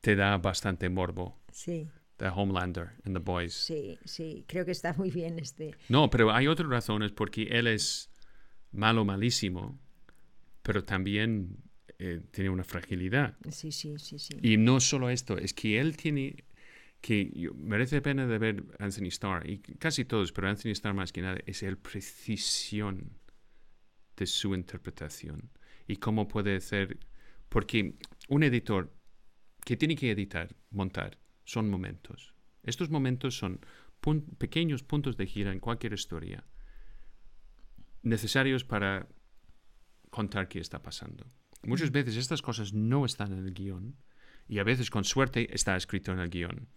[0.00, 1.38] te da bastante morbo.
[1.52, 1.88] sí,
[2.18, 3.54] The Homelander en The Boys.
[3.54, 5.74] sí, sí, creo que está muy bien este.
[5.88, 8.10] No, pero hay otras razones porque él es
[8.72, 9.78] malo, malísimo,
[10.62, 11.56] pero también
[11.98, 13.36] eh, tiene una fragilidad.
[13.50, 14.34] Sí, sí, sí, sí.
[14.42, 16.44] Y no solo esto, es que él tiene
[17.00, 21.12] que yo- merece pena de ver Anthony Starr y casi todos, pero Anthony Starr más
[21.12, 23.12] que nada es el precisión
[24.16, 25.50] de su interpretación
[25.86, 26.98] y cómo puede hacer
[27.48, 27.94] porque
[28.28, 28.92] un editor
[29.64, 31.16] que tiene que editar, montar,
[31.48, 32.34] son momentos.
[32.62, 33.60] Estos momentos son
[34.02, 36.44] pun- pequeños puntos de gira en cualquier historia
[38.02, 39.08] necesarios para
[40.10, 41.26] contar qué está pasando.
[41.62, 43.96] Muchas veces estas cosas no están en el guion
[44.46, 46.68] y a veces con suerte está escrito en el guion.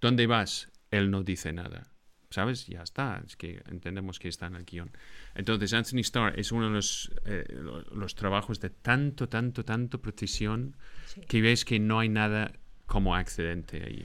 [0.00, 0.70] ¿Dónde vas?
[0.90, 1.92] Él no dice nada.
[2.30, 2.66] ¿Sabes?
[2.66, 3.22] Ya está.
[3.26, 4.90] Es que entendemos que está en el guion.
[5.34, 10.00] Entonces, Anthony Starr es uno de los, eh, lo- los trabajos de tanto, tanto, tanto
[10.02, 10.76] precisión
[11.06, 11.22] Sí.
[11.22, 12.52] que ves que no hay nada
[12.88, 14.04] como accidente ahí.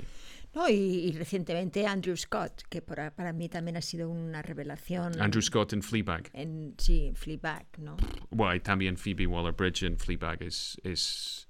[0.54, 5.20] No, y, y recientemente Andrew Scott, que para, para mí también ha sido una revelación.
[5.20, 6.30] Andrew Scott en Fleabag.
[6.34, 7.98] En, sí, en Fleabag, ¿no?
[8.30, 11.50] Bueno, y también Phoebe Waller-Bridge en Fleabag es, es...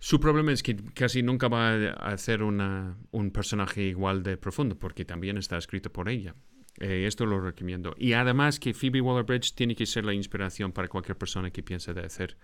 [0.00, 4.76] Su problema es que casi nunca va a hacer una, un personaje igual de profundo,
[4.76, 6.34] porque también está escrito por ella.
[6.80, 7.94] Eh, esto lo recomiendo.
[7.98, 11.92] Y además que Phoebe Waller-Bridge tiene que ser la inspiración para cualquier persona que piense
[11.94, 12.36] de hacer,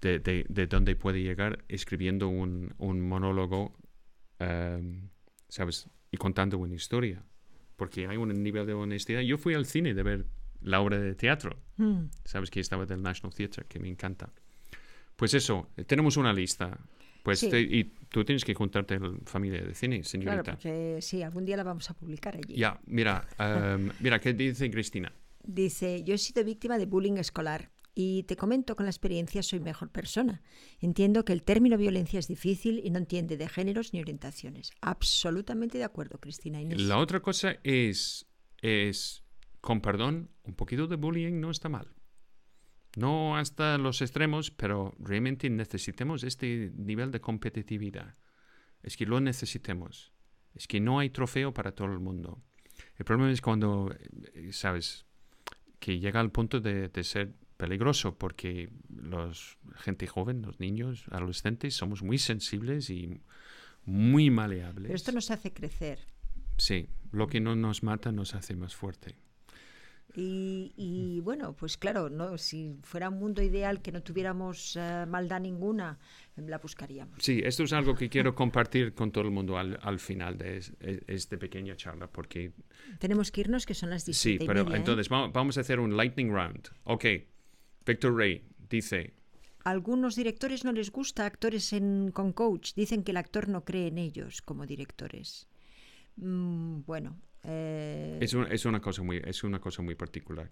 [0.00, 3.74] de, de, de dónde puede llegar escribiendo un, un monólogo,
[4.38, 5.08] em,
[5.48, 5.88] ¿sabes?
[6.10, 7.24] Y contando una historia.
[7.76, 9.20] Porque hay un nivel de honestidad.
[9.20, 10.26] Yo fui al cine de ver
[10.60, 11.56] la obra de teatro.
[11.76, 12.06] Mm.
[12.24, 14.32] Sabes que estaba del National Theatre, que me encanta.
[15.16, 16.78] Pues eso, eh, tenemos una lista.
[17.22, 17.50] Pues Sí.
[17.50, 20.52] te- y tú tienes que juntarte a la familia de cine, Claro, señorita.
[20.52, 22.54] porque sí, algún día la vamos a publicar allí.
[22.56, 25.12] Ya, mira, em, mira, ¿qué dice Cristina?
[25.44, 27.70] Dice, yo he sido víctima de bullying escolar
[28.00, 30.40] y te comento con la experiencia soy mejor persona.
[30.78, 34.70] Entiendo que el término violencia es difícil y no entiende de géneros ni orientaciones.
[34.80, 36.80] Absolutamente de acuerdo, Cristina Inés.
[36.80, 38.24] La otra cosa es,
[38.62, 39.24] es,
[39.60, 41.92] con perdón, un poquito de bullying no está mal.
[42.96, 48.14] No hasta los extremos, pero realmente necesitamos este nivel de competitividad.
[48.80, 50.12] Es que lo necesitemos.
[50.54, 52.44] Es que no hay trofeo para todo el mundo.
[52.94, 53.92] El problema es cuando,
[54.34, 55.04] eh, sabes,
[55.80, 61.74] que llega al punto de, de ser peligroso porque los gente joven, los niños, adolescentes,
[61.74, 63.20] somos muy sensibles y
[63.84, 64.84] muy maleables.
[64.86, 65.98] Pero esto nos hace crecer.
[66.56, 69.16] Sí, lo que no nos mata nos hace más fuerte.
[70.14, 75.04] Y, y, bueno, pues claro, no, si fuera un mundo ideal que no tuviéramos eh,
[75.06, 75.98] maldad ninguna,
[76.36, 77.18] la buscaríamos.
[77.22, 80.56] Sí, esto es algo que quiero compartir con todo el mundo al, al final de
[80.56, 82.52] es- es- esta pequeña charla, porque
[82.98, 84.78] Tenemos que irnos, que son las 17 sí, pero media, ¿eh?
[84.80, 86.68] entonces va- vamos a hacer un lightning round.
[86.84, 87.04] Ok,
[87.88, 89.14] Victor Ray dice,
[89.64, 92.74] algunos directores no les gusta actores en, con coach.
[92.74, 95.48] Dicen que el actor no cree en ellos como directores.
[96.16, 97.10] Mm, bueno,
[97.44, 100.50] eh, es, un- es una cosa muy, es una cosa muy particular.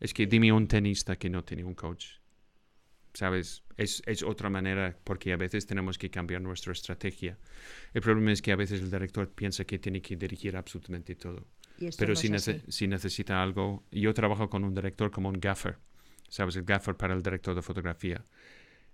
[0.00, 2.06] Es que dime un tenista que no tiene un coach.
[3.16, 3.62] ¿sabes?
[3.76, 7.38] Es, es otra manera porque a veces tenemos que cambiar nuestra estrategia.
[7.92, 11.46] El problema es que a veces el director piensa que tiene que dirigir absolutamente todo.
[11.96, 15.78] Pero no si, nece- si necesita algo, yo trabajo con un director como un gaffer,
[16.34, 16.56] ¿sabes?
[16.56, 18.24] El gaffer para el director de fotografía.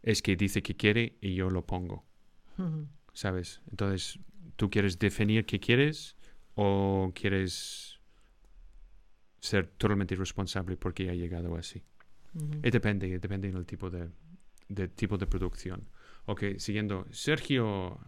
[0.02, 2.04] Es que dice que quiere y yo lo pongo.
[3.14, 3.60] ¿sabes?
[3.70, 4.18] Entonces,
[4.56, 6.16] ¿tú quieres definir qué quieres
[6.54, 7.98] o quieres
[9.40, 11.82] ser totalmente responsable porque ha llegado así?
[12.34, 12.60] Ujú.
[12.62, 14.08] Eh, depende, depende del tipo de,
[14.68, 15.88] de tipo de producción.
[16.26, 17.98] Ok, siguiendo, Sergio...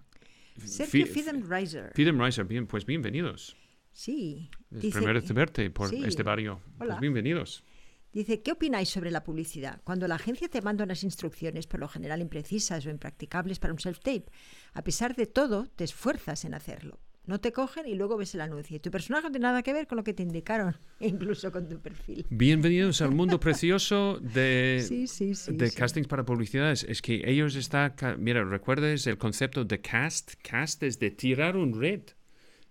[0.58, 1.92] Sergio Fi- Fidenreiser.
[1.94, 3.56] Fidenreiser, bien, pues bienvenidos.
[3.92, 4.50] Sí.
[4.70, 6.02] Es Dice- primera vez de verte por Sí.
[6.04, 6.60] este barrio.
[6.78, 7.00] Pues Hola.
[7.00, 7.64] bienvenidos.
[8.12, 9.80] Dice, ¿qué opináis sobre la publicidad?
[9.84, 13.78] Cuando la agencia te manda unas instrucciones, por lo general imprecisas o impracticables para un
[13.78, 14.26] self-tape,
[14.74, 17.00] a pesar de todo, te esfuerzas en hacerlo.
[17.24, 18.76] No te cogen y luego ves el anuncio.
[18.76, 21.66] Y tu personaje no tiene nada que ver con lo que te indicaron, incluso con
[21.70, 22.26] tu perfil.
[22.28, 25.56] Bienvenidos al mundo precioso de, Sí, sí, sí.
[25.56, 26.84] de castings para publicidades.
[26.84, 27.94] Es que ellos están...
[28.18, 30.34] Mira, ¿recuerdas el concepto de cast?
[30.42, 32.02] Cast es de tirar un red.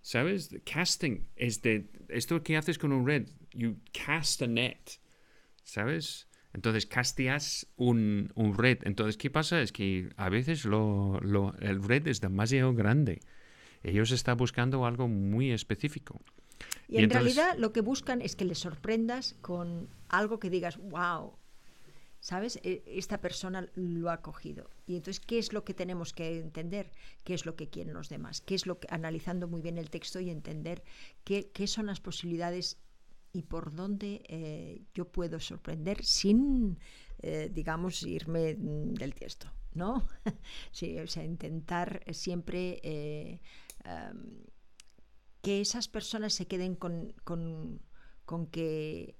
[0.01, 0.55] ¿Sabes?
[0.65, 1.87] Casting es de...
[2.09, 3.27] Esto que haces con un red.
[3.53, 4.99] You cast a net.
[5.63, 6.27] ¿Sabes?
[6.53, 8.79] Entonces casteas un, un red.
[8.83, 9.61] Entonces, ¿qué pasa?
[9.61, 13.21] Es que a veces lo, lo- el red es demasiado grande.
[13.83, 16.19] Ellos están buscando algo muy específico.
[16.87, 20.49] Y, Y en entonces- realidad lo que buscan es que les sorprendas con algo que
[20.49, 21.33] digas, wow,
[22.19, 22.59] ¿sabes?
[22.63, 24.69] E- Esta persona lo ha cogido.
[24.85, 26.91] Y entonces, ¿qué es lo que tenemos que entender?
[27.23, 28.41] ¿Qué es lo que quieren los demás?
[28.41, 30.83] ¿Qué es lo que, analizando muy bien el texto y entender
[31.23, 32.77] qué, qué son las posibilidades
[33.33, 36.79] y por dónde eh, yo puedo sorprender sin,
[37.19, 40.07] eh, digamos, irme mm, del tiesto, ¿no?
[40.71, 43.41] sí, o sea, intentar siempre eh,
[43.85, 44.43] am,
[45.41, 47.81] que esas personas se queden con, con-
[48.25, 49.15] con que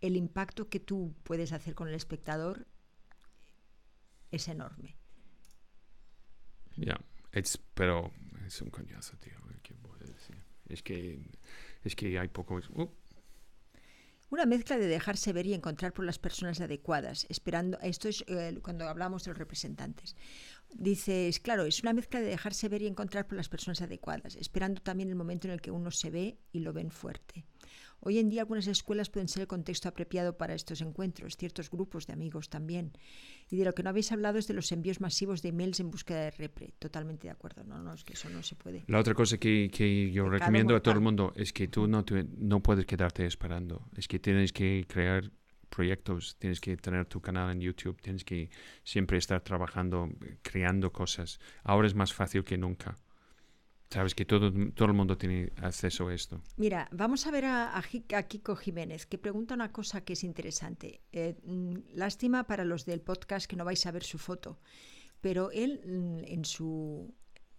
[0.00, 2.68] el impacto que tú puedes hacer con el espectador
[4.30, 4.98] es enorme.
[6.76, 6.98] Ya,
[7.32, 8.12] es, pero
[8.46, 9.32] es un coñazo, tío.
[9.62, 9.74] ¿Qué?
[10.68, 11.20] Es que,
[11.84, 12.56] es que hay poco...
[12.56, 12.88] uh,
[14.30, 18.58] Una mezcla de dejarse ver y encontrar por las personas adecuadas, esperando, esto es eh,
[18.62, 20.16] cuando hablamos de los representantes.
[20.72, 24.80] Dices, claro, es una mezcla de dejarse ver y encontrar por las personas adecuadas, esperando
[24.80, 27.44] también el momento en el que uno se ve y lo ven fuerte.
[28.06, 32.06] Hoy en día algunas escuelas pueden ser el contexto apropiado para estos encuentros, ciertos grupos
[32.06, 32.92] de amigos también.
[33.50, 35.90] Y de lo que no habéis hablado es de los envíos masivos de emails en
[35.90, 36.74] búsqueda de repre.
[36.78, 38.84] Totalmente de acuerdo, no, no, es que eso no se puede.
[38.88, 41.86] La otra cosa que, que yo Pecado recomiendo a todo el mundo es que tú
[41.88, 43.88] no, te- no puedes quedarte esperando.
[43.96, 45.30] Es que tienes que crear
[45.70, 48.48] proyectos, tienes que tener tu canal en YouTube, tienes que
[48.84, 51.40] siempre estar trabajando, eh, creando cosas.
[51.64, 52.96] Ahora es más fácil que nunca.
[53.90, 56.40] Sabes que todo, todo el mundo tiene acceso a esto.
[56.56, 61.02] Mira, vamos a ver a, a Kiko Jiménez, que pregunta una cosa que es interesante.
[61.12, 64.58] Eh, mm, lástima para los del podcast que no vais a ver su foto,
[65.20, 67.14] pero él mm, en su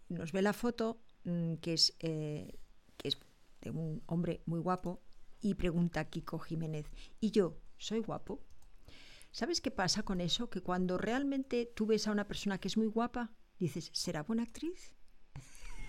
[0.09, 2.59] nos ve la foto mm, que es eh,
[2.97, 3.17] que es
[3.61, 5.01] de un hombre muy guapo
[5.41, 8.43] y pregunta a Kiko Jiménez, ¿y yo soy guapo?
[9.31, 10.49] ¿Sabes qué pasa con eso?
[10.49, 14.43] Que cuando realmente tú ves a una persona que es muy guapa, dices, ¿será buena
[14.43, 14.94] actriz?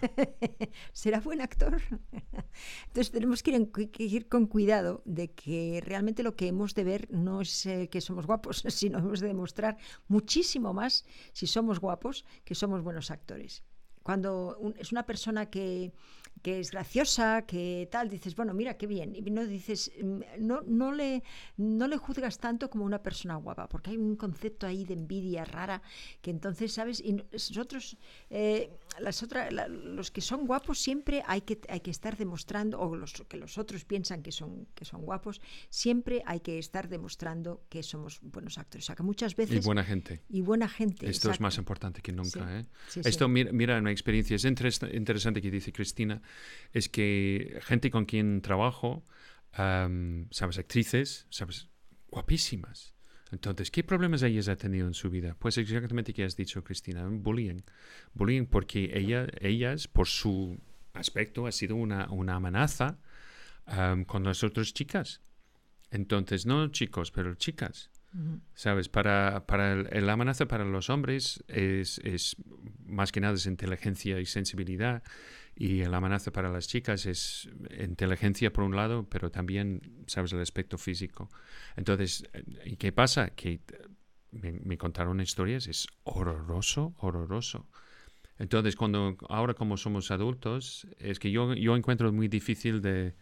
[0.92, 1.80] ¿Será buen actor?
[2.86, 6.84] Entonces tenemos que ir, en- que con cuidado de que realmente lo que hemos de
[6.84, 9.76] ver no es eh, que somos guapos, sino hemos de demostrar
[10.08, 13.62] muchísimo más si somos guapos que somos buenos actores.
[14.02, 15.92] Cuando es una persona que,
[16.46, 19.16] que es graciosa, que tal, dices, bueno, mira qué bien.
[19.16, 21.24] Y no dices, mm, no, no, le,
[21.56, 25.44] no le juzgas tanto como una persona guapa, porque hay un concepto ahí de envidia
[25.44, 25.82] rara
[26.22, 27.00] que entonces, ¿sabes?
[27.00, 27.96] Y nosotros,
[28.30, 28.70] eh,
[29.00, 32.94] las otras, la- los que son guapos siempre hay que, hay que estar demostrando, o
[32.94, 37.64] los que los otros piensan que son, que son guapos, siempre hay que estar demostrando
[37.68, 38.84] que somos buenos actores.
[38.84, 39.64] O sea, que muchas Y veces...
[39.64, 40.20] buena gente.
[40.28, 41.10] y buena gente.
[41.10, 42.30] Esto es más importante que nunca.
[42.30, 42.64] Sí, ¿eh?
[42.86, 43.08] sí, sí.
[43.08, 46.22] Esto, mira, mira, una experiencia es interes- interesante que dice Cristina,
[46.72, 49.04] es que gente con quien trabajo,
[49.52, 51.68] sabes, actrices, sabes,
[52.08, 52.94] guapísimas.
[53.32, 55.36] Entonces, ¿qué problemas ellas ha tenido en su vida?
[55.38, 57.62] Pues exactamente que has dicho, Cristina, bullying.
[58.14, 60.58] Bullying porque ella, ellas, por su
[60.94, 62.98] aspecto, ha sido una, una amenaza
[63.66, 65.20] am, con las otras chicas.
[65.90, 67.90] Entonces, no chicos, pero chicas.
[68.54, 68.88] ¿Sabes?
[68.88, 72.36] Para, para el, el amenaza para los hombres es, es
[72.86, 75.02] más que nada es inteligencia y sensibilidad
[75.58, 77.48] y la amenaza para las chicas es
[77.80, 80.32] inteligencia por un lado, pero también, ¿sabes?
[80.34, 81.30] El aspecto físico.
[81.76, 82.28] Entonces,
[82.66, 83.30] ¿y qué pasa?
[83.30, 83.60] Que
[84.32, 87.66] me, contaron historias, es horroroso, horroroso.
[88.38, 93.14] Entonces, cuando ahora como somos adultos, es que yo, yo encuentro muy difícil de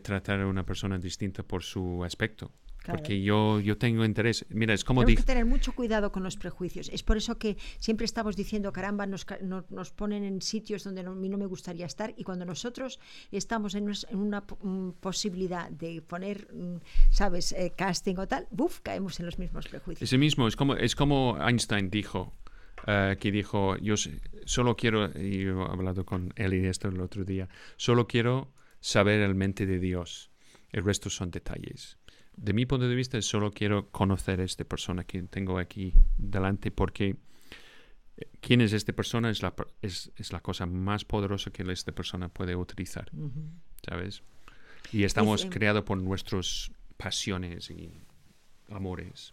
[0.00, 2.52] tratar a una persona distinta por su aspecto.
[2.86, 2.98] Claro.
[3.00, 4.46] porque yo, yo tengo interés.
[4.48, 6.88] Mira, es como Tenemos que tener mucho cuidado con los prejuicios.
[6.92, 11.02] Es por eso que siempre estamos diciendo, caramba, nos, no- nos ponen en sitios donde
[11.02, 13.00] no- a mí no me gustaría estar y cuando nosotros
[13.32, 16.76] estamos en, en una mm, posibilidad de poner, mm,
[17.10, 20.02] ¿sabes?, eh, casting o tal, ¡buf!, caemos en los mismos prejuicios.
[20.08, 22.34] Es el mismo, es como, es como Einstein dijo,
[22.86, 23.96] eh, que dijo, yo
[24.44, 28.52] solo quiero, y yo he hablado con él y esto el otro día, solo quiero
[28.80, 30.30] saber el mente de Dios,
[30.70, 31.98] el resto son detalles.
[32.36, 36.70] De mi punto de vista, solo quiero conocer a esta persona que tengo aquí delante,
[36.70, 37.16] porque
[38.18, 41.92] eh, quién es esta persona es la, es, es la cosa más poderosa que esta
[41.92, 43.10] persona puede utilizar.
[43.88, 44.22] ¿sabes?
[44.92, 47.90] Y estamos Dice- creados por nuestras pasiones y
[48.70, 49.32] amores.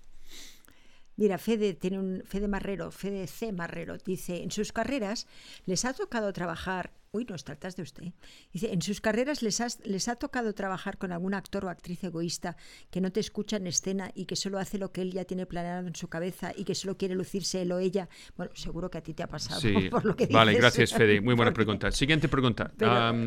[1.16, 5.28] Mira, Fede tiene un Fede Marrero, Fede C Marrero, dice, en sus carreras
[5.68, 8.12] les ha tocado trabajar, uy, nos tratas de usted.
[8.52, 12.04] Dice, en sus carreras les, has- les ha tocado trabajar con algún actor o actriz
[12.04, 12.58] egoísta
[12.90, 15.46] que no te escucha en escena y que solo hace lo que él ya tiene
[15.46, 18.10] planeado en su cabeza y que solo quiere lucirse él o ella.
[18.36, 20.62] Bueno, seguro que a ti te ha pasado Sí, por lo que vale, dices.
[20.62, 21.92] gracias Fede, muy buena pregunta.
[21.92, 22.72] Siguiente pregunta.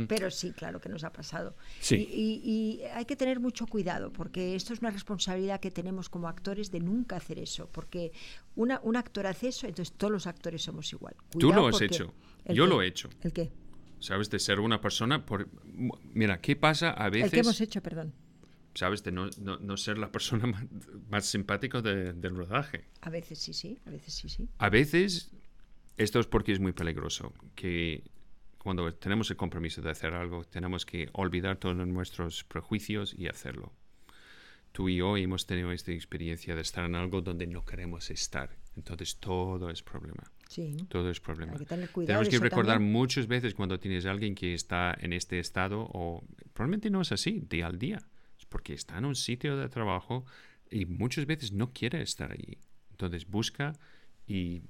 [0.09, 1.57] Pero, sí, claro que nos ha pasado.
[1.81, 1.95] Sí.
[1.97, 6.09] Y, y- y hay que tener mucho cuidado porque esto es una responsabilidad que tenemos
[6.09, 7.69] como actores de nunca hacer eso.
[7.71, 8.11] Porque
[8.57, 11.15] una, un actor hace eso, entonces todos los actores somos igual.
[11.39, 12.13] Tú lo has hecho.
[12.45, 12.69] ¿El Yo qué?
[12.71, 13.09] lo he hecho.
[13.23, 13.53] ¿El qué?
[14.07, 14.31] ¿Sabes?
[14.31, 15.49] De ser una persona por...
[16.15, 17.61] Mira, ¿qué pasa a El que hemos veces?
[17.63, 18.13] hecho, perdón.
[18.75, 19.03] ¿Sabes?
[19.03, 20.65] De no, no- no ser la persona más,
[21.11, 22.85] más simpática de- del rodaje.
[23.01, 24.49] A veces sí, sí, a veces sí, sí.
[24.59, 25.33] A veces,
[25.97, 28.05] esto es porque es muy peligroso, que
[28.59, 33.73] cuando tenemos el compromiso de hacer algo, tenemos que olvidar todos nuestros prejuicios y hacerlo.
[34.71, 38.57] Tú y yo hemos tenido esta experiencia de estar en algo donde no queremos estar.
[38.77, 40.31] Entonces todo es problema.
[40.49, 40.77] Sí.
[40.89, 41.53] Todo es problema.
[41.53, 42.21] Hay que tener cuidado.
[42.21, 42.93] Tenemos que recordar también.
[42.93, 47.13] muchas veces cuando tienes a alguien que está en este estado, o probablemente no es
[47.13, 47.99] así, día al día.
[48.39, 50.25] Es porque está en un sitio de trabajo
[50.71, 52.59] y muchas veces no quiere estar allí.
[52.91, 53.73] Entonces busca
[54.27, 54.63] y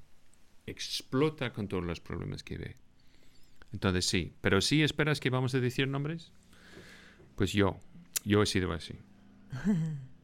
[0.67, 2.77] explota con todos los problemas que ve.
[3.73, 6.33] Entonces sí, pero sí esperas que vamos a decir nombres.
[7.37, 7.79] Pues yo,
[8.25, 8.95] yo he sido así.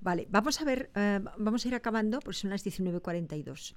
[0.00, 3.74] Vale, vamos a ver, eh, vamos a ir acabando, porque son las 19.42.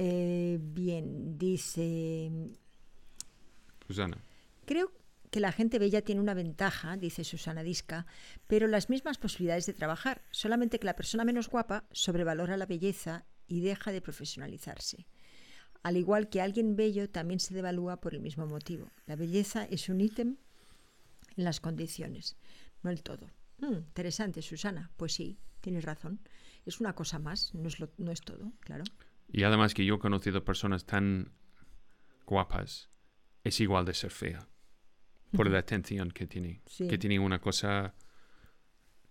[0.00, 2.30] Eh, bien, dice,
[3.86, 4.16] Susana.
[4.64, 4.92] Creo
[5.30, 8.06] que la gente bella tiene una ventaja, dice Susana Disca,
[8.46, 13.26] pero las mismas posibilidades de trabajar, solamente que la persona menos guapa sobrevalora la belleza
[13.48, 15.06] y deja de profesionalizarse.
[15.82, 18.90] Al igual que alguien bello también se devalúa por el mismo motivo.
[19.06, 20.36] La belleza es un ítem
[21.36, 22.36] en las condiciones,
[22.82, 23.30] no el todo.
[23.58, 24.90] Mm, interesante, Susana.
[24.96, 26.20] Pues sí, tienes razón.
[26.66, 28.84] Es una cosa más, no es, lo- no es todo, claro.
[29.30, 31.32] Y además que yo he conocido personas tan
[32.26, 32.90] guapas,
[33.44, 34.48] es igual de ser fea.
[35.32, 36.62] Por la atención que tiene.
[36.66, 36.88] Sí.
[36.88, 37.94] Que tiene una cosa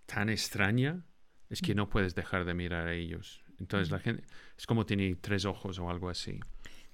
[0.07, 1.05] tan extraña,
[1.49, 3.43] es que no puedes dejar de mirar a ellos.
[3.59, 4.23] Entonces la gente,
[4.57, 6.39] es como tiene tres ojos o algo así.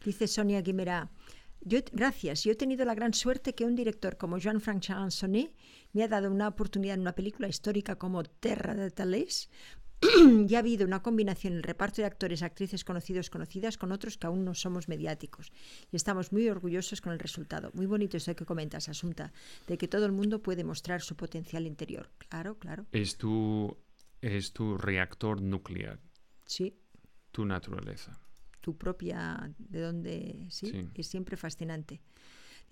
[0.03, 1.09] Dice Sonia Guimerá.
[1.61, 2.43] Yo, gracias.
[2.43, 5.55] Yo he tenido la gran suerte que un director como Jean-Franc Chansonnet
[5.93, 9.49] me ha dado una oportunidad en una película histórica como Terra de Tales.
[10.47, 14.17] y ha habido una combinación en el reparto de actores, actrices conocidos, conocidas con otros
[14.17, 15.51] que aún no somos mediáticos.
[15.91, 17.71] Y estamos muy orgullosos con el resultado.
[17.73, 19.31] Muy bonito esto que comentas, Asunta,
[19.67, 22.09] de que todo el mundo puede mostrar su potencial interior.
[22.29, 22.85] Claro, claro.
[22.91, 23.77] Es tu,
[24.21, 25.99] es tu reactor nuclear,
[26.45, 26.75] Sí,
[27.31, 28.19] tu naturaleza.
[28.61, 30.89] tu propia, de donde, sí, Sí.
[30.95, 32.01] es siempre fascinante.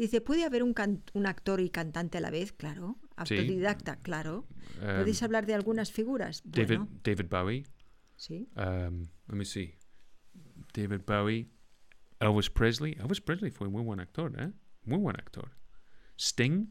[0.01, 2.51] Dice, ¿puede haber un, can- un actor y cantante a la vez?
[2.53, 2.97] Claro.
[3.25, 3.37] Sí.
[3.37, 4.47] Autodidacta, claro.
[4.81, 6.41] Um, ¿Podéis hablar de algunas figuras?
[6.43, 7.63] David, Bueno, David Bowie.
[8.15, 8.49] sí.
[8.55, 9.75] Um, let me see.
[10.73, 11.49] David Bowie.
[12.19, 12.93] Elvis Presley.
[12.99, 14.51] Elvis Presley fue muy buen actor, ¿eh?
[14.85, 15.51] Muy buen actor.
[16.17, 16.67] Sting.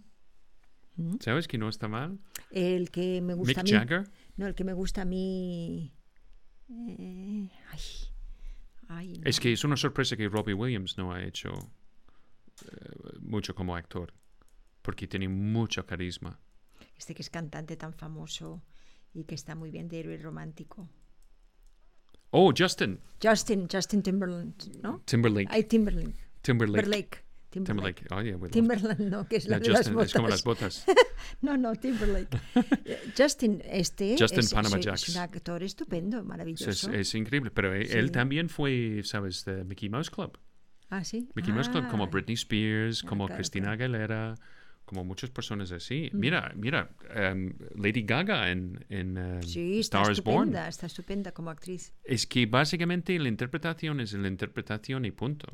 [0.96, 1.16] Mm.
[1.20, 2.18] ¿Sabes que no está mal?
[2.50, 3.70] El que me gusta Mick a mí.
[3.70, 4.10] Jagger.
[4.36, 5.94] No, el que me gusta a mí.
[6.68, 7.80] eh, ay,
[8.88, 9.22] ay, no.
[9.30, 11.52] Es que es una sorpresa que Robbie Williams no ha hecho
[12.62, 14.12] eh, mucho como actor.
[14.82, 16.40] Porque tiene mucho carisma.
[16.96, 18.62] Este que es cantante tan famoso
[19.12, 20.88] y que está muy bien de héroe romántico.
[22.30, 25.02] Oh, Justin Justin, Justin Timberland, ¿no?
[25.04, 25.48] Timberlake.
[25.50, 26.14] Ay, Timberlake.
[26.42, 26.82] Timberlake.
[26.82, 27.24] Timberlake.
[27.50, 28.04] Timberlake.
[28.04, 28.06] Timberlake.
[28.12, 30.30] Oh, yeah, Timberland, no, que es la No, de las Justin, es como botas.
[30.30, 30.84] las botas.
[31.42, 32.38] No, no, Timberlake.
[33.18, 35.08] Justin, este Justin es, Panama es- Jacks.
[35.08, 36.92] es un actor estupendo, Es, maravilloso.
[36.92, 37.50] es increíble.
[37.50, 37.88] Pero Sí.
[37.92, 39.44] él también fue, ¿sabes?
[39.44, 40.38] De Mickey Mouse Club.
[40.90, 41.28] Ah, sí.
[41.34, 43.82] Mickey Mouse Club, como Ah, Britney Spears, Ah, como claro, Christina claro.
[43.84, 44.34] Aguilera,
[44.84, 46.10] como muchas personas así.
[46.12, 46.18] Mm.
[46.18, 50.48] Mira, mira, em, Lady Gaga en, en em, Sí, está Star is Born.
[50.48, 51.94] estupenda, está estupenda como actriz.
[52.04, 55.46] Es que básicamente la interpretación es la interpretación y punto.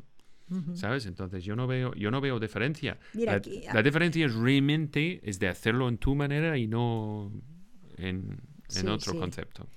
[0.75, 1.05] ¿Sabes?
[1.05, 2.97] Entonces yo no veo, yo no veo diferencia.
[3.13, 3.83] Mira la, aquí, la ah.
[3.83, 7.33] diferencia es realmente es de hacerlo en tu manera y no
[7.97, 8.39] en, en
[8.69, 9.19] Sí, otro sí.
[9.19, 9.67] concepto.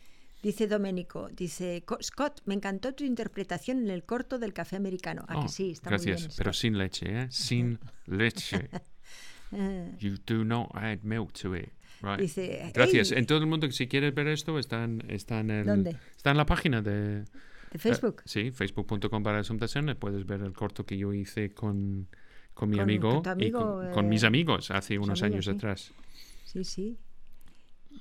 [0.42, 5.24] Dice Doménico, dice, "Co- Scott, me encantó tu interpretación en el corto del café americano.
[5.28, 6.34] Ah, Oh, que sí, está gracias, muy bien.
[6.38, 7.26] pero sin leche, ¿eh?
[7.30, 8.70] Sin leche.
[9.52, 11.68] Eh, You do not add milk to it.
[12.02, 12.18] Right.
[12.20, 13.12] Dice, Gracias.
[13.12, 15.66] "Ey, En todo el mundo que si quieres ver esto está en, está en, el-
[15.66, 15.96] ¿Dónde?
[16.16, 17.24] está en la página de
[17.72, 18.20] de Facebook.
[18.20, 19.42] eh, sí, facebook.com para.
[19.98, 22.08] Puedes ver el corto que yo hice con,
[22.54, 25.22] con mi Con- amigo, con tu y amigo, con, con eh, mis amigos hace unos
[25.22, 25.50] amigos, años sí.
[25.50, 25.92] atrás.
[26.46, 26.98] Sí, sí.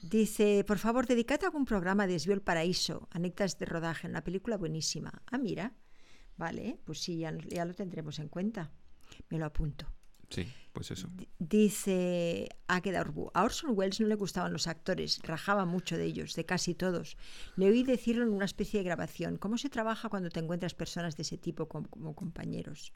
[0.03, 4.57] Dice, por favor, dedicad algún programa de Desvío el Paraíso, anécdotas de rodaje, una película
[4.57, 5.21] buenísima.
[5.27, 5.73] Ah, mira.
[6.37, 8.71] Vale, pues sí, ya, ya lo tendremos en cuenta.
[9.29, 9.91] Me lo apunto.
[10.29, 11.07] Sí, pues eso.
[11.11, 16.05] Di- Dice Águeda Urbu, a Orson Welles no le gustaban los actores, rajaba mucho de
[16.05, 17.17] ellos, de casi todos.
[17.55, 19.37] Le oí decirlo en una especie de grabación.
[19.37, 22.93] ¿Cómo se trabaja cuando te encuentras personas de ese tipo com- como, compañeros?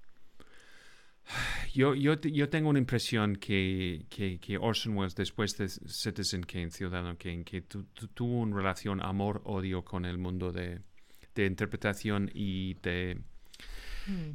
[1.74, 6.70] Yo, yo, yo tengo una impresión que, que, que Orson Welles, después de Citizen Kane,
[6.70, 10.82] Ciudadano Kane, que tu- tu- tuvo una relación amor-odio con el mundo de,
[11.34, 13.22] de interpretación y de,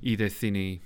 [0.01, 0.81] y de cine,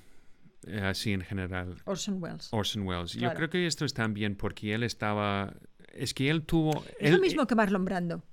[0.66, 1.76] eh, así en general.
[1.84, 2.48] Orson Welles.
[2.52, 3.12] Orson Welles.
[3.14, 5.54] Yo creo que esto es también porque él estaba...
[5.94, 6.84] Es que él tuvo...
[6.98, 8.24] es él- lo mismo que Marlon Brando,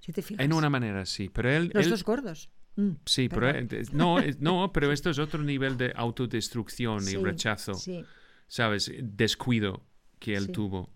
[0.00, 0.44] si te fijas.
[0.44, 1.30] En una manera, sí.
[1.32, 1.70] Pero él...
[1.72, 2.50] Los él- dos gordos.
[2.76, 3.68] Mm, Sí, pero perdón.
[3.70, 8.04] eh, no, es- no, pero esto es otro nivel de autodestrucción y rechazo, Sí,
[8.48, 8.92] ¿sabes?
[9.02, 9.82] Descuido
[10.18, 10.52] que él Sí.
[10.52, 10.90] tuvo.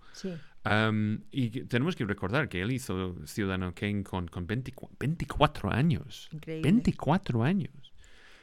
[1.30, 6.28] y tenemos que recordar que él hizo Ciudadano Kane con, con 24, 24 años.
[6.32, 6.62] Increíble.
[6.70, 7.72] 24 años.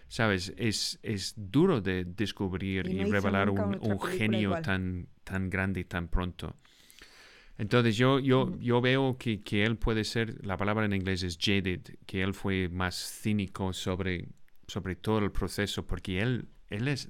[0.07, 0.53] ¿Sabes?
[0.57, 4.61] Es, es duro de descubrir Y no revelar un, genio igual.
[4.63, 6.55] tan, tan grande y tan pronto.
[7.57, 11.37] Entonces yo, yo, yo veo que, que él puede ser, la palabra en inglés es
[11.39, 14.29] jaded, que él fue más cínico sobre,
[14.67, 17.09] sobre todo el proceso, porque él, él, es,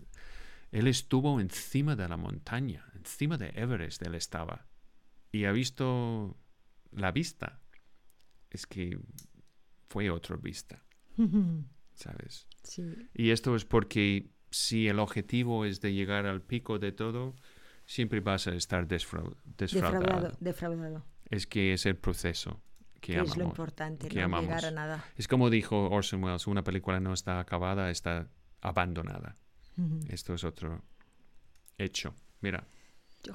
[0.71, 4.67] él estuvo encima de la montaña, encima de Everest él estaba,
[5.31, 6.37] y ha visto
[6.91, 7.61] la vista.
[8.51, 8.99] Es que
[9.89, 10.85] fue otra vista,
[11.93, 12.47] ¿sabes?
[12.63, 12.83] Sí.
[13.13, 17.35] Y esto es porque si el objetivo es de llegar al pico de todo,
[17.85, 19.37] siempre vas a estar defraudado.
[19.57, 21.05] Defraudado, defraudado.
[21.29, 22.61] Es que es el proceso
[23.01, 23.31] que Que amamos.
[23.31, 24.45] es lo importante, que no amamos.
[24.47, 25.05] llegar a nada.
[25.15, 28.29] Es como dijo Orson Welles, una película no está acabada, está
[28.61, 29.37] abandonada.
[30.07, 30.83] Esto es otro
[31.77, 32.15] hecho.
[32.41, 32.65] Mira,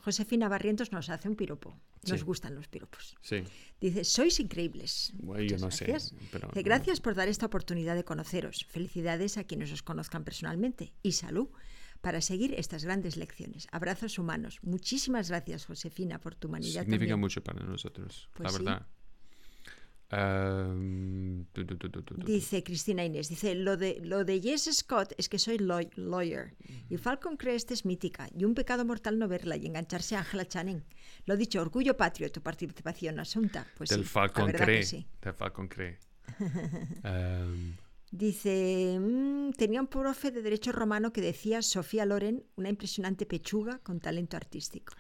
[0.04, 1.76] Josefina Barrientos nos hace un piropo.
[2.08, 2.24] Nos Sí.
[2.24, 3.16] gustan los piropos.
[3.20, 3.44] sí.
[3.80, 5.12] Dice, sois increíbles.
[5.16, 6.04] Bueno, yo no gracias.
[6.08, 6.16] sé.
[6.32, 8.64] Pero, Dice, gracias por dar esta oportunidad de conoceros.
[8.68, 10.92] Felicidades a quienes os conozcan personalmente.
[11.02, 11.48] Y salud
[12.00, 13.66] para seguir estas grandes lecciones.
[13.72, 14.58] Abrazos humanos.
[14.62, 16.82] Muchísimas gracias, Josefina, por tu humanidad.
[16.82, 17.20] Significa también.
[17.20, 18.64] mucho para nosotros, Pues la sí.
[18.64, 18.86] verdad.
[20.12, 22.14] Am, tu, tu, tu.
[22.24, 26.56] Dice Cristina Inés, dice, lo de, lo de Jess Scott es que soy law- lawyer
[26.88, 30.44] y Falcon Crest es mítica y un pecado mortal no verla y engancharse a Angela
[30.48, 30.82] Channing.
[31.26, 33.64] Lo dicho, orgullo patrio tu participación, Asunta.
[33.76, 34.82] Pues Del sí, Falcon cree.
[34.82, 35.06] sí.
[35.22, 35.98] Del Falcon cree.
[37.04, 37.76] Am,
[38.10, 43.78] Dice, mm, tenía un profe de derecho romano que decía Sofía Loren, una impresionante pechuga
[43.78, 44.92] con talento artístico.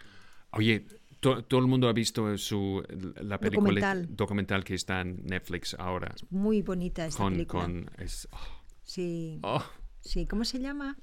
[0.52, 0.86] Oye,
[1.18, 2.82] to- todo el mundo ha visto su,
[3.20, 4.16] la película Documental.
[4.16, 6.14] documental que está en Netflix ahora.
[6.30, 7.62] Muy bonita esta Con, película.
[7.64, 8.38] con es, oh,
[8.84, 9.62] Sí, oh.
[10.00, 10.96] sí, ¿cómo se llama?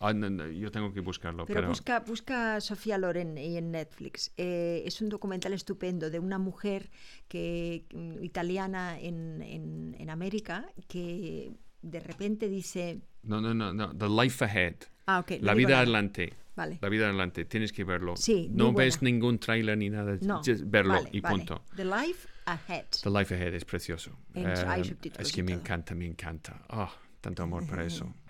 [0.00, 3.72] Ah, no, no, yo tengo que buscarlo, Pero, pero, busca, busca Sofía Loren y en
[3.72, 4.32] Netflix.
[4.36, 6.88] Eh, es un documental estupendo de una mujer
[7.26, 11.50] que, mm, italiana en, en- en América que
[11.82, 13.00] de repente dice...
[13.22, 14.74] no, no, no, no, The Life Ahead,
[15.06, 15.30] Ah, ok.
[15.40, 16.32] no La vida adelante.
[16.54, 16.78] Vale.
[16.82, 18.16] La vida adelante, tienes que verlo.
[18.16, 19.12] Sí, no ves buena.
[19.14, 21.36] ningún trailer ni nada, No, just verlo vale, y vale.
[21.36, 21.62] punto.
[21.76, 22.86] The Life Ahead.
[23.02, 24.10] The Life Ahead es precioso.
[24.34, 26.60] En- hay subtítulos es que me encanta, me encanta.
[26.68, 28.12] Ah, tanto amor para eso.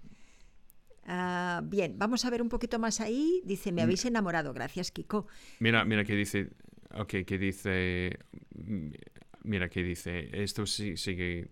[1.10, 3.40] Ah, bien, vamos a ver un poquito más ahí.
[3.44, 3.74] Dice, Mm.
[3.74, 4.52] me habéis enamorado.
[4.52, 5.26] Gracias, Kiko.
[5.59, 6.51] Mira, mira que dice,
[6.94, 8.18] ok, que dice,
[8.55, 8.90] mm,
[9.44, 11.48] mira que dice, esto sí, sigue,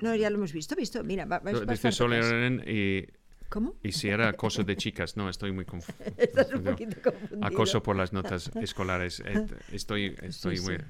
[0.00, 1.04] No, ya lo hemos visto, visto.
[1.04, 1.90] Mira, va, va- dice.
[2.08, 3.04] Loren y,
[3.50, 3.74] ¿Cómo?
[3.82, 5.92] y si era acoso de chicas, no, estoy muy confuso.
[6.16, 7.46] Estás un poquito confundido.
[7.46, 9.22] Acoso por las notas escolares,
[9.70, 10.78] estoy, estoy Sí, muy...
[10.78, 10.82] sí.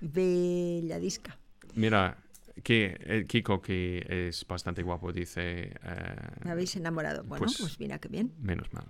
[0.00, 1.36] Belladisca.
[1.74, 2.16] Mira,
[2.62, 7.24] que eh, Kiko, que es bastante guapo, dice, eh, Me habéis enamorado.
[7.24, 8.32] Bueno, pues- pues, mira qué bien.
[8.40, 8.86] menos mal.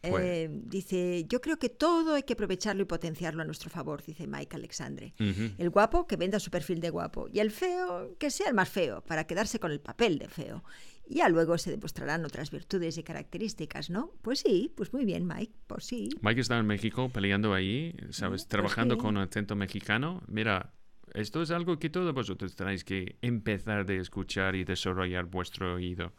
[0.00, 4.02] Pues- Eh, dice, yo creo que todo hay que aprovecharlo y potenciarlo a nuestro favor,
[4.04, 5.12] dice Mike Alexandre.
[5.18, 5.50] Ujú.
[5.58, 8.68] El guapo que venda su perfil de guapo y el feo que sea el más
[8.68, 10.62] feo para quedarse con el papel de feo.
[11.10, 14.12] Ya luego se demostrarán otras virtudes y características, ¿no?
[14.22, 16.10] Pues sí, pues muy bien, Mike, pues sí.
[16.22, 18.42] Mike está en México peleando ahí, ¿sabes?
[18.42, 19.00] pues Trabajando sí.
[19.00, 20.22] con un acento mexicano.
[20.28, 20.74] Mira,
[21.14, 26.12] esto es algo que todos vosotros tenéis que empezar de escuchar y desarrollar vuestro oído.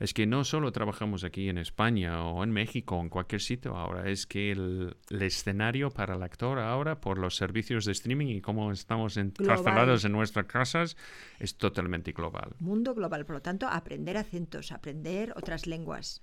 [0.00, 3.76] es que no solo trabajamos aquí en España o en México o en cualquier sitio
[3.76, 8.28] ahora, es que el, el escenario para el actor ahora, por los servicios de streaming
[8.28, 10.96] y cómo estamos encarcelados en nuestras casas,
[11.38, 12.56] es totalmente global.
[12.60, 16.22] Mundo global, por lo tanto, aprender acentos, aprender otras lenguas.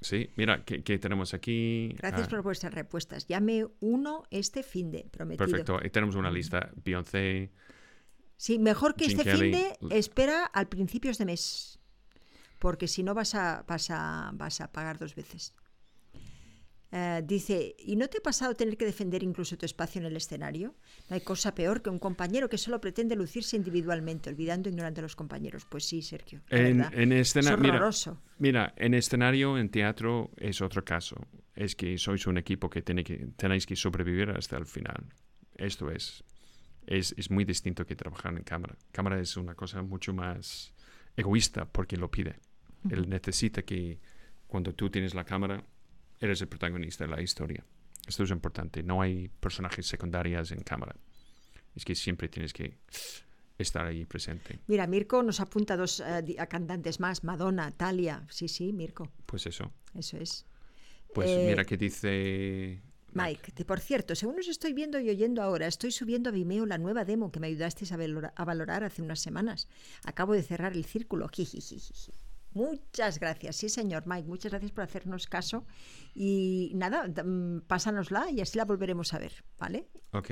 [0.00, 1.88] Sí, mira, ¿qué, qué tenemos aquí?
[1.96, 3.26] Gracias Ah, por vuestras respuestas.
[3.26, 5.48] Llame uno este fin de prometido.
[5.48, 6.70] Perfecto, y tenemos una lista.
[6.84, 7.50] Beyoncé,
[8.38, 9.52] Sí, mejor que Jim este Kelly.
[9.54, 11.78] fin de espera al principios de mes,
[12.58, 15.54] porque si no vas a, vas a, vas a pagar dos veces.
[16.92, 20.16] Eh, dice, ¿y no te ha pasado tener que defender incluso tu espacio en el
[20.16, 20.74] escenario?
[21.10, 25.00] No hay cosa peor que un compañero que solo pretende lucirse individualmente, olvidando e ignorando
[25.00, 25.66] a los compañeros.
[25.68, 26.42] Pues sí, Sergio.
[26.48, 28.22] En, en escena- es mira, horroroso.
[28.38, 31.16] mira, en escenario, en teatro, es otro caso.
[31.56, 35.06] Es que sois un equipo que, tiene que tenéis que sobrevivir hasta el final.
[35.56, 36.22] Esto es,
[36.86, 38.76] es, es muy distinto que trabajar en cámara.
[38.92, 40.72] Cámara es una cosa mucho más
[41.16, 42.36] egoísta porque lo pide.
[42.90, 43.98] Él necesita que
[44.46, 45.64] cuando tú tienes la cámara,
[46.20, 47.64] eres el protagonista de la historia.
[48.06, 48.82] Esto es importante.
[48.82, 50.94] No hay personajes secundarios en cámara.
[51.74, 52.78] Es que siempre tienes que
[53.58, 54.60] estar ahí presente.
[54.66, 58.24] Mira, Mirko nos apunta dos eh, di- a cantantes más, Madonna, Talia.
[58.30, 59.72] Sí, sí, Mirko, Pues eso.
[59.94, 60.46] eso es.
[61.14, 62.80] Pues Eh, mira que dice...
[63.12, 66.66] Mike, que por cierto, según os estoy viendo y oyendo ahora, estoy subiendo a Vimeo
[66.66, 69.68] la nueva demo que me ayudasteis a, valora- a valorar hace unas semanas.
[70.04, 71.26] Acabo de cerrar el círculo.
[71.28, 72.12] Jijijijiji.
[72.56, 75.66] Muchas gracias, sí señor Mike, muchas gracias por hacernos caso
[76.14, 79.88] y nada, mm, pásanosla y así la volveremos a ver, ¿vale?
[80.12, 80.30] Ok.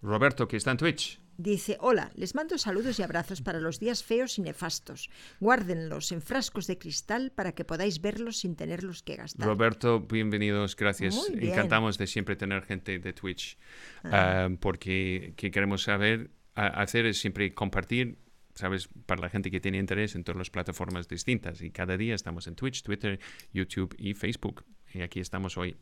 [0.00, 1.20] Roberto, que está en Twitch.
[1.36, 5.10] Dice, hola, les mando saludos y abrazos para los días feos y nefastos.
[5.40, 9.46] Guárdenlos en frascos de cristal para que podáis verlos sin tenerlos que gastar.
[9.46, 11.30] Roberto, bienvenidos, gracias.
[11.34, 11.52] Bien.
[11.52, 13.58] Encantamos de siempre tener gente de Twitch.
[14.04, 18.18] Ah, porque que queremos saber, a- hacer es siempre compartir,
[18.54, 18.88] ¿sabes?
[19.06, 21.62] Para la gente que tiene interés en todas las plataformas distintas.
[21.62, 23.18] Y cada día estamos en Twitch, Twitter,
[23.52, 24.64] YouTube y Facebook.
[24.92, 25.76] Y aquí estamos hoy.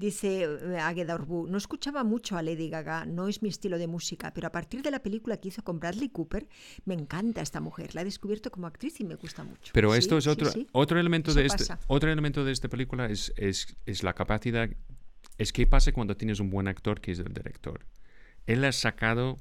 [0.00, 3.86] Dice eh, Águeda Orbú, no escuchaba mucho a Lady Gaga, no es mi estilo de
[3.86, 6.48] música, pero a partir de la película que hizo con Bradley Cooper,
[6.86, 7.94] me encanta esta mujer.
[7.94, 9.72] La he descubierto como actriz y me gusta mucho.
[9.74, 10.66] Pero Sí, esto es sí, otro, sí.
[10.72, 14.70] otro elemento Eso de este, otro elemento de esta película es, es, es la capacidad,
[15.36, 17.84] es qué pasa cuando tienes un buen actor que es el director.
[18.46, 19.36] Él ha sacado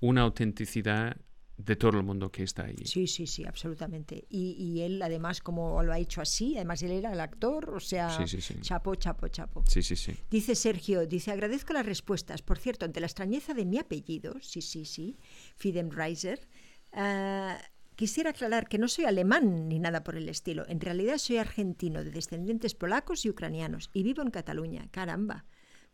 [0.00, 1.16] una autenticidad
[1.56, 2.76] de todo el mundo que está ahí.
[2.84, 4.24] Sí, sí, sí, absolutamente.
[4.30, 7.78] Y, y él, además, como lo ha hecho así, además él era el actor, o
[7.80, 8.54] sea, Sí, sí, sí.
[8.62, 9.62] chapo, chapo, chapo.
[9.68, 10.14] Sí, sí, sí.
[10.30, 12.42] Dice Sergio, dice, agradezco las respuestas.
[12.42, 15.16] Por cierto, ante la extrañeza de mi apellido, sí, sí, sí,
[15.56, 16.48] Fidenreiser,
[16.92, 17.58] ah,
[17.96, 20.66] quisiera aclarar que no soy alemán ni nada por el estilo.
[20.68, 24.88] En realidad soy argentino, de descendientes polacos y ucranianos, y vivo en Cataluña.
[24.90, 25.44] Caramba.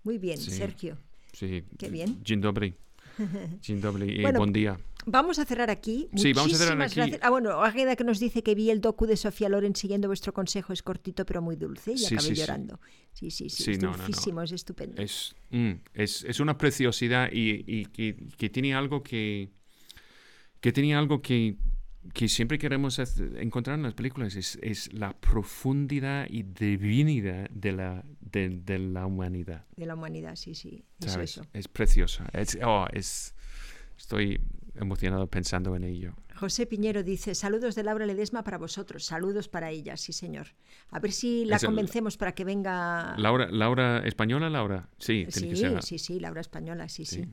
[0.05, 0.39] Muy bien.
[0.39, 0.98] Sergio.
[1.32, 1.64] sí.
[1.78, 2.22] Qué bien.
[2.24, 2.74] Dzień dobry.
[3.60, 4.78] Dzień dobry y Bueno, buen día.
[5.10, 6.09] Vamos a cerrar aquí.
[6.14, 6.97] Sí, vamos a cerrar Muchísimas aquí.
[7.12, 7.20] gracias.
[7.22, 10.32] Ah, bueno, Águeda que nos dice que vi el docu de Sofía Loren siguiendo vuestro
[10.32, 10.72] consejo.
[10.72, 12.80] Es cortito pero muy dulce y Sí, acabé sí, llorando.
[13.12, 13.70] Sí, sí, sí.
[13.72, 14.43] Es no, no, no.
[14.43, 15.01] es estupendo.
[15.02, 19.51] Es, mm, es, es una preciosidad y, y que, que tiene algo que,
[20.60, 21.56] que tiene algo que,
[22.12, 27.72] que siempre queremos hacer- encontrar en las películas, es, es la profundidad y divinidad de
[27.72, 29.66] la, de, de la humanidad.
[29.76, 30.85] De la humanidad, sí, sí.
[31.01, 31.30] Eso, ¿sabes?
[31.32, 31.47] eso.
[31.52, 32.28] Es preciosa.
[32.32, 33.35] Es, oh, es,
[33.97, 34.40] estoy
[34.80, 36.14] emocionado pensando en ello.
[36.36, 40.48] José Piñero dice, saludos de Laura Ledesma para vosotros, saludos para ella, sí señor.
[40.90, 43.14] A ver si la Es el- convencemos para que venga...
[43.18, 44.88] Laura, Laura, ¿española Laura?
[44.98, 45.82] Sí, que Sí, ser.
[45.82, 47.24] sí, sí, Laura Española, sí, sí.
[47.24, 47.30] sí.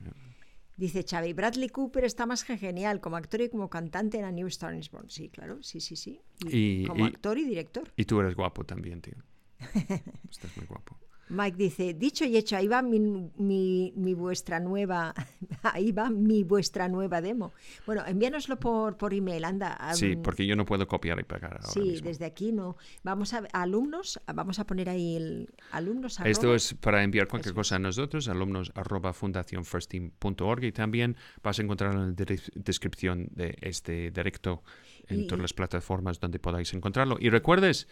[0.76, 4.32] Dice Xavi, Bradley Cooper está más que genial como actor y como cantante en A
[4.32, 5.08] New Star is Born.
[5.08, 6.20] Sí, claro, sí, sí, sí.
[6.50, 7.90] Y, Y- como y- actor y director.
[7.96, 9.14] Y tú eres guapo también, tío.
[10.30, 10.98] Estás muy guapo.
[11.28, 15.12] Mike dice, dicho y hecho, ahí va mi, mi, mi vuestra nueva,
[15.62, 17.52] ahí va mi vuestra nueva demo.
[17.86, 19.76] Bueno, envíanoslo por, por email, anda.
[19.94, 22.08] Sí, porque yo no puedo copiar y pegar ahora Sí, mismo.
[22.08, 22.76] desde aquí no.
[23.02, 26.18] Vamos a, a alumnos, vamos a poner ahí el alumnos.
[26.24, 31.16] Esto arroba- es para enviar cualquier Eso cosa a nosotros, alumnos arroba fundacionfirsteam.org y también
[31.42, 32.24] vas a encontrar en la
[32.54, 34.62] descripción de este directo
[35.08, 37.16] en Y- todas las plataformas donde podáis encontrarlo.
[37.20, 37.88] Y recuerdes,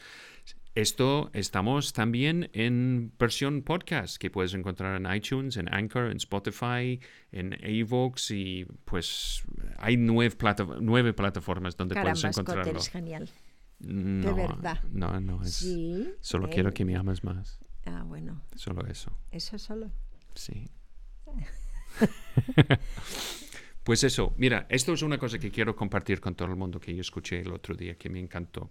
[0.74, 7.00] esto estamos también en versión podcast que puedes encontrar en iTunes, en Anchor, en Spotify,
[7.32, 9.42] en Evox y pues
[9.78, 12.70] hay nueve, plata- nueve plataformas donde Caramba, puedes Scott, encontrarlo.
[12.72, 13.28] eres genial.
[13.80, 14.82] No, verdad.
[14.90, 16.08] no, no, es, Sí.
[16.20, 19.16] solo eh, quiero que me ames más, Ah, bueno, solo eso.
[19.30, 19.90] eso solo.
[20.34, 20.68] Sí.
[23.84, 26.94] pues eso, mira, esto es una cosa que quiero compartir con todo el mundo que
[26.94, 28.70] yo escuché el otro día, que me encantó.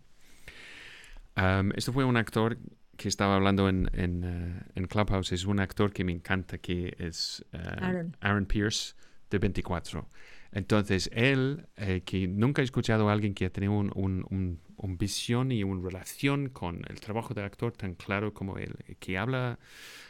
[1.36, 2.58] Am, esto fue un actor
[2.98, 6.96] que estaba hablando en, en, eh, en Clubhouse, es un actor que me encanta, que
[7.00, 8.16] es eh, Aaron.
[8.22, 8.96] Aaron Pierce,
[9.32, 10.08] de 24.
[10.52, 14.60] Entonces, él, eh, que nunca he escuchado a alguien que ha tenido un, un- un-
[14.78, 19.18] un visión y una relación con el trabajo del actor tan claro como él, que
[19.18, 19.58] habla,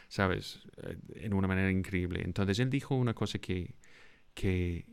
[0.08, 0.60] sabes,
[1.14, 2.22] en una manera increíble.
[2.24, 3.74] Entonces, él dijo una cosa que,
[4.34, 4.86] que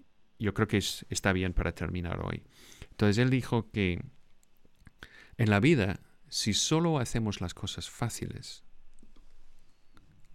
[0.44, 2.44] yo creo que es- está bien para terminar hoy.
[2.90, 4.04] Entonces, él dijo que
[5.38, 6.00] en la vida,
[6.30, 8.64] si solo hacemos las cosas fáciles,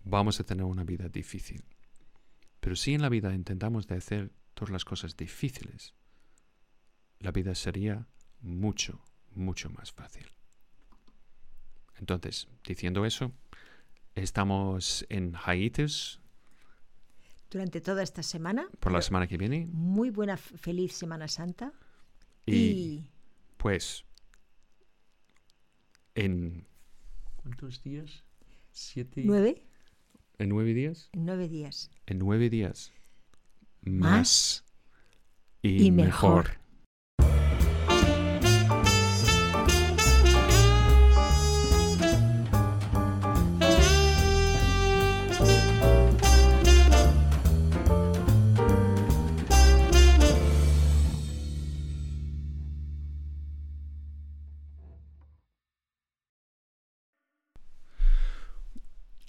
[0.04, 1.64] vamos a tener una vida difícil.
[2.60, 5.94] Pero si en la vida intentamos hacer todas las cosas difíciles,
[7.20, 8.08] la vida sería
[8.40, 9.00] mucho,
[9.34, 10.26] mucho más fácil.
[11.98, 13.32] Entonces, diciendo eso,
[14.14, 16.20] estamos en hiatus
[17.50, 21.72] Durante toda esta semana, por la semana que viene muy buena, feliz Semana Santa.
[22.44, 23.10] y, Y,
[23.56, 24.04] pues
[26.14, 26.66] en
[27.36, 28.24] ¿cuántos días?
[28.72, 29.22] Siete.
[29.24, 29.62] nueve,
[30.38, 31.08] ¿En nueve días?
[31.12, 31.90] en nueve días.
[32.06, 32.92] En nueve días.
[33.82, 34.64] Más
[35.62, 36.46] y, y mejor.
[36.48, 36.65] mejor.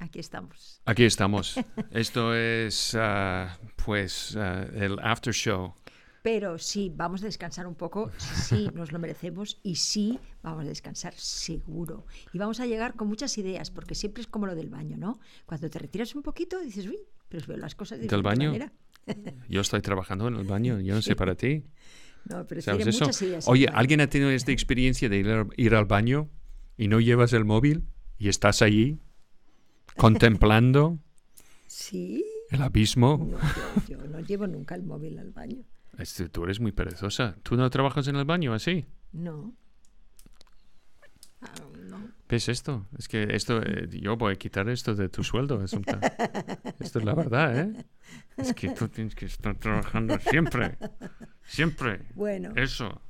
[0.08, 0.82] Aquí estamos.
[0.86, 1.60] Aquí estamos.
[1.92, 5.74] Esto es, ah, pues, ah, el after show.
[6.24, 10.68] Pero sí, vamos a descansar un poco, sí, nos lo merecemos y sí, vamos a
[10.68, 12.06] descansar seguro.
[12.34, 15.20] Y vamos a llegar con muchas ideas, porque siempre es como lo del baño, ¿no?
[15.46, 18.52] Cuando te retiras un poquito dices, uy, pero veo las cosas de ¿Del baño?
[18.52, 18.72] manera".
[19.50, 21.64] Yo estoy trabajando en el baño, yo no sé para ti.
[22.26, 23.06] No, pero ¿Sabes eso?
[23.06, 23.48] muchas ideas.
[23.48, 23.68] Oye.
[23.74, 26.30] ¿alguien ha tenido esta experiencia de ir al baño
[26.78, 27.86] y no llevas el móvil
[28.18, 29.00] y estás allí
[29.98, 30.98] contemplando
[31.68, 33.18] Sí, el abismo?
[33.30, 33.38] no,
[33.88, 35.64] yo, yo no llevo nunca el móvil al baño.
[35.98, 37.36] Este, tú eres muy perezosa.
[37.44, 38.86] ¿Tú no trabajas en el baño así?
[39.12, 39.54] No.
[41.42, 41.52] Ah,
[41.90, 41.98] no.
[42.30, 42.86] ¿Ves esto?
[42.98, 46.00] Es que esto, eh, yo voy a quitar esto de tu sueldo, Asunta.
[46.80, 47.86] Esto es la verdad, ¿eh?
[48.38, 50.78] Es que tú tienes que estar trabajando siempre.
[51.44, 52.02] Siempre.
[52.16, 53.02] Bueno, Eso.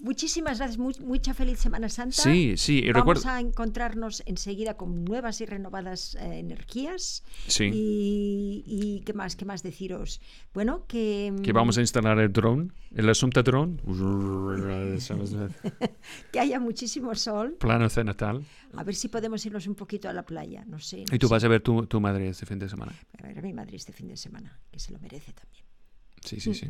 [0.00, 2.22] Muchísimas gracias, mu- mucha feliz Semana Santa.
[2.22, 3.36] Sí, sí, y Vamos recuerda.
[3.36, 7.24] a encontrarnos enseguida con nuevas y renovadas eh, energías.
[7.46, 7.70] Sí.
[7.72, 10.20] Y, y qué más, qué más deciros.
[10.54, 13.76] Bueno, que, Que vamos a instalar el drone, el asunto drone.
[16.32, 17.56] que haya muchísimo sol.
[17.58, 18.44] Plano cenital.
[18.74, 20.64] A ver si podemos irnos un poquito a la playa.
[20.66, 21.04] No sé.
[21.08, 21.34] no Y tú sé.
[21.34, 22.94] vas a ver tu, tu madre este fin de semana.
[23.18, 25.64] A ver a mi madre este fin de semana, que se lo merece también.
[26.24, 26.66] Sí, sí, sí.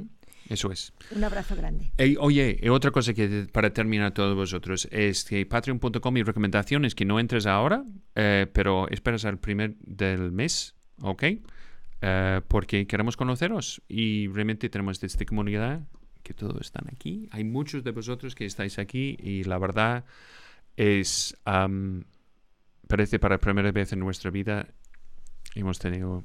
[0.49, 0.93] Eso es.
[1.15, 1.93] Un abrazo grande.
[2.19, 6.95] Oye, y otra cosa que para terminar todos vosotros es que patreon.com mi recomendación es
[6.95, 7.85] que no entres ahora,
[8.15, 11.25] eh, pero esperas al primer del mes, ¿ok?
[12.03, 15.83] Eh, porque queremos conoceros y realmente tenemos esta comunidad
[16.23, 17.29] que todos están aquí.
[17.31, 20.05] Hay muchos de vosotros que estáis aquí y la verdad
[20.77, 22.05] es, am,
[22.89, 24.67] parece para primera vez en nuestra vida
[25.55, 26.25] hemos tenido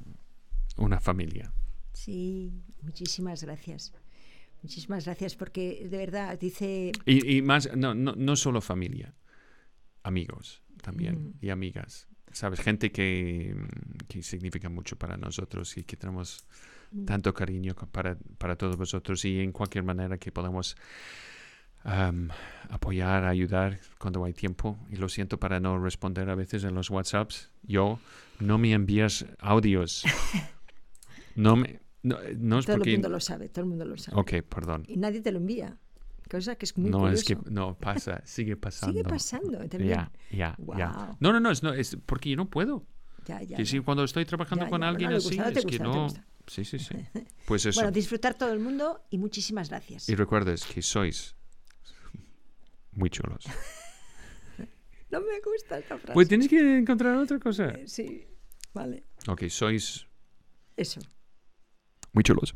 [0.76, 1.52] una familia.
[1.92, 2.52] Sí,
[2.82, 3.92] muchísimas gracias.
[4.62, 9.14] Muchísimas gracias porque de verdad dice Y, y más, no, no, no solo familia,
[10.02, 12.08] amigos también y amigas.
[12.32, 12.60] ¿Sabes?
[12.60, 16.46] Gente que, mm, que significa mucho para nosotros y que tenemos
[17.04, 20.76] tanto cariño para, para todos vosotros y en cualquier manera que podamos
[21.82, 22.30] am,
[22.70, 24.78] apoyar, ayudar cuando hay tiempo.
[24.90, 27.50] Y lo siento para no responder a veces en los WhatsApps.
[27.62, 27.98] Yo,
[28.40, 30.04] no me envías audios.
[31.36, 31.80] No me...
[32.06, 32.92] No, no es todo el porque...
[32.92, 34.16] mundo lo sabe, todo el mundo lo sabe.
[34.20, 34.84] Ok, perdón.
[34.86, 35.76] Y nadie te lo envía.
[36.30, 37.52] Cosa que es muy No, es que curioso.
[37.54, 38.92] no pasa, sigue pasando.
[38.92, 39.90] Sigue pasando también.
[39.90, 40.54] Ya, ya, ya.
[40.58, 41.16] Guau.
[41.20, 42.86] No, no, no, es, no, es porque yo no puedo.
[43.26, 43.70] Ya, ya, que ya.
[43.70, 46.06] si cuando estoy trabajando Ya, con ya, alguien no, así, gusta, es que gusta, no
[46.12, 46.24] te no.
[46.46, 46.94] Sí, sí, sí.
[47.46, 47.80] Pues eso.
[47.80, 50.08] Bueno, disfrutar todo el mundo y muchísimas gracias.
[50.08, 51.34] y recuerdes que sois
[52.92, 53.44] muy chulos.
[55.08, 56.12] No me gusta esta frase.
[56.14, 57.72] Pues tienes que encontrar otra cosa.
[57.86, 58.26] Sí,
[58.74, 59.04] vale.
[59.28, 60.04] Ok, sois
[60.76, 61.00] Eso.
[62.16, 62.54] Muy chulos.